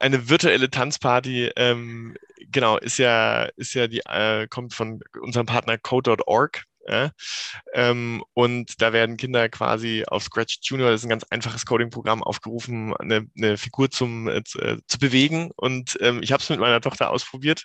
eine 0.00 0.28
virtuelle 0.28 0.70
Tanzparty 0.70 1.52
ähm, 1.56 2.16
genau, 2.50 2.78
ist 2.78 2.98
ja, 2.98 3.44
ist 3.56 3.74
ja 3.74 3.86
die, 3.86 4.00
äh, 4.00 4.48
kommt 4.48 4.74
von 4.74 5.00
unserem 5.20 5.46
Partner 5.46 5.78
code.org. 5.78 6.64
Ja? 6.90 7.10
Ähm, 7.72 8.22
und 8.34 8.80
da 8.82 8.92
werden 8.92 9.16
Kinder 9.16 9.48
quasi 9.48 10.04
auf 10.06 10.24
Scratch 10.24 10.58
Junior, 10.62 10.90
das 10.90 11.00
ist 11.00 11.06
ein 11.06 11.10
ganz 11.10 11.24
einfaches 11.30 11.66
Coding-Programm, 11.66 12.22
aufgerufen, 12.22 12.94
eine, 12.96 13.26
eine 13.36 13.56
Figur 13.56 13.90
zum, 13.90 14.28
äh, 14.28 14.42
zu 14.42 14.98
bewegen. 14.98 15.50
Und 15.56 15.96
ähm, 16.00 16.20
ich 16.22 16.32
habe 16.32 16.42
es 16.42 16.50
mit 16.50 16.60
meiner 16.60 16.80
Tochter 16.80 17.10
ausprobiert 17.10 17.64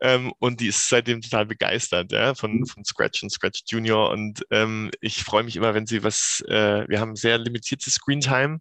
ähm, 0.00 0.32
und 0.38 0.60
die 0.60 0.68
ist 0.68 0.88
seitdem 0.88 1.20
total 1.20 1.46
begeistert 1.46 2.12
ja, 2.12 2.34
von, 2.34 2.58
mhm. 2.58 2.66
von 2.66 2.84
Scratch 2.84 3.22
und 3.22 3.30
Scratch 3.30 3.62
Junior. 3.68 4.10
Und 4.10 4.44
ähm, 4.50 4.90
ich 5.00 5.22
freue 5.22 5.44
mich 5.44 5.56
immer, 5.56 5.74
wenn 5.74 5.86
sie 5.86 6.02
was, 6.02 6.42
äh, 6.48 6.86
wir 6.88 7.00
haben 7.00 7.16
sehr 7.16 7.38
limitierte 7.38 7.90
Screentime. 7.90 8.60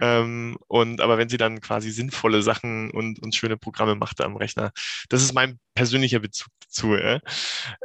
Ähm, 0.00 0.56
und 0.68 1.00
aber 1.00 1.18
wenn 1.18 1.28
sie 1.28 1.38
dann 1.38 1.60
quasi 1.60 1.90
sinnvolle 1.90 2.42
Sachen 2.42 2.90
und, 2.90 3.22
und 3.22 3.34
schöne 3.34 3.56
Programme 3.56 3.94
macht 3.94 4.20
am 4.20 4.36
Rechner, 4.36 4.72
das 5.08 5.22
ist 5.22 5.32
mein 5.32 5.58
persönlicher 5.74 6.18
Bezug 6.20 6.48
dazu. 6.60 6.96
Ja. 6.96 7.20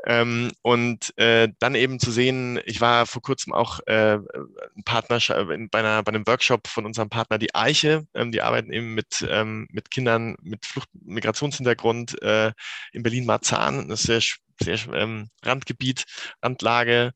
Ähm, 0.06 0.51
und 0.62 1.13
äh, 1.17 1.30
dann 1.59 1.75
eben 1.75 1.99
zu 1.99 2.11
sehen, 2.11 2.59
ich 2.65 2.81
war 2.81 3.05
vor 3.05 3.21
kurzem 3.21 3.53
auch 3.53 3.79
äh, 3.87 4.17
Partner 4.85 5.19
bei, 5.71 5.79
einer, 5.79 6.03
bei 6.03 6.09
einem 6.09 6.27
Workshop 6.27 6.67
von 6.67 6.85
unserem 6.85 7.09
Partner 7.09 7.37
Die 7.37 7.53
Eiche. 7.55 8.05
Ähm, 8.13 8.31
die 8.31 8.41
arbeiten 8.41 8.71
eben 8.71 8.93
mit, 8.93 9.25
ähm, 9.29 9.67
mit 9.71 9.91
Kindern 9.91 10.35
mit 10.41 10.65
Flucht 10.65 10.89
Migrationshintergrund 10.93 12.21
äh, 12.21 12.51
in 12.93 13.03
Berlin-Marzahn, 13.03 13.89
das 13.89 14.05
ist 14.05 14.37
sehr, 14.59 14.77
sehr 14.77 14.93
ähm, 14.93 15.29
Randgebiet, 15.43 16.05
Randlage 16.41 17.13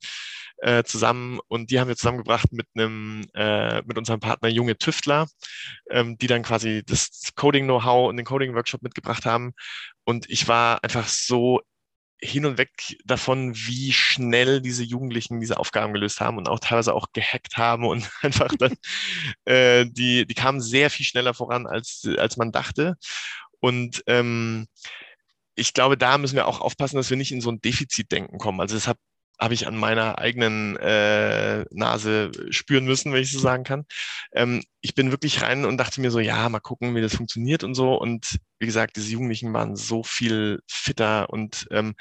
äh, 0.58 0.84
zusammen. 0.84 1.40
Und 1.48 1.72
die 1.72 1.80
haben 1.80 1.88
wir 1.88 1.96
zusammengebracht 1.96 2.52
mit 2.52 2.68
einem 2.76 3.26
äh, 3.34 3.82
mit 3.84 3.98
unserem 3.98 4.20
Partner 4.20 4.50
junge 4.50 4.78
Tüftler, 4.78 5.28
ähm, 5.90 6.18
die 6.18 6.28
dann 6.28 6.44
quasi 6.44 6.84
das 6.86 7.32
Coding-Know-how 7.36 8.10
und 8.10 8.18
den 8.18 8.26
Coding-Workshop 8.26 8.82
mitgebracht 8.82 9.26
haben. 9.26 9.54
Und 10.06 10.30
ich 10.30 10.48
war 10.48 10.84
einfach 10.84 11.08
so 11.08 11.62
hin 12.22 12.46
und 12.46 12.58
weg 12.58 12.98
davon, 13.06 13.56
wie 13.56 13.92
schnell 13.92 14.62
diese 14.62 14.84
Jugendlichen 14.84 15.42
diese 15.42 15.58
Aufgaben 15.58 15.94
gelöst 15.94 16.22
haben 16.22 16.38
und 16.38 16.48
auch 16.48 16.60
teilweise 16.60 16.94
auch 16.94 17.08
gehackt 17.14 17.58
haben 17.58 17.86
und 17.86 18.10
einfach 18.22 18.50
dann, 18.58 18.76
äh, 19.46 19.86
die, 19.86 20.26
die 20.26 20.34
kamen 20.34 20.62
sehr 20.62 20.90
viel 20.90 21.06
schneller 21.06 21.34
voran, 21.34 21.68
als, 21.68 22.08
als 22.18 22.38
man 22.38 22.52
dachte. 22.52 22.98
Und 23.60 24.04
ähm, 24.08 24.68
ich 25.56 25.74
glaube, 25.74 25.98
da 25.98 26.18
müssen 26.18 26.36
wir 26.36 26.48
auch 26.48 26.62
aufpassen, 26.62 26.98
dass 26.98 27.10
wir 27.10 27.18
nicht 27.18 27.32
in 27.32 27.42
so 27.42 27.50
ein 27.50 27.62
Defizitdenken 27.62 28.38
kommen. 28.40 28.60
Also 28.62 28.76
deshalb 28.76 28.98
habe 28.98 29.15
ich 29.54 29.68
an 29.68 29.78
meiner 29.78 30.18
eigenen 30.18 30.78
äh, 30.78 31.66
Nase 31.72 32.32
spüren 32.50 32.86
müssen, 32.86 33.14
wenn 33.14 33.22
ich 33.22 33.32
so 33.32 33.40
sagen 33.40 33.64
kann. 33.64 33.86
Ähm, 34.34 34.64
ich 34.82 34.96
bin 34.96 35.12
wirklich 35.12 35.42
rein 35.42 35.66
und 35.66 35.78
dachte 35.78 36.02
mir 36.02 36.12
so, 36.12 36.20
ja, 36.20 36.48
mal 36.50 36.60
gucken, 36.60 36.96
wie 36.96 37.02
das 37.02 37.16
funktioniert 37.16 37.64
und 37.64 37.76
so. 37.76 37.96
Und 37.96 38.38
wie 38.60 38.66
gesagt, 38.66 38.96
diese 38.96 39.12
Jugendlichen 39.12 39.54
waren 39.54 39.76
so 39.76 40.04
viel 40.04 40.60
fitter 40.68 41.30
und 41.30 41.68
ähm, 41.72 41.96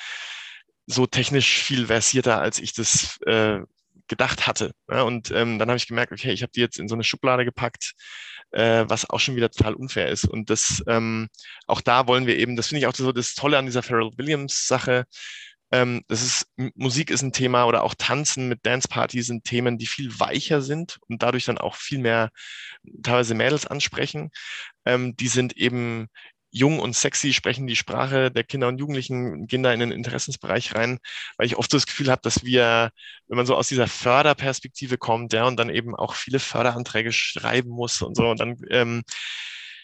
so 0.87 1.07
technisch 1.07 1.63
viel 1.63 1.87
versierter, 1.87 2.41
als 2.41 2.59
ich 2.59 2.75
das 2.75 3.19
äh, 3.27 3.61
gedacht 4.09 4.47
hatte. 4.47 4.73
Ja, 4.91 5.03
und 5.03 5.31
ähm, 5.31 5.59
dann 5.59 5.69
habe 5.69 5.77
ich 5.79 5.89
gemerkt, 5.89 6.13
okay, 6.13 6.33
ich 6.33 6.43
habe 6.43 6.53
die 6.55 6.61
jetzt 6.61 6.79
in 6.79 6.89
so 6.89 6.95
eine 6.95 7.05
Schublade 7.05 7.45
gepackt, 7.45 7.95
äh, 8.51 8.85
was 8.89 9.09
auch 9.09 9.21
schon 9.21 9.37
wieder 9.37 9.51
total 9.51 9.75
unfair 9.75 10.09
ist. 10.09 10.25
Und 10.25 10.51
das 10.51 10.83
ähm, 10.87 11.29
auch 11.67 11.81
da 11.81 12.07
wollen 12.07 12.27
wir 12.27 12.37
eben, 12.39 12.57
das 12.57 12.69
finde 12.69 12.81
ich 12.81 12.87
auch 12.87 12.95
so 12.95 13.13
das 13.13 13.35
Tolle 13.35 13.59
an 13.59 13.67
dieser 13.67 13.83
Pharrell 13.83 14.11
Williams 14.17 14.67
Sache. 14.67 15.07
Ähm, 15.75 16.05
das 16.07 16.23
ist, 16.23 16.47
Musik 16.77 17.11
ist 17.11 17.23
ein 17.23 17.33
Thema 17.33 17.65
oder 17.65 17.83
auch 17.83 17.95
Tanzen 17.95 18.49
mit 18.49 18.65
Dance 18.65 18.87
Party 18.87 19.23
sind 19.23 19.43
Themen, 19.43 19.77
die 19.77 19.87
viel 19.87 20.21
weicher 20.21 20.63
sind 20.63 20.99
und 21.09 21.21
dadurch 21.21 21.47
dann 21.47 21.59
auch 21.59 21.75
viel 21.75 21.99
mehr 21.99 22.31
teilweise 23.03 23.35
Mädels 23.35 23.67
ansprechen. 23.67 24.31
Ähm, 24.85 25.17
die 25.17 25.27
sind 25.27 25.57
eben 25.57 26.07
jung 26.53 26.79
und 26.79 26.95
sexy, 26.95 27.33
sprechen 27.33 27.67
die 27.67 27.75
Sprache 27.75 28.31
der 28.31 28.45
Kinder 28.45 28.69
und 28.69 28.79
Jugendlichen, 28.79 29.49
gehen 29.49 29.65
da 29.65 29.73
in 29.73 29.81
den 29.81 29.91
Interessensbereich 29.91 30.77
rein, 30.77 30.99
weil 31.39 31.49
ich 31.49 31.57
oft 31.57 31.73
das 31.75 31.87
Gefühl 31.87 32.09
habe, 32.09 32.23
dass 32.23 32.45
wir, 32.45 32.91
wenn 33.27 33.37
man 33.37 33.47
so 33.47 33.57
aus 33.57 33.67
dieser 33.67 33.89
Förderperspektive 33.89 34.97
kommt, 34.97 35.33
ja, 35.33 35.45
und 35.45 35.57
dann 35.57 35.71
eben 35.71 35.97
auch 35.97 36.15
viele 36.15 36.39
Förderanträge 36.39 37.11
schreiben 37.11 37.71
muss 37.71 38.01
und 38.01 38.17
so, 38.17 38.29
und 38.31 38.39
dann 38.39 38.57
ähm, 38.71 39.03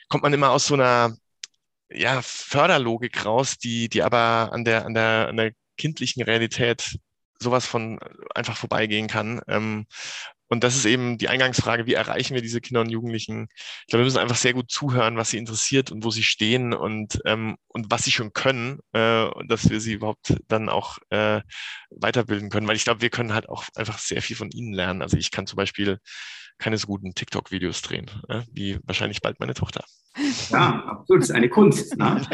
kommt 0.08 0.22
man 0.22 0.32
immer 0.32 0.50
aus 0.50 0.66
so 0.66 0.74
einer 0.74 1.16
ja, 1.90 2.22
Förderlogik 2.22 3.24
raus, 3.26 3.58
die, 3.58 3.88
die 3.88 4.02
aber 4.04 4.52
an 4.52 4.64
der, 4.64 4.86
an 4.86 4.94
der, 4.94 5.28
an 5.28 5.36
der 5.36 5.52
kindlichen 5.80 6.22
Realität 6.22 6.98
sowas 7.38 7.66
von 7.66 7.98
einfach 8.34 8.56
vorbeigehen 8.56 9.08
kann. 9.08 9.40
Ähm, 9.48 9.86
und 10.48 10.64
das 10.64 10.74
ist 10.74 10.84
eben 10.84 11.16
die 11.16 11.28
Eingangsfrage, 11.28 11.86
wie 11.86 11.94
erreichen 11.94 12.34
wir 12.34 12.42
diese 12.42 12.60
Kinder 12.60 12.80
und 12.80 12.90
Jugendlichen? 12.90 13.46
Ich 13.52 13.86
glaube, 13.86 14.00
wir 14.00 14.04
müssen 14.06 14.18
einfach 14.18 14.36
sehr 14.36 14.52
gut 14.52 14.70
zuhören, 14.70 15.16
was 15.16 15.30
sie 15.30 15.38
interessiert 15.38 15.92
und 15.92 16.04
wo 16.04 16.10
sie 16.10 16.24
stehen 16.24 16.74
und, 16.74 17.20
ähm, 17.24 17.56
und 17.68 17.86
was 17.90 18.02
sie 18.02 18.10
schon 18.10 18.32
können, 18.32 18.80
äh, 18.92 19.30
dass 19.46 19.70
wir 19.70 19.80
sie 19.80 19.92
überhaupt 19.92 20.34
dann 20.48 20.68
auch 20.68 20.98
äh, 21.10 21.40
weiterbilden 21.90 22.50
können. 22.50 22.66
Weil 22.66 22.76
ich 22.76 22.84
glaube, 22.84 23.00
wir 23.00 23.10
können 23.10 23.32
halt 23.32 23.48
auch 23.48 23.64
einfach 23.76 23.98
sehr 23.98 24.22
viel 24.22 24.36
von 24.36 24.50
ihnen 24.50 24.74
lernen. 24.74 25.02
Also 25.02 25.16
ich 25.16 25.30
kann 25.30 25.46
zum 25.46 25.56
Beispiel 25.56 25.98
keine 26.58 26.76
so 26.78 26.88
guten 26.88 27.14
TikTok-Videos 27.14 27.82
drehen, 27.82 28.10
äh, 28.28 28.42
wie 28.50 28.78
wahrscheinlich 28.84 29.20
bald 29.22 29.38
meine 29.38 29.54
Tochter. 29.54 29.84
Ja, 30.50 30.84
absolut, 30.86 31.22
das 31.22 31.30
ist 31.30 31.36
eine 31.36 31.48
Kunst. 31.48 31.96
Ne? 31.96 32.22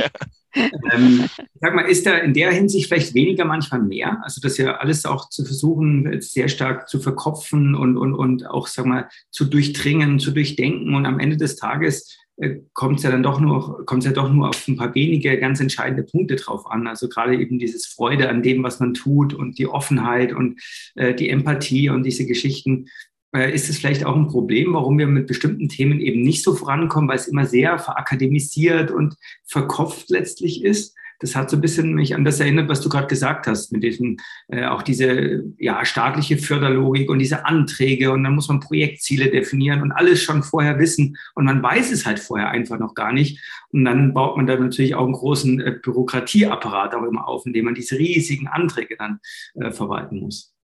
Ähm, 0.90 1.28
sag 1.60 1.74
mal, 1.74 1.82
ist 1.82 2.06
da 2.06 2.16
in 2.16 2.32
der 2.32 2.50
Hinsicht 2.50 2.88
vielleicht 2.88 3.12
weniger 3.12 3.44
manchmal 3.44 3.82
mehr? 3.82 4.22
Also 4.22 4.40
das 4.40 4.56
ja 4.56 4.76
alles 4.76 5.04
auch 5.04 5.28
zu 5.28 5.44
versuchen, 5.44 6.18
sehr 6.22 6.48
stark 6.48 6.88
zu 6.88 6.98
verkopfen 6.98 7.74
und, 7.74 7.98
und, 7.98 8.14
und 8.14 8.46
auch, 8.46 8.66
sag 8.66 8.86
mal, 8.86 9.06
zu 9.30 9.44
durchdringen, 9.44 10.18
zu 10.18 10.30
durchdenken 10.30 10.94
und 10.94 11.04
am 11.04 11.20
Ende 11.20 11.36
des 11.36 11.56
Tages 11.56 12.16
äh, 12.38 12.60
kommt 12.72 12.98
es 12.98 13.04
ja 13.04 13.10
dann 13.10 13.22
doch 13.22 13.40
nur, 13.40 13.84
kommt 13.86 14.04
ja 14.04 14.12
doch 14.12 14.30
nur 14.30 14.48
auf 14.48 14.68
ein 14.68 14.76
paar 14.76 14.94
wenige 14.94 15.38
ganz 15.38 15.60
entscheidende 15.60 16.04
Punkte 16.04 16.36
drauf 16.36 16.66
an. 16.70 16.86
Also 16.86 17.08
gerade 17.08 17.36
eben 17.36 17.58
dieses 17.58 17.86
Freude 17.86 18.28
an 18.28 18.42
dem, 18.42 18.62
was 18.62 18.80
man 18.80 18.94
tut 18.94 19.34
und 19.34 19.58
die 19.58 19.66
Offenheit 19.66 20.32
und 20.32 20.60
äh, 20.94 21.14
die 21.14 21.30
Empathie 21.30 21.90
und 21.90 22.02
diese 22.02 22.26
Geschichten 22.26 22.86
ist 23.32 23.68
es 23.68 23.78
vielleicht 23.78 24.04
auch 24.04 24.16
ein 24.16 24.28
Problem, 24.28 24.72
warum 24.72 24.98
wir 24.98 25.06
mit 25.06 25.26
bestimmten 25.26 25.68
Themen 25.68 26.00
eben 26.00 26.22
nicht 26.22 26.42
so 26.42 26.54
vorankommen, 26.54 27.08
weil 27.08 27.16
es 27.16 27.28
immer 27.28 27.44
sehr 27.44 27.78
verakademisiert 27.78 28.90
und 28.90 29.16
verkopft 29.44 30.08
letztlich 30.10 30.64
ist. 30.64 30.96
Das 31.18 31.34
hat 31.34 31.48
so 31.48 31.56
ein 31.56 31.62
bisschen 31.62 31.94
mich 31.94 32.14
an 32.14 32.24
das 32.24 32.40
erinnert, 32.40 32.68
was 32.68 32.82
du 32.82 32.88
gerade 32.88 33.06
gesagt 33.06 33.46
hast, 33.46 33.72
mit 33.72 33.82
diesem, 33.82 34.18
äh, 34.48 34.66
auch 34.66 34.82
diese 34.82 35.44
ja, 35.58 35.84
staatliche 35.84 36.36
Förderlogik 36.36 37.08
und 37.08 37.18
diese 37.18 37.46
Anträge 37.46 38.12
und 38.12 38.22
dann 38.22 38.34
muss 38.34 38.48
man 38.48 38.60
Projektziele 38.60 39.30
definieren 39.30 39.80
und 39.80 39.92
alles 39.92 40.22
schon 40.22 40.42
vorher 40.42 40.78
wissen 40.78 41.16
und 41.34 41.46
man 41.46 41.62
weiß 41.62 41.90
es 41.90 42.04
halt 42.04 42.18
vorher 42.18 42.50
einfach 42.50 42.78
noch 42.78 42.94
gar 42.94 43.12
nicht. 43.12 43.40
Und 43.70 43.84
dann 43.84 44.12
baut 44.12 44.36
man 44.36 44.46
da 44.46 44.56
natürlich 44.58 44.94
auch 44.94 45.04
einen 45.04 45.14
großen 45.14 45.60
äh, 45.60 45.78
Bürokratieapparat 45.82 46.94
auch 46.94 47.04
immer 47.04 47.26
auf, 47.26 47.46
indem 47.46 47.66
man 47.66 47.74
diese 47.74 47.98
riesigen 47.98 48.46
Anträge 48.46 48.96
dann 48.98 49.20
äh, 49.54 49.70
verwalten 49.70 50.20
muss. 50.20 50.55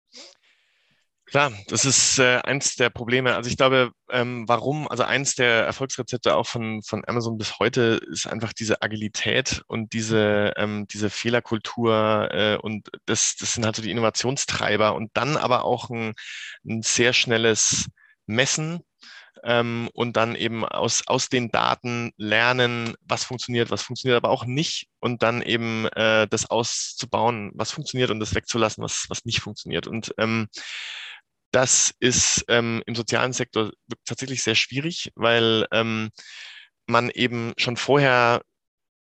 Klar, 1.32 1.54
das 1.70 1.86
ist 1.86 2.20
äh, 2.20 2.42
eins 2.44 2.76
der 2.76 2.90
Probleme. 2.90 3.34
Also 3.38 3.50
ich 3.50 3.56
glaube, 3.56 3.92
ähm, 4.10 4.44
warum, 4.50 4.90
also 4.90 5.04
eins 5.04 5.34
der 5.36 5.64
Erfolgsrezepte 5.66 6.36
auch 6.36 6.46
von, 6.46 6.84
von 6.84 7.04
Amazon 7.08 7.38
bis 7.38 7.58
heute 7.58 8.02
ist 8.12 8.28
einfach 8.28 8.52
diese 8.52 8.82
Agilität 8.82 9.64
und 9.68 9.94
diese, 9.94 10.52
ähm, 10.58 10.88
diese 10.92 11.10
Fehlerkultur 11.10 12.28
äh, 12.34 12.58
und 12.58 12.90
das, 13.06 13.38
das 13.40 13.54
sind 13.54 13.64
halt 13.66 13.78
so 13.78 13.82
die 13.82 13.92
Innovationstreiber 13.92 14.94
und 14.94 15.12
dann 15.14 15.38
aber 15.38 15.64
auch 15.64 15.90
ein, 15.90 16.16
ein 16.66 16.82
sehr 16.82 17.14
schnelles 17.14 17.88
Messen 18.26 18.82
ähm, 19.44 19.90
und 19.94 20.18
dann 20.18 20.36
eben 20.36 20.66
aus, 20.66 21.08
aus 21.08 21.30
den 21.30 21.50
Daten 21.50 22.12
lernen, 22.18 22.96
was 23.04 23.24
funktioniert, 23.24 23.72
was 23.72 23.84
funktioniert 23.84 24.18
aber 24.18 24.30
auch 24.32 24.46
nicht 24.46 24.88
und 25.00 25.24
dann 25.24 25.42
eben 25.42 25.88
äh, 25.88 26.28
das 26.28 26.50
auszubauen, 26.50 27.52
was 27.56 27.72
funktioniert 27.72 28.12
und 28.12 28.20
das 28.20 28.36
wegzulassen, 28.36 28.84
was, 28.84 29.06
was 29.10 29.26
nicht 29.26 29.40
funktioniert. 29.40 29.88
Und 29.88 30.14
ähm, 30.18 30.48
das 31.52 31.94
ist 32.00 32.46
ähm, 32.48 32.82
im 32.86 32.96
sozialen 32.96 33.34
Sektor 33.34 33.72
tatsächlich 34.06 34.44
sehr 34.44 34.56
schwierig, 34.56 35.12
weil 35.16 35.68
ähm, 35.72 36.10
man 36.88 37.10
eben 37.10 37.54
schon 37.58 37.78
vorher 37.78 38.42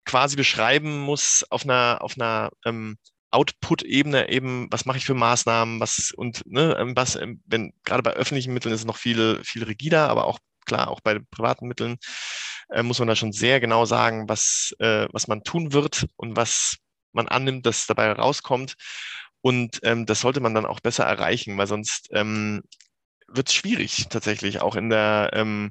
quasi 0.04 0.36
beschreiben 0.36 1.00
muss 1.00 1.44
auf 1.50 1.64
einer, 1.64 1.98
auf 2.00 2.14
einer 2.16 2.50
ähm, 2.64 2.96
Output-Ebene 3.30 4.30
eben, 4.30 4.68
was 4.70 4.86
mache 4.86 4.98
ich 4.98 5.04
für 5.04 5.14
Maßnahmen, 5.14 5.80
was 5.80 6.12
und 6.16 6.42
ne, 6.46 6.76
ähm, 6.78 6.96
was, 6.96 7.16
ähm, 7.16 7.42
wenn 7.46 7.72
gerade 7.84 8.02
bei 8.02 8.12
öffentlichen 8.12 8.54
Mitteln 8.54 8.72
ist 8.72 8.80
es 8.80 8.86
noch 8.86 8.96
viel, 8.96 9.40
viel 9.44 9.64
rigider, 9.64 10.08
aber 10.08 10.24
auch 10.26 10.38
klar, 10.64 10.88
auch 10.88 11.00
bei 11.00 11.18
privaten 11.30 11.66
Mitteln 11.66 11.96
äh, 12.70 12.82
muss 12.82 12.98
man 12.98 13.08
da 13.08 13.16
schon 13.16 13.32
sehr 13.32 13.60
genau 13.60 13.84
sagen, 13.84 14.28
was, 14.28 14.74
äh, 14.78 15.06
was 15.12 15.28
man 15.28 15.42
tun 15.44 15.72
wird 15.72 16.06
und 16.16 16.36
was 16.36 16.76
man 17.12 17.28
annimmt, 17.28 17.66
dass 17.66 17.86
dabei 17.86 18.12
rauskommt. 18.12 18.74
Und 19.46 19.78
ähm, 19.84 20.06
das 20.06 20.22
sollte 20.22 20.40
man 20.40 20.54
dann 20.54 20.66
auch 20.66 20.80
besser 20.80 21.04
erreichen, 21.04 21.56
weil 21.56 21.68
sonst 21.68 22.08
ähm, 22.10 22.64
wird 23.28 23.46
es 23.48 23.54
schwierig 23.54 24.08
tatsächlich 24.10 24.60
auch 24.60 24.74
in 24.74 24.90
der 24.90 25.30
ähm, 25.34 25.70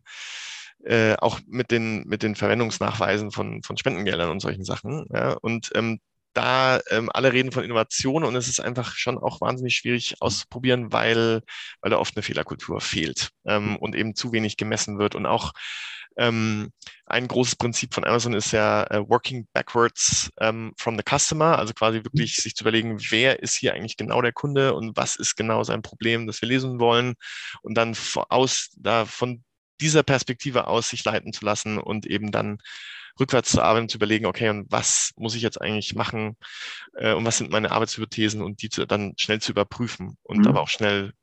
äh, 0.86 1.18
auch 1.18 1.42
mit 1.46 1.72
den 1.72 2.06
mit 2.08 2.24
den 2.24 2.36
Verwendungsnachweisen 2.36 3.32
von 3.32 3.64
von 3.64 3.76
Spendengeldern 3.76 4.30
und 4.30 4.40
solchen 4.40 4.64
Sachen. 4.64 5.06
Ja? 5.14 5.34
Und 5.42 5.72
ähm, 5.76 6.00
da 6.32 6.80
ähm, 6.90 7.10
alle 7.14 7.34
reden 7.34 7.52
von 7.52 7.66
Innovation 7.66 8.24
und 8.24 8.38
es 8.38 8.48
ist 8.48 8.62
einfach 8.62 8.96
schon 8.96 9.18
auch 9.18 9.42
wahnsinnig 9.42 9.76
schwierig 9.76 10.22
auszuprobieren, 10.22 10.94
weil 10.94 11.42
weil 11.82 11.92
da 11.92 11.98
oft 11.98 12.16
eine 12.16 12.24
Fehlerkultur 12.24 12.80
fehlt 12.80 13.32
ähm, 13.46 13.76
und 13.76 13.94
eben 13.94 14.16
zu 14.16 14.32
wenig 14.32 14.56
gemessen 14.56 15.00
wird 15.00 15.16
und 15.16 15.26
auch 15.26 15.52
Ähm, 16.18 16.72
ein 17.06 17.28
großes 17.28 17.56
Prinzip 17.56 17.94
von 17.94 18.06
Amazon 18.06 18.34
ist 18.34 18.52
ja 18.52 18.86
uh, 18.92 19.10
working 19.10 19.48
backwards 19.54 20.32
um, 20.40 20.48
ähm, 20.48 20.74
from 20.78 20.98
the 20.98 21.04
customer, 21.08 21.60
also 21.60 21.74
quasi 21.74 22.04
wirklich 22.04 22.36
sich 22.36 22.56
zu 22.56 22.64
überlegen, 22.64 22.98
wer 23.10 23.42
ist 23.42 23.56
hier 23.56 23.74
eigentlich 23.74 23.98
genau 23.98 24.22
der 24.22 24.34
Kunde 24.34 24.74
und 24.74 24.96
was 24.96 25.16
ist 25.16 25.36
genau 25.36 25.64
sein 25.64 25.82
Problem, 25.82 26.28
das 26.28 26.42
wir 26.42 26.50
lesen 26.50 26.80
wollen 26.80 27.16
und 27.62 27.76
dann 27.76 27.96
aus, 28.30 28.70
da 28.78 29.06
von 29.06 29.44
dieser 29.82 30.04
Perspektive 30.04 30.68
aus 30.68 30.90
sich 30.90 31.04
leiten 31.04 31.34
zu 31.34 31.44
lassen 31.46 31.78
und 31.78 32.06
eben 32.06 32.32
dann 32.32 32.60
rückwärts 33.20 33.52
zu 33.52 33.62
arbeiten, 33.62 33.90
zu 33.90 33.98
überlegen, 33.98 34.26
okay, 34.26 34.50
und 34.50 34.72
was 34.72 35.12
muss 35.16 35.36
ich 35.36 35.42
jetzt 35.42 35.62
eigentlich 35.62 35.96
machen 35.96 36.38
äh, 36.98 37.14
und 37.14 37.26
was 37.26 37.38
sind 37.38 37.52
meine 37.52 37.72
Arbeitshypothesen 37.72 38.42
und 38.42 38.62
die 38.62 38.70
zu, 38.70 38.86
dann 38.86 39.14
schnell 39.18 39.42
zu 39.42 39.52
überprüfen 39.52 40.18
und 40.24 40.40
mhm. 40.40 40.48
aber 40.48 40.62
auch 40.62 40.70
schnell 40.70 41.14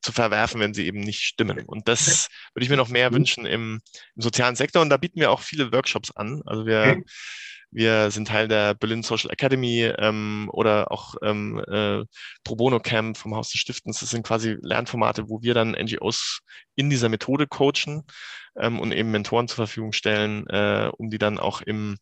zu 0.00 0.12
verwerfen, 0.12 0.60
wenn 0.60 0.74
sie 0.74 0.86
eben 0.86 1.00
nicht 1.00 1.20
stimmen. 1.20 1.64
Und 1.66 1.88
das 1.88 2.28
würde 2.54 2.64
ich 2.64 2.70
mir 2.70 2.76
noch 2.76 2.88
mehr 2.88 3.10
mhm. 3.10 3.14
wünschen 3.14 3.46
im, 3.46 3.80
im, 4.14 4.22
sozialen 4.22 4.56
Sektor. 4.56 4.82
Und 4.82 4.90
da 4.90 4.96
bieten 4.96 5.20
wir 5.20 5.30
auch 5.30 5.40
viele 5.40 5.72
Workshops 5.72 6.10
an. 6.12 6.42
Also 6.46 6.66
wir 6.66 6.96
okay. 6.98 7.04
Wir 7.70 8.10
sind 8.10 8.28
Teil 8.28 8.48
der 8.48 8.74
Berlin 8.74 9.02
Social 9.02 9.30
Academy 9.30 9.82
ähm, 9.98 10.48
oder 10.52 10.90
auch 10.90 11.16
ähm, 11.22 11.62
äh, 11.68 12.02
Pro 12.42 12.56
Bono 12.56 12.80
Camp 12.80 13.18
vom 13.18 13.34
Haus 13.34 13.50
des 13.50 13.60
Stiftens. 13.60 14.00
Das 14.00 14.08
sind 14.08 14.26
quasi 14.26 14.56
Lernformate, 14.62 15.28
wo 15.28 15.42
wir 15.42 15.52
dann 15.52 15.72
NGOs 15.72 16.40
in 16.76 16.88
dieser 16.88 17.10
Methode 17.10 17.46
coachen 17.46 18.04
ähm, 18.56 18.80
und 18.80 18.92
eben 18.92 19.10
Mentoren 19.10 19.48
zur 19.48 19.56
Verfügung 19.56 19.92
stellen, 19.92 20.46
äh, 20.48 20.90
um 20.96 21.10
die 21.10 21.18
dann 21.18 21.38
auch 21.38 21.60
im, 21.60 21.98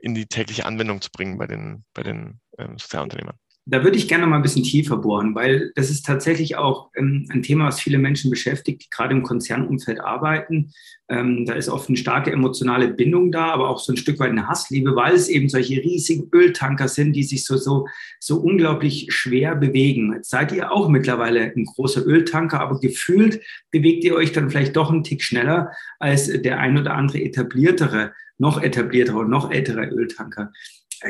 in 0.00 0.14
die 0.14 0.26
tägliche 0.26 0.64
Anwendung 0.64 1.00
zu 1.00 1.10
bringen 1.10 1.38
bei 1.38 1.48
den, 1.48 1.84
bei 1.92 2.04
den 2.04 2.40
ähm, 2.58 2.78
Sozialunternehmern. 2.78 3.36
Da 3.66 3.84
würde 3.84 3.98
ich 3.98 4.08
gerne 4.08 4.26
mal 4.26 4.36
ein 4.36 4.42
bisschen 4.42 4.64
tiefer 4.64 4.96
bohren, 4.96 5.34
weil 5.34 5.70
das 5.74 5.90
ist 5.90 6.06
tatsächlich 6.06 6.56
auch 6.56 6.90
ähm, 6.96 7.26
ein 7.30 7.42
Thema, 7.42 7.66
was 7.66 7.80
viele 7.80 7.98
Menschen 7.98 8.30
beschäftigt, 8.30 8.84
die 8.84 8.90
gerade 8.90 9.14
im 9.14 9.22
Konzernumfeld 9.22 10.00
arbeiten. 10.00 10.72
Ähm, 11.08 11.44
da 11.44 11.52
ist 11.54 11.68
oft 11.68 11.88
eine 11.88 11.98
starke 11.98 12.32
emotionale 12.32 12.88
Bindung 12.88 13.30
da, 13.30 13.52
aber 13.52 13.68
auch 13.68 13.78
so 13.78 13.92
ein 13.92 13.96
Stück 13.96 14.18
weit 14.18 14.30
eine 14.30 14.48
Hassliebe, 14.48 14.96
weil 14.96 15.14
es 15.14 15.28
eben 15.28 15.48
solche 15.48 15.82
riesigen 15.82 16.28
Öltanker 16.32 16.88
sind, 16.88 17.12
die 17.12 17.22
sich 17.22 17.44
so, 17.44 17.56
so, 17.56 17.86
so 18.18 18.38
unglaublich 18.38 19.08
schwer 19.10 19.54
bewegen. 19.56 20.14
Jetzt 20.14 20.30
seid 20.30 20.52
ihr 20.52 20.72
auch 20.72 20.88
mittlerweile 20.88 21.52
ein 21.54 21.64
großer 21.64 22.06
Öltanker, 22.06 22.60
aber 22.60 22.80
gefühlt 22.80 23.40
bewegt 23.70 24.04
ihr 24.04 24.14
euch 24.14 24.32
dann 24.32 24.50
vielleicht 24.50 24.76
doch 24.76 24.90
einen 24.90 25.04
Tick 25.04 25.22
schneller 25.22 25.70
als 25.98 26.28
der 26.28 26.58
ein 26.60 26.78
oder 26.78 26.94
andere 26.94 27.22
etabliertere, 27.22 28.12
noch 28.38 28.62
etabliertere 28.62 29.18
und 29.18 29.30
noch 29.30 29.50
ältere 29.50 29.86
Öltanker. 29.86 30.50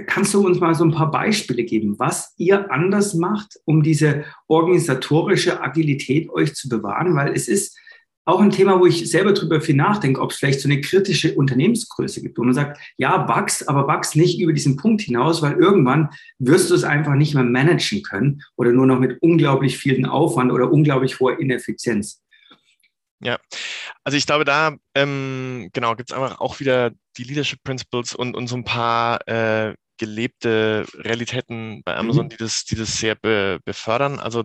Kannst 0.06 0.34
du 0.34 0.46
uns 0.46 0.60
mal 0.60 0.74
so 0.74 0.84
ein 0.84 0.92
paar 0.92 1.10
Beispiele 1.10 1.64
geben, 1.64 1.98
was 1.98 2.34
ihr 2.36 2.70
anders 2.70 3.14
macht, 3.14 3.58
um 3.64 3.82
diese 3.82 4.24
organisatorische 4.46 5.60
Agilität 5.60 6.30
euch 6.30 6.54
zu 6.54 6.68
bewahren? 6.68 7.16
Weil 7.16 7.32
es 7.32 7.48
ist 7.48 7.76
auch 8.24 8.40
ein 8.40 8.50
Thema, 8.50 8.78
wo 8.78 8.86
ich 8.86 9.10
selber 9.10 9.32
drüber 9.32 9.60
viel 9.60 9.74
nachdenke, 9.74 10.20
ob 10.20 10.30
es 10.30 10.36
vielleicht 10.36 10.60
so 10.60 10.68
eine 10.68 10.80
kritische 10.80 11.34
Unternehmensgröße 11.34 12.22
gibt, 12.22 12.38
wo 12.38 12.44
man 12.44 12.54
sagt, 12.54 12.78
ja, 12.96 13.26
wachs, 13.28 13.66
aber 13.66 13.88
wachs 13.88 14.14
nicht 14.14 14.40
über 14.40 14.52
diesen 14.52 14.76
Punkt 14.76 15.02
hinaus, 15.02 15.42
weil 15.42 15.54
irgendwann 15.54 16.10
wirst 16.38 16.70
du 16.70 16.74
es 16.74 16.84
einfach 16.84 17.14
nicht 17.14 17.34
mehr 17.34 17.44
managen 17.44 18.02
können 18.02 18.42
oder 18.56 18.72
nur 18.72 18.86
noch 18.86 19.00
mit 19.00 19.20
unglaublich 19.20 19.78
vielen 19.78 20.06
Aufwand 20.06 20.52
oder 20.52 20.70
unglaublich 20.70 21.18
hoher 21.18 21.40
Ineffizienz. 21.40 22.22
Ja, 23.22 23.38
also 24.04 24.16
ich 24.16 24.26
glaube, 24.26 24.44
da 24.44 24.76
ähm, 24.94 25.68
genau 25.72 25.94
gibt 25.94 26.10
es 26.10 26.16
einfach 26.16 26.40
auch 26.40 26.60
wieder 26.60 26.90
die 27.16 27.24
Leadership 27.24 27.62
Principles 27.62 28.14
und, 28.14 28.34
und 28.34 28.46
so 28.48 28.56
ein 28.56 28.64
paar 28.64 29.26
äh, 29.28 29.74
gelebte 29.98 30.86
Realitäten 30.94 31.82
bei 31.84 31.94
Amazon, 31.96 32.26
mhm. 32.26 32.30
die, 32.30 32.36
das, 32.38 32.64
die 32.64 32.74
das 32.74 32.96
sehr 32.96 33.14
be 33.14 33.60
befördern. 33.64 34.18
Also 34.18 34.44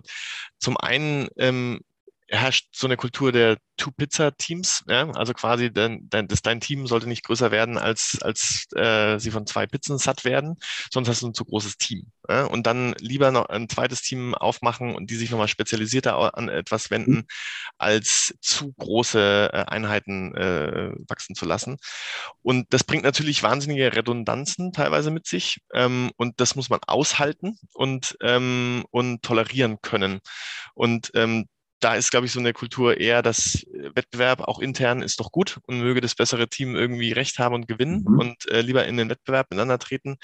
zum 0.58 0.76
einen 0.76 1.28
ähm, 1.38 1.80
herrscht 2.28 2.68
so 2.72 2.86
eine 2.86 2.96
Kultur 2.96 3.32
der 3.32 3.58
Two-Pizza-Teams. 3.76 4.84
Ja? 4.88 5.10
Also 5.10 5.32
quasi, 5.32 5.72
dein, 5.72 6.08
dein, 6.08 6.28
das, 6.28 6.42
dein 6.42 6.60
Team 6.60 6.86
sollte 6.86 7.08
nicht 7.08 7.24
größer 7.24 7.50
werden, 7.50 7.78
als, 7.78 8.18
als 8.22 8.66
äh, 8.74 9.18
sie 9.18 9.30
von 9.30 9.46
zwei 9.46 9.66
Pizzen 9.66 9.98
satt 9.98 10.24
werden, 10.24 10.56
sonst 10.90 11.08
hast 11.08 11.22
du 11.22 11.28
ein 11.28 11.34
zu 11.34 11.44
großes 11.44 11.76
Team. 11.76 12.10
Ja? 12.28 12.44
Und 12.44 12.66
dann 12.66 12.94
lieber 12.98 13.30
noch 13.30 13.48
ein 13.48 13.68
zweites 13.68 14.02
Team 14.02 14.34
aufmachen 14.34 14.94
und 14.94 15.10
die 15.10 15.16
sich 15.16 15.30
nochmal 15.30 15.48
spezialisierter 15.48 16.36
an 16.36 16.48
etwas 16.48 16.90
wenden, 16.90 17.12
mhm. 17.12 17.26
als 17.78 18.34
zu 18.40 18.72
große 18.78 19.50
äh, 19.52 19.64
Einheiten 19.66 20.34
äh, 20.34 20.92
wachsen 21.08 21.34
zu 21.34 21.44
lassen. 21.44 21.76
Und 22.42 22.66
das 22.70 22.84
bringt 22.84 23.04
natürlich 23.04 23.42
wahnsinnige 23.42 23.94
Redundanzen 23.94 24.72
teilweise 24.72 25.10
mit 25.10 25.26
sich. 25.26 25.60
Ähm, 25.72 26.10
und 26.16 26.40
das 26.40 26.56
muss 26.56 26.70
man 26.70 26.80
aushalten 26.86 27.58
und, 27.74 28.16
ähm, 28.22 28.84
und 28.90 29.22
tolerieren 29.22 29.80
können. 29.80 30.20
Und 30.74 31.10
ähm, 31.14 31.46
da 31.80 31.94
ist, 31.94 32.10
glaube 32.10 32.26
ich, 32.26 32.32
so 32.32 32.40
eine 32.40 32.52
Kultur 32.52 32.98
eher, 32.98 33.22
dass 33.22 33.64
äh, 33.64 33.90
Wettbewerb 33.94 34.40
auch 34.40 34.58
intern 34.58 35.02
ist 35.02 35.20
doch 35.20 35.32
gut 35.32 35.58
und 35.66 35.80
möge 35.80 36.00
das 36.00 36.14
bessere 36.14 36.48
Team 36.48 36.74
irgendwie 36.74 37.12
recht 37.12 37.38
haben 37.38 37.54
und 37.54 37.68
gewinnen 37.68 38.04
mhm. 38.08 38.18
und 38.18 38.50
äh, 38.50 38.60
lieber 38.60 38.86
in 38.86 38.96
den 38.96 39.10
Wettbewerb 39.10 39.50
miteinander 39.50 39.78
treten. 39.78 40.16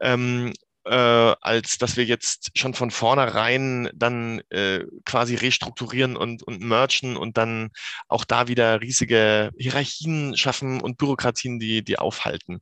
Ähm, 0.00 0.52
äh, 0.86 0.94
als 0.94 1.76
dass 1.76 1.96
wir 1.96 2.04
jetzt 2.04 2.56
schon 2.58 2.72
von 2.72 2.90
vornherein 2.90 3.90
dann 3.94 4.40
äh, 4.48 4.84
quasi 5.04 5.34
restrukturieren 5.34 6.16
und, 6.16 6.42
und 6.42 6.62
merchen 6.62 7.16
und 7.16 7.36
dann 7.36 7.70
auch 8.08 8.24
da 8.24 8.48
wieder 8.48 8.80
riesige 8.80 9.50
Hierarchien 9.58 10.36
schaffen 10.36 10.80
und 10.80 10.96
Bürokratien, 10.96 11.58
die, 11.58 11.84
die 11.84 11.98
aufhalten. 11.98 12.60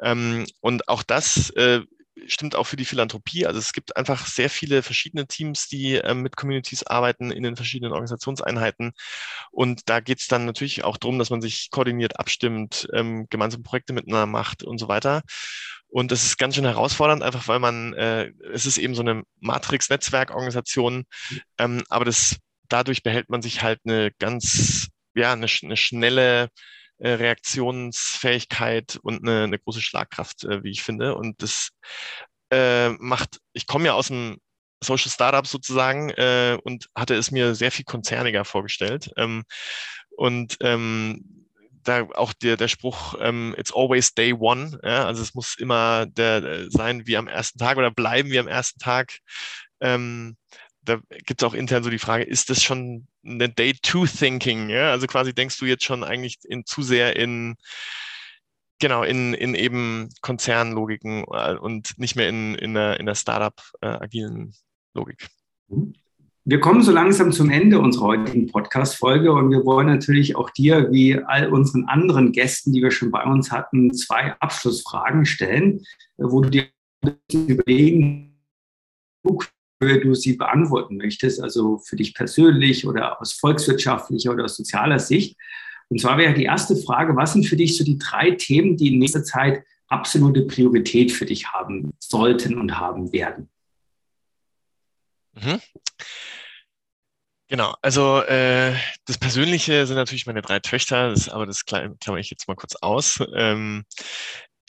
Ähm, 0.00 0.46
und 0.60 0.88
auch 0.88 1.02
das 1.02 1.50
äh, 1.50 1.82
stimmt 2.26 2.56
auch 2.56 2.64
für 2.64 2.76
die 2.76 2.84
Philanthropie. 2.84 3.46
Also 3.46 3.58
es 3.58 3.72
gibt 3.72 3.96
einfach 3.96 4.26
sehr 4.26 4.50
viele 4.50 4.82
verschiedene 4.82 5.26
Teams, 5.26 5.68
die 5.68 5.94
ähm, 5.94 6.22
mit 6.22 6.36
Communities 6.36 6.84
arbeiten 6.84 7.30
in 7.30 7.42
den 7.42 7.56
verschiedenen 7.56 7.92
Organisationseinheiten. 7.92 8.92
Und 9.50 9.88
da 9.88 10.00
geht 10.00 10.20
es 10.20 10.28
dann 10.28 10.44
natürlich 10.44 10.84
auch 10.84 10.96
darum, 10.96 11.18
dass 11.18 11.30
man 11.30 11.40
sich 11.40 11.70
koordiniert 11.70 12.18
abstimmt, 12.18 12.88
ähm, 12.92 13.26
gemeinsam 13.30 13.62
Projekte 13.62 13.92
miteinander 13.92 14.26
macht 14.26 14.62
und 14.62 14.78
so 14.78 14.88
weiter. 14.88 15.22
Und 15.88 16.10
das 16.10 16.24
ist 16.24 16.38
ganz 16.38 16.54
schön 16.54 16.64
herausfordernd, 16.64 17.22
einfach 17.22 17.48
weil 17.48 17.58
man, 17.58 17.92
äh, 17.94 18.32
es 18.52 18.64
ist 18.66 18.78
eben 18.78 18.94
so 18.94 19.02
eine 19.02 19.24
Matrix-Netzwerkorganisation, 19.40 21.04
ähm, 21.58 21.82
aber 21.90 22.06
das, 22.06 22.36
dadurch 22.68 23.02
behält 23.02 23.28
man 23.28 23.42
sich 23.42 23.62
halt 23.62 23.80
eine 23.84 24.10
ganz, 24.18 24.88
ja, 25.14 25.32
eine, 25.32 25.46
eine 25.62 25.76
schnelle 25.76 26.48
äh, 27.02 27.10
Reaktionsfähigkeit 27.14 28.98
und 29.02 29.22
eine, 29.22 29.44
eine 29.44 29.58
große 29.58 29.82
Schlagkraft, 29.82 30.44
äh, 30.44 30.62
wie 30.62 30.70
ich 30.70 30.82
finde. 30.82 31.16
Und 31.16 31.42
das 31.42 31.70
äh, 32.50 32.90
macht, 32.90 33.40
ich 33.52 33.66
komme 33.66 33.86
ja 33.86 33.94
aus 33.94 34.08
dem 34.08 34.38
Social 34.82 35.10
Startup 35.10 35.46
sozusagen 35.46 36.10
äh, 36.10 36.58
und 36.62 36.88
hatte 36.94 37.14
es 37.14 37.30
mir 37.30 37.54
sehr 37.54 37.72
viel 37.72 37.84
konzerniger 37.84 38.44
vorgestellt. 38.44 39.10
Ähm, 39.16 39.44
und 40.16 40.56
ähm, 40.60 41.48
da 41.82 42.06
auch 42.14 42.32
der, 42.32 42.56
der 42.56 42.68
Spruch, 42.68 43.14
ähm, 43.20 43.54
it's 43.58 43.74
always 43.74 44.14
day 44.14 44.32
one, 44.32 44.78
ja, 44.84 45.04
also 45.04 45.22
es 45.22 45.34
muss 45.34 45.56
immer 45.58 46.06
der, 46.06 46.40
der 46.40 46.70
sein 46.70 47.06
wie 47.06 47.16
am 47.16 47.26
ersten 47.26 47.58
Tag 47.58 47.76
oder 47.76 47.90
bleiben 47.90 48.30
wie 48.30 48.38
am 48.38 48.46
ersten 48.46 48.78
Tag. 48.78 49.18
Ähm, 49.80 50.36
da 50.84 51.00
gibt 51.26 51.42
es 51.42 51.46
auch 51.46 51.54
intern 51.54 51.82
so 51.82 51.90
die 51.90 51.98
Frage, 51.98 52.24
ist 52.24 52.50
das 52.50 52.62
schon 52.62 53.06
eine 53.24 53.48
Day-Two-Thinking? 53.48 54.68
Ja? 54.68 54.90
Also 54.90 55.06
quasi 55.06 55.32
denkst 55.34 55.58
du 55.58 55.66
jetzt 55.66 55.84
schon 55.84 56.04
eigentlich 56.04 56.38
in, 56.44 56.66
zu 56.66 56.82
sehr 56.82 57.16
in, 57.16 57.56
genau, 58.80 59.02
in, 59.02 59.34
in 59.34 59.54
eben 59.54 60.08
Konzernlogiken 60.20 61.24
äh, 61.30 61.56
und 61.56 61.98
nicht 61.98 62.16
mehr 62.16 62.28
in, 62.28 62.54
in 62.56 62.74
der, 62.74 62.98
in 62.98 63.06
der 63.06 63.14
Startup-agilen 63.14 64.48
äh, 64.48 64.98
Logik. 64.98 65.28
Wir 66.44 66.58
kommen 66.58 66.82
so 66.82 66.90
langsam 66.90 67.30
zum 67.30 67.50
Ende 67.50 67.78
unserer 67.78 68.06
heutigen 68.06 68.48
Podcast-Folge 68.48 69.32
und 69.32 69.52
wir 69.52 69.64
wollen 69.64 69.86
natürlich 69.86 70.34
auch 70.34 70.50
dir, 70.50 70.90
wie 70.90 71.16
all 71.16 71.52
unseren 71.52 71.84
anderen 71.84 72.32
Gästen, 72.32 72.72
die 72.72 72.82
wir 72.82 72.90
schon 72.90 73.12
bei 73.12 73.22
uns 73.22 73.52
hatten, 73.52 73.94
zwei 73.94 74.34
Abschlussfragen 74.40 75.24
stellen, 75.24 75.84
wo 76.16 76.40
du 76.40 76.50
dir 76.50 76.66
überlegen 77.32 78.32
du 79.86 80.14
sie 80.14 80.34
beantworten 80.34 80.96
möchtest, 80.96 81.40
also 81.42 81.78
für 81.78 81.96
dich 81.96 82.14
persönlich 82.14 82.86
oder 82.86 83.20
aus 83.20 83.32
volkswirtschaftlicher 83.32 84.32
oder 84.32 84.44
aus 84.44 84.56
sozialer 84.56 84.98
Sicht. 84.98 85.36
Und 85.88 86.00
zwar 86.00 86.18
wäre 86.18 86.34
die 86.34 86.44
erste 86.44 86.76
Frage, 86.76 87.16
was 87.16 87.34
sind 87.34 87.46
für 87.46 87.56
dich 87.56 87.76
so 87.76 87.84
die 87.84 87.98
drei 87.98 88.32
Themen, 88.32 88.76
die 88.76 88.94
in 88.94 88.98
nächster 88.98 89.24
Zeit 89.24 89.64
absolute 89.88 90.42
Priorität 90.42 91.12
für 91.12 91.26
dich 91.26 91.52
haben 91.52 91.92
sollten 91.98 92.58
und 92.58 92.78
haben 92.78 93.12
werden? 93.12 93.50
Mhm. 95.34 95.60
Genau, 97.48 97.74
also 97.82 98.22
äh, 98.22 98.74
das 99.04 99.18
Persönliche 99.18 99.86
sind 99.86 99.96
natürlich 99.96 100.24
meine 100.24 100.40
drei 100.40 100.60
Töchter, 100.60 101.10
das, 101.10 101.28
aber 101.28 101.44
das 101.44 101.66
klammer 101.66 102.16
ich 102.16 102.30
jetzt 102.30 102.48
mal 102.48 102.54
kurz 102.56 102.76
aus. 102.76 103.22
Ähm, 103.34 103.84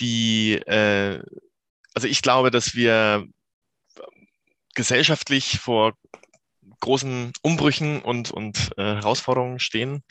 die, 0.01 0.55
äh, 0.55 1.23
also 1.93 2.07
ich 2.09 2.21
glaube, 2.21 2.51
dass 2.51 2.75
wir 2.75 3.25
gesellschaftlich 4.75 5.59
vor 5.59 5.93
großen 6.79 7.31
Umbrüchen 7.41 8.01
und, 8.01 8.31
und 8.31 8.71
äh, 8.77 8.95
Herausforderungen 8.95 9.59
stehen. 9.59 10.03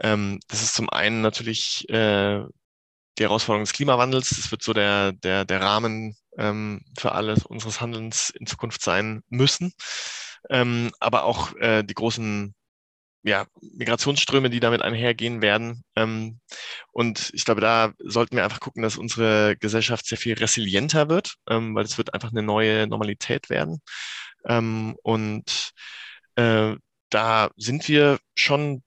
Ähm, 0.00 0.40
das 0.48 0.62
ist 0.62 0.74
zum 0.74 0.90
einen 0.90 1.22
natürlich 1.22 1.88
äh, 1.88 2.42
die 3.18 3.22
Herausforderung 3.22 3.64
des 3.64 3.72
Klimawandels. 3.72 4.30
Das 4.30 4.50
wird 4.50 4.62
so 4.62 4.72
der, 4.72 5.12
der, 5.12 5.44
der 5.44 5.60
Rahmen 5.60 6.16
ähm, 6.36 6.82
für 6.98 7.12
alles 7.12 7.46
unseres 7.46 7.80
Handelns 7.80 8.30
in 8.30 8.46
Zukunft 8.46 8.82
sein 8.82 9.22
müssen. 9.28 9.72
Ähm, 10.50 10.90
aber 11.00 11.24
auch 11.24 11.54
äh, 11.56 11.82
die 11.82 11.94
großen 11.94 12.54
ja, 13.26 13.46
Migrationsströme, 13.60 14.50
die 14.50 14.60
damit 14.60 14.82
einhergehen 14.82 15.42
werden. 15.42 15.84
Ähm, 15.96 16.40
und 16.92 17.30
ich 17.34 17.44
glaube, 17.44 17.60
da 17.60 17.92
sollten 17.98 18.36
wir 18.36 18.44
einfach 18.44 18.60
gucken, 18.60 18.82
dass 18.82 18.96
unsere 18.96 19.56
Gesellschaft 19.56 20.06
sehr 20.06 20.18
viel 20.18 20.34
resilienter 20.34 21.08
wird, 21.08 21.34
ähm, 21.50 21.74
weil 21.74 21.84
es 21.84 21.98
wird 21.98 22.14
einfach 22.14 22.30
eine 22.30 22.42
neue 22.42 22.86
Normalität 22.86 23.50
werden. 23.50 23.80
Ähm, 24.46 24.96
und 25.02 25.72
äh, 26.36 26.76
da 27.10 27.50
sind 27.56 27.88
wir 27.88 28.18
schon 28.36 28.82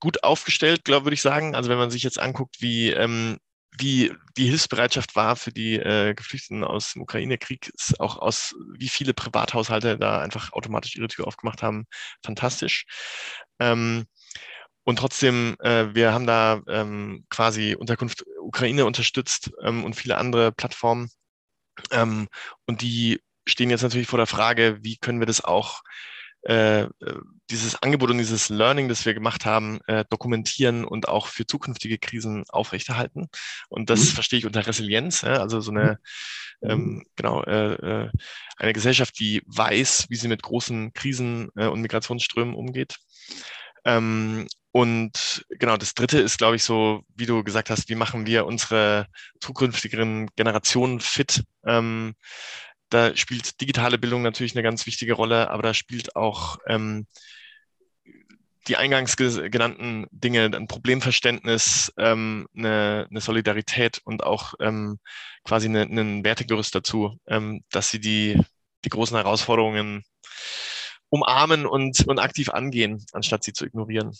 gut 0.00 0.24
aufgestellt, 0.24 0.84
glaube 0.84 1.06
würde 1.06 1.14
ich 1.14 1.22
sagen. 1.22 1.54
Also 1.54 1.70
wenn 1.70 1.78
man 1.78 1.90
sich 1.90 2.02
jetzt 2.02 2.18
anguckt, 2.18 2.56
wie 2.60 2.90
ähm, 2.90 3.38
wie 3.78 4.12
die 4.36 4.46
Hilfsbereitschaft 4.46 5.16
war 5.16 5.36
für 5.36 5.52
die 5.52 5.74
äh, 5.76 6.14
Geflüchteten 6.14 6.64
aus 6.64 6.92
dem 6.92 7.02
Ukraine-Krieg, 7.02 7.72
auch 7.98 8.18
aus, 8.18 8.54
wie 8.74 8.88
viele 8.88 9.14
Privathaushalte 9.14 9.98
da 9.98 10.20
einfach 10.20 10.52
automatisch 10.52 10.96
ihre 10.96 11.08
Tür 11.08 11.26
aufgemacht 11.26 11.62
haben, 11.62 11.86
fantastisch. 12.24 12.86
Ähm, 13.58 14.06
und 14.84 14.98
trotzdem, 14.98 15.56
äh, 15.60 15.94
wir 15.94 16.12
haben 16.12 16.26
da 16.26 16.62
ähm, 16.68 17.26
quasi 17.28 17.74
Unterkunft 17.74 18.24
Ukraine 18.40 18.86
unterstützt 18.86 19.50
ähm, 19.62 19.84
und 19.84 19.94
viele 19.94 20.16
andere 20.16 20.52
Plattformen. 20.52 21.10
Ähm, 21.90 22.28
und 22.66 22.82
die 22.82 23.20
stehen 23.46 23.70
jetzt 23.70 23.82
natürlich 23.82 24.06
vor 24.06 24.18
der 24.18 24.26
Frage, 24.26 24.78
wie 24.82 24.96
können 24.96 25.20
wir 25.20 25.26
das 25.26 25.42
auch 25.44 25.82
äh, 26.42 26.82
äh, 26.82 26.88
dieses 27.50 27.80
Angebot 27.82 28.10
und 28.10 28.18
dieses 28.18 28.48
Learning, 28.48 28.88
das 28.88 29.06
wir 29.06 29.14
gemacht 29.14 29.44
haben, 29.44 29.80
äh, 29.86 30.04
dokumentieren 30.10 30.84
und 30.84 31.08
auch 31.08 31.28
für 31.28 31.46
zukünftige 31.46 31.98
Krisen 31.98 32.44
aufrechterhalten. 32.48 33.28
Und 33.68 33.90
das 33.90 34.00
mhm. 34.00 34.14
verstehe 34.14 34.38
ich 34.38 34.46
unter 34.46 34.66
Resilienz, 34.66 35.22
ja? 35.22 35.40
also 35.40 35.60
so 35.60 35.70
eine, 35.70 35.98
mhm. 36.60 36.70
ähm, 36.70 37.06
genau, 37.16 37.42
äh, 37.44 37.74
äh, 37.74 38.10
eine 38.56 38.72
Gesellschaft, 38.72 39.18
die 39.18 39.42
weiß, 39.46 40.06
wie 40.08 40.16
sie 40.16 40.28
mit 40.28 40.42
großen 40.42 40.92
Krisen 40.92 41.50
äh, 41.56 41.66
und 41.66 41.80
Migrationsströmen 41.82 42.54
umgeht. 42.54 42.96
Ähm, 43.84 44.46
und 44.72 45.46
genau, 45.48 45.78
das 45.78 45.94
Dritte 45.94 46.18
ist, 46.18 46.36
glaube 46.36 46.56
ich, 46.56 46.64
so, 46.64 47.02
wie 47.14 47.24
du 47.24 47.42
gesagt 47.42 47.70
hast, 47.70 47.88
wie 47.88 47.94
machen 47.94 48.26
wir 48.26 48.44
unsere 48.44 49.06
zukünftigen 49.40 50.28
Generationen 50.36 51.00
fit? 51.00 51.44
Ähm, 51.64 52.14
da 52.88 53.16
spielt 53.16 53.60
digitale 53.60 53.98
Bildung 53.98 54.22
natürlich 54.22 54.54
eine 54.54 54.62
ganz 54.62 54.86
wichtige 54.86 55.14
Rolle, 55.14 55.50
aber 55.50 55.62
da 55.62 55.74
spielt 55.74 56.16
auch 56.16 56.58
ähm, 56.66 57.06
die 58.68 58.76
eingangs 58.76 59.16
genannten 59.16 60.06
Dinge, 60.10 60.50
ein 60.52 60.66
Problemverständnis, 60.66 61.92
ähm, 61.98 62.48
eine, 62.56 63.06
eine, 63.10 63.20
Solidarität 63.20 64.00
und 64.04 64.24
auch 64.24 64.54
ähm, 64.60 64.98
quasi 65.44 65.68
eine, 65.68 65.82
einen 65.82 66.24
Wertegerüst 66.24 66.74
dazu, 66.74 67.18
ähm, 67.28 67.62
dass 67.70 67.90
sie 67.90 68.00
die, 68.00 68.40
die 68.84 68.88
großen 68.88 69.16
Herausforderungen 69.16 70.02
umarmen 71.08 71.66
und, 71.66 72.06
und 72.08 72.18
aktiv 72.18 72.50
angehen, 72.50 73.04
anstatt 73.12 73.44
sie 73.44 73.52
zu 73.52 73.64
ignorieren. 73.64 74.12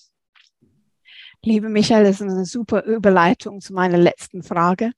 Liebe 1.47 1.69
Michael, 1.69 2.03
das 2.03 2.17
ist 2.17 2.23
eine 2.23 2.45
super 2.45 2.83
Überleitung 2.83 3.61
zu 3.61 3.73
meiner 3.73 3.99
letzten 3.99 4.43
Frage. 4.43 4.91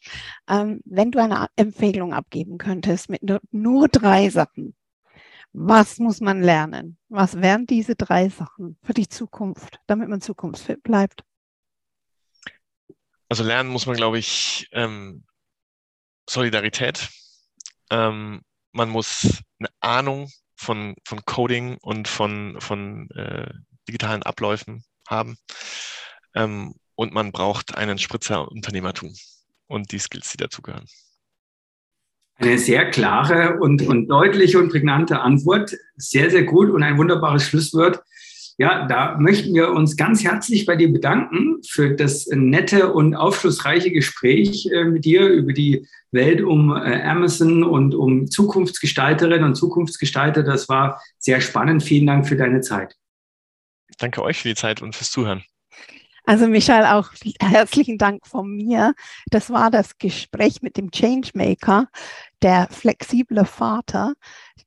Ähm, 0.49 0.81
wenn 0.87 1.11
du 1.11 1.23
eine 1.23 1.49
Empfehlung 1.57 2.15
abgeben 2.15 2.57
könntest 2.57 3.11
mit 3.11 3.23
nur, 3.23 3.41
nur 3.51 3.89
drei 3.89 4.31
Sachen, 4.31 4.75
was 5.53 5.99
muss 5.99 6.23
man 6.23 6.41
lernen? 6.41 6.97
Was 7.11 7.43
wären 7.43 7.67
diese 7.67 7.97
drei 7.97 8.31
Sachen 8.31 8.79
für 8.83 8.95
die 8.95 9.11
Zukunft, 9.11 9.79
damit 9.87 10.09
man 10.09 10.23
zukunftsfit 10.23 10.83
bleibt? 10.83 11.23
Also 13.29 13.45
lernen 13.45 13.69
muss 13.69 13.85
man, 13.85 13.97
glaube 13.97 14.19
ich, 14.19 14.71
ähm, 14.73 15.27
Solidarität. 16.31 17.11
Ähm, 17.91 18.41
man 18.73 18.89
muss 18.89 19.43
eine 19.59 19.69
Ahnung 19.81 20.31
von, 20.57 20.95
von 21.05 21.23
Coding 21.27 21.77
und 21.83 22.09
von, 22.09 22.59
von 22.59 23.11
äh, 23.11 23.53
digitalen 23.87 24.23
Abläufen 24.23 24.83
haben. 25.07 25.37
Ähm, 26.35 26.75
und 26.95 27.13
man 27.13 27.33
braucht 27.33 27.77
einen 27.77 27.99
Spritzer 27.99 28.51
Unternehmertum 28.51 29.15
und 29.69 29.93
die 29.93 29.99
Skills, 29.99 30.31
die 30.31 30.39
dazugehören. 30.39 30.87
Eine 32.37 32.59
sehr 32.59 32.91
klare 32.91 33.59
und, 33.61 33.83
und 33.83 34.09
deutliche 34.09 34.59
und 34.59 34.71
prägnante 34.71 35.21
Antwort. 35.21 35.77
Sehr, 35.97 36.31
sehr 36.31 36.45
gut 36.45 36.71
und 36.71 36.83
ein 36.83 36.97
wunderbares 36.97 37.45
Schlusswort. 37.45 38.03
Ja, 38.61 38.87
da 38.87 39.17
möchten 39.17 39.55
wir 39.55 39.71
uns 39.71 39.97
ganz 39.97 40.25
herzlich 40.25 40.67
bei 40.67 40.75
dir 40.75 40.93
bedanken 40.93 41.63
für 41.65 41.95
das 41.95 42.27
nette 42.27 42.93
und 42.93 43.15
aufschlussreiche 43.15 43.93
Gespräch 43.93 44.69
äh, 44.73 44.85
mit 44.85 45.05
dir 45.05 45.29
über 45.29 45.53
die 45.53 45.87
Welt 46.11 46.43
um 46.43 46.75
äh, 46.75 47.03
Amazon 47.03 47.63
und 47.63 47.95
um 47.95 48.29
Zukunftsgestalterinnen 48.29 49.45
und 49.45 49.55
Zukunftsgestalter. 49.55 50.43
Das 50.43 50.69
war 50.69 51.01
sehr 51.19 51.41
spannend. 51.41 51.85
Vielen 51.85 52.09
Dank 52.09 52.27
für 52.27 52.37
deine 52.37 52.61
Zeit. 52.61 52.97
Danke 53.99 54.23
euch 54.23 54.39
für 54.39 54.49
die 54.49 54.57
Zeit 54.57 54.83
und 54.83 54.97
fürs 54.97 55.13
Zuhören. 55.13 55.45
Also 56.29 56.47
Michael, 56.47 56.85
auch 56.85 57.09
herzlichen 57.41 57.97
Dank 57.97 58.27
von 58.27 58.55
mir. 58.55 58.93
Das 59.31 59.49
war 59.49 59.71
das 59.71 59.97
Gespräch 59.97 60.61
mit 60.61 60.77
dem 60.77 60.91
Changemaker, 60.91 61.89
der 62.43 62.69
flexible 62.71 63.47
Vater, 63.47 64.13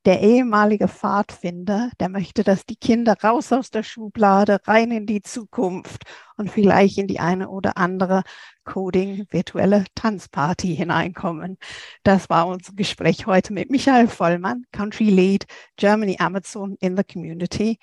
der 0.05 0.21
ehemalige 0.21 0.87
Pfadfinder, 0.87 1.91
der 1.99 2.09
möchte, 2.09 2.43
dass 2.43 2.65
die 2.65 2.77
Kinder 2.77 3.15
raus 3.23 3.53
aus 3.53 3.69
der 3.69 3.83
Schublade, 3.83 4.57
rein 4.65 4.89
in 4.89 5.05
die 5.05 5.21
Zukunft 5.21 6.05
und 6.35 6.49
vielleicht 6.49 6.97
in 6.97 7.05
die 7.05 7.19
eine 7.19 7.47
oder 7.47 7.77
andere 7.77 8.23
Coding 8.63 9.27
virtuelle 9.29 9.85
Tanzparty 9.93 10.75
hineinkommen. 10.75 11.59
Das 12.01 12.27
war 12.27 12.47
unser 12.47 12.73
Gespräch 12.73 13.27
heute 13.27 13.53
mit 13.53 13.69
Michael 13.69 14.07
Vollmann, 14.07 14.63
Country 14.71 15.11
Lead 15.11 15.45
Germany 15.77 16.17
Amazon 16.19 16.75
in 16.79 16.97
the 16.97 17.03
Community. 17.03 17.77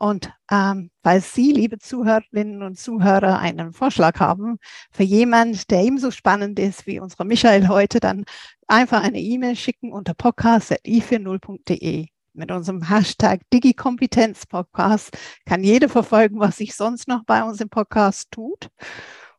Und 0.00 0.32
ähm, 0.50 0.90
weil 1.02 1.20
Sie, 1.20 1.52
liebe 1.52 1.78
Zuhörerinnen 1.78 2.62
und 2.62 2.78
Zuhörer, 2.78 3.38
einen 3.38 3.74
Vorschlag 3.74 4.18
haben 4.18 4.56
für 4.90 5.02
jemand, 5.02 5.70
der 5.70 5.82
ebenso 5.82 6.10
spannend 6.10 6.58
ist 6.58 6.86
wie 6.86 7.00
unsere 7.00 7.26
Michael 7.26 7.68
heute, 7.68 8.00
dann 8.00 8.24
einfach 8.66 9.02
eine 9.02 9.20
E-Mail 9.20 9.56
schicken 9.56 9.92
unter 9.92 10.14
podcast.i40.de. 10.14 12.06
Mit 12.32 12.50
unserem 12.50 12.88
Hashtag 12.88 13.42
Digikompetenz-Podcast 13.52 15.18
kann 15.44 15.62
jeder 15.62 15.90
verfolgen, 15.90 16.40
was 16.40 16.56
sich 16.56 16.74
sonst 16.74 17.06
noch 17.06 17.24
bei 17.24 17.42
uns 17.42 17.60
im 17.60 17.68
Podcast 17.68 18.30
tut. 18.30 18.70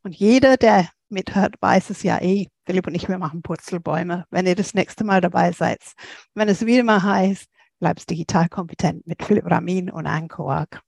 Und 0.04 0.16
jeder, 0.16 0.58
der 0.58 0.90
mithört, 1.10 1.56
weiß 1.60 1.90
es 1.90 2.04
ja 2.04 2.22
eh. 2.22 2.50
Philipp 2.68 2.86
und 2.86 2.94
ich, 2.94 3.10
wir 3.10 3.18
machen 3.18 3.42
Purzelbäume, 3.42 4.26
wenn 4.30 4.46
ihr 4.46 4.56
das 4.56 4.76
nächste 4.76 5.06
Mal 5.06 5.22
dabei 5.22 5.54
seid. 5.54 5.80
Wenn 6.36 6.50
es 6.50 6.68
wieder 6.68 6.84
mal 6.84 7.02
heißt, 7.02 7.48
bleibst 7.82 8.10
digital 8.10 8.48
kompetent 8.48 9.06
mit 9.06 9.22
Philipp 9.22 9.50
Ramin 9.50 9.90
und 9.90 10.08
Anne 10.08 10.30
Koak. 10.30 10.82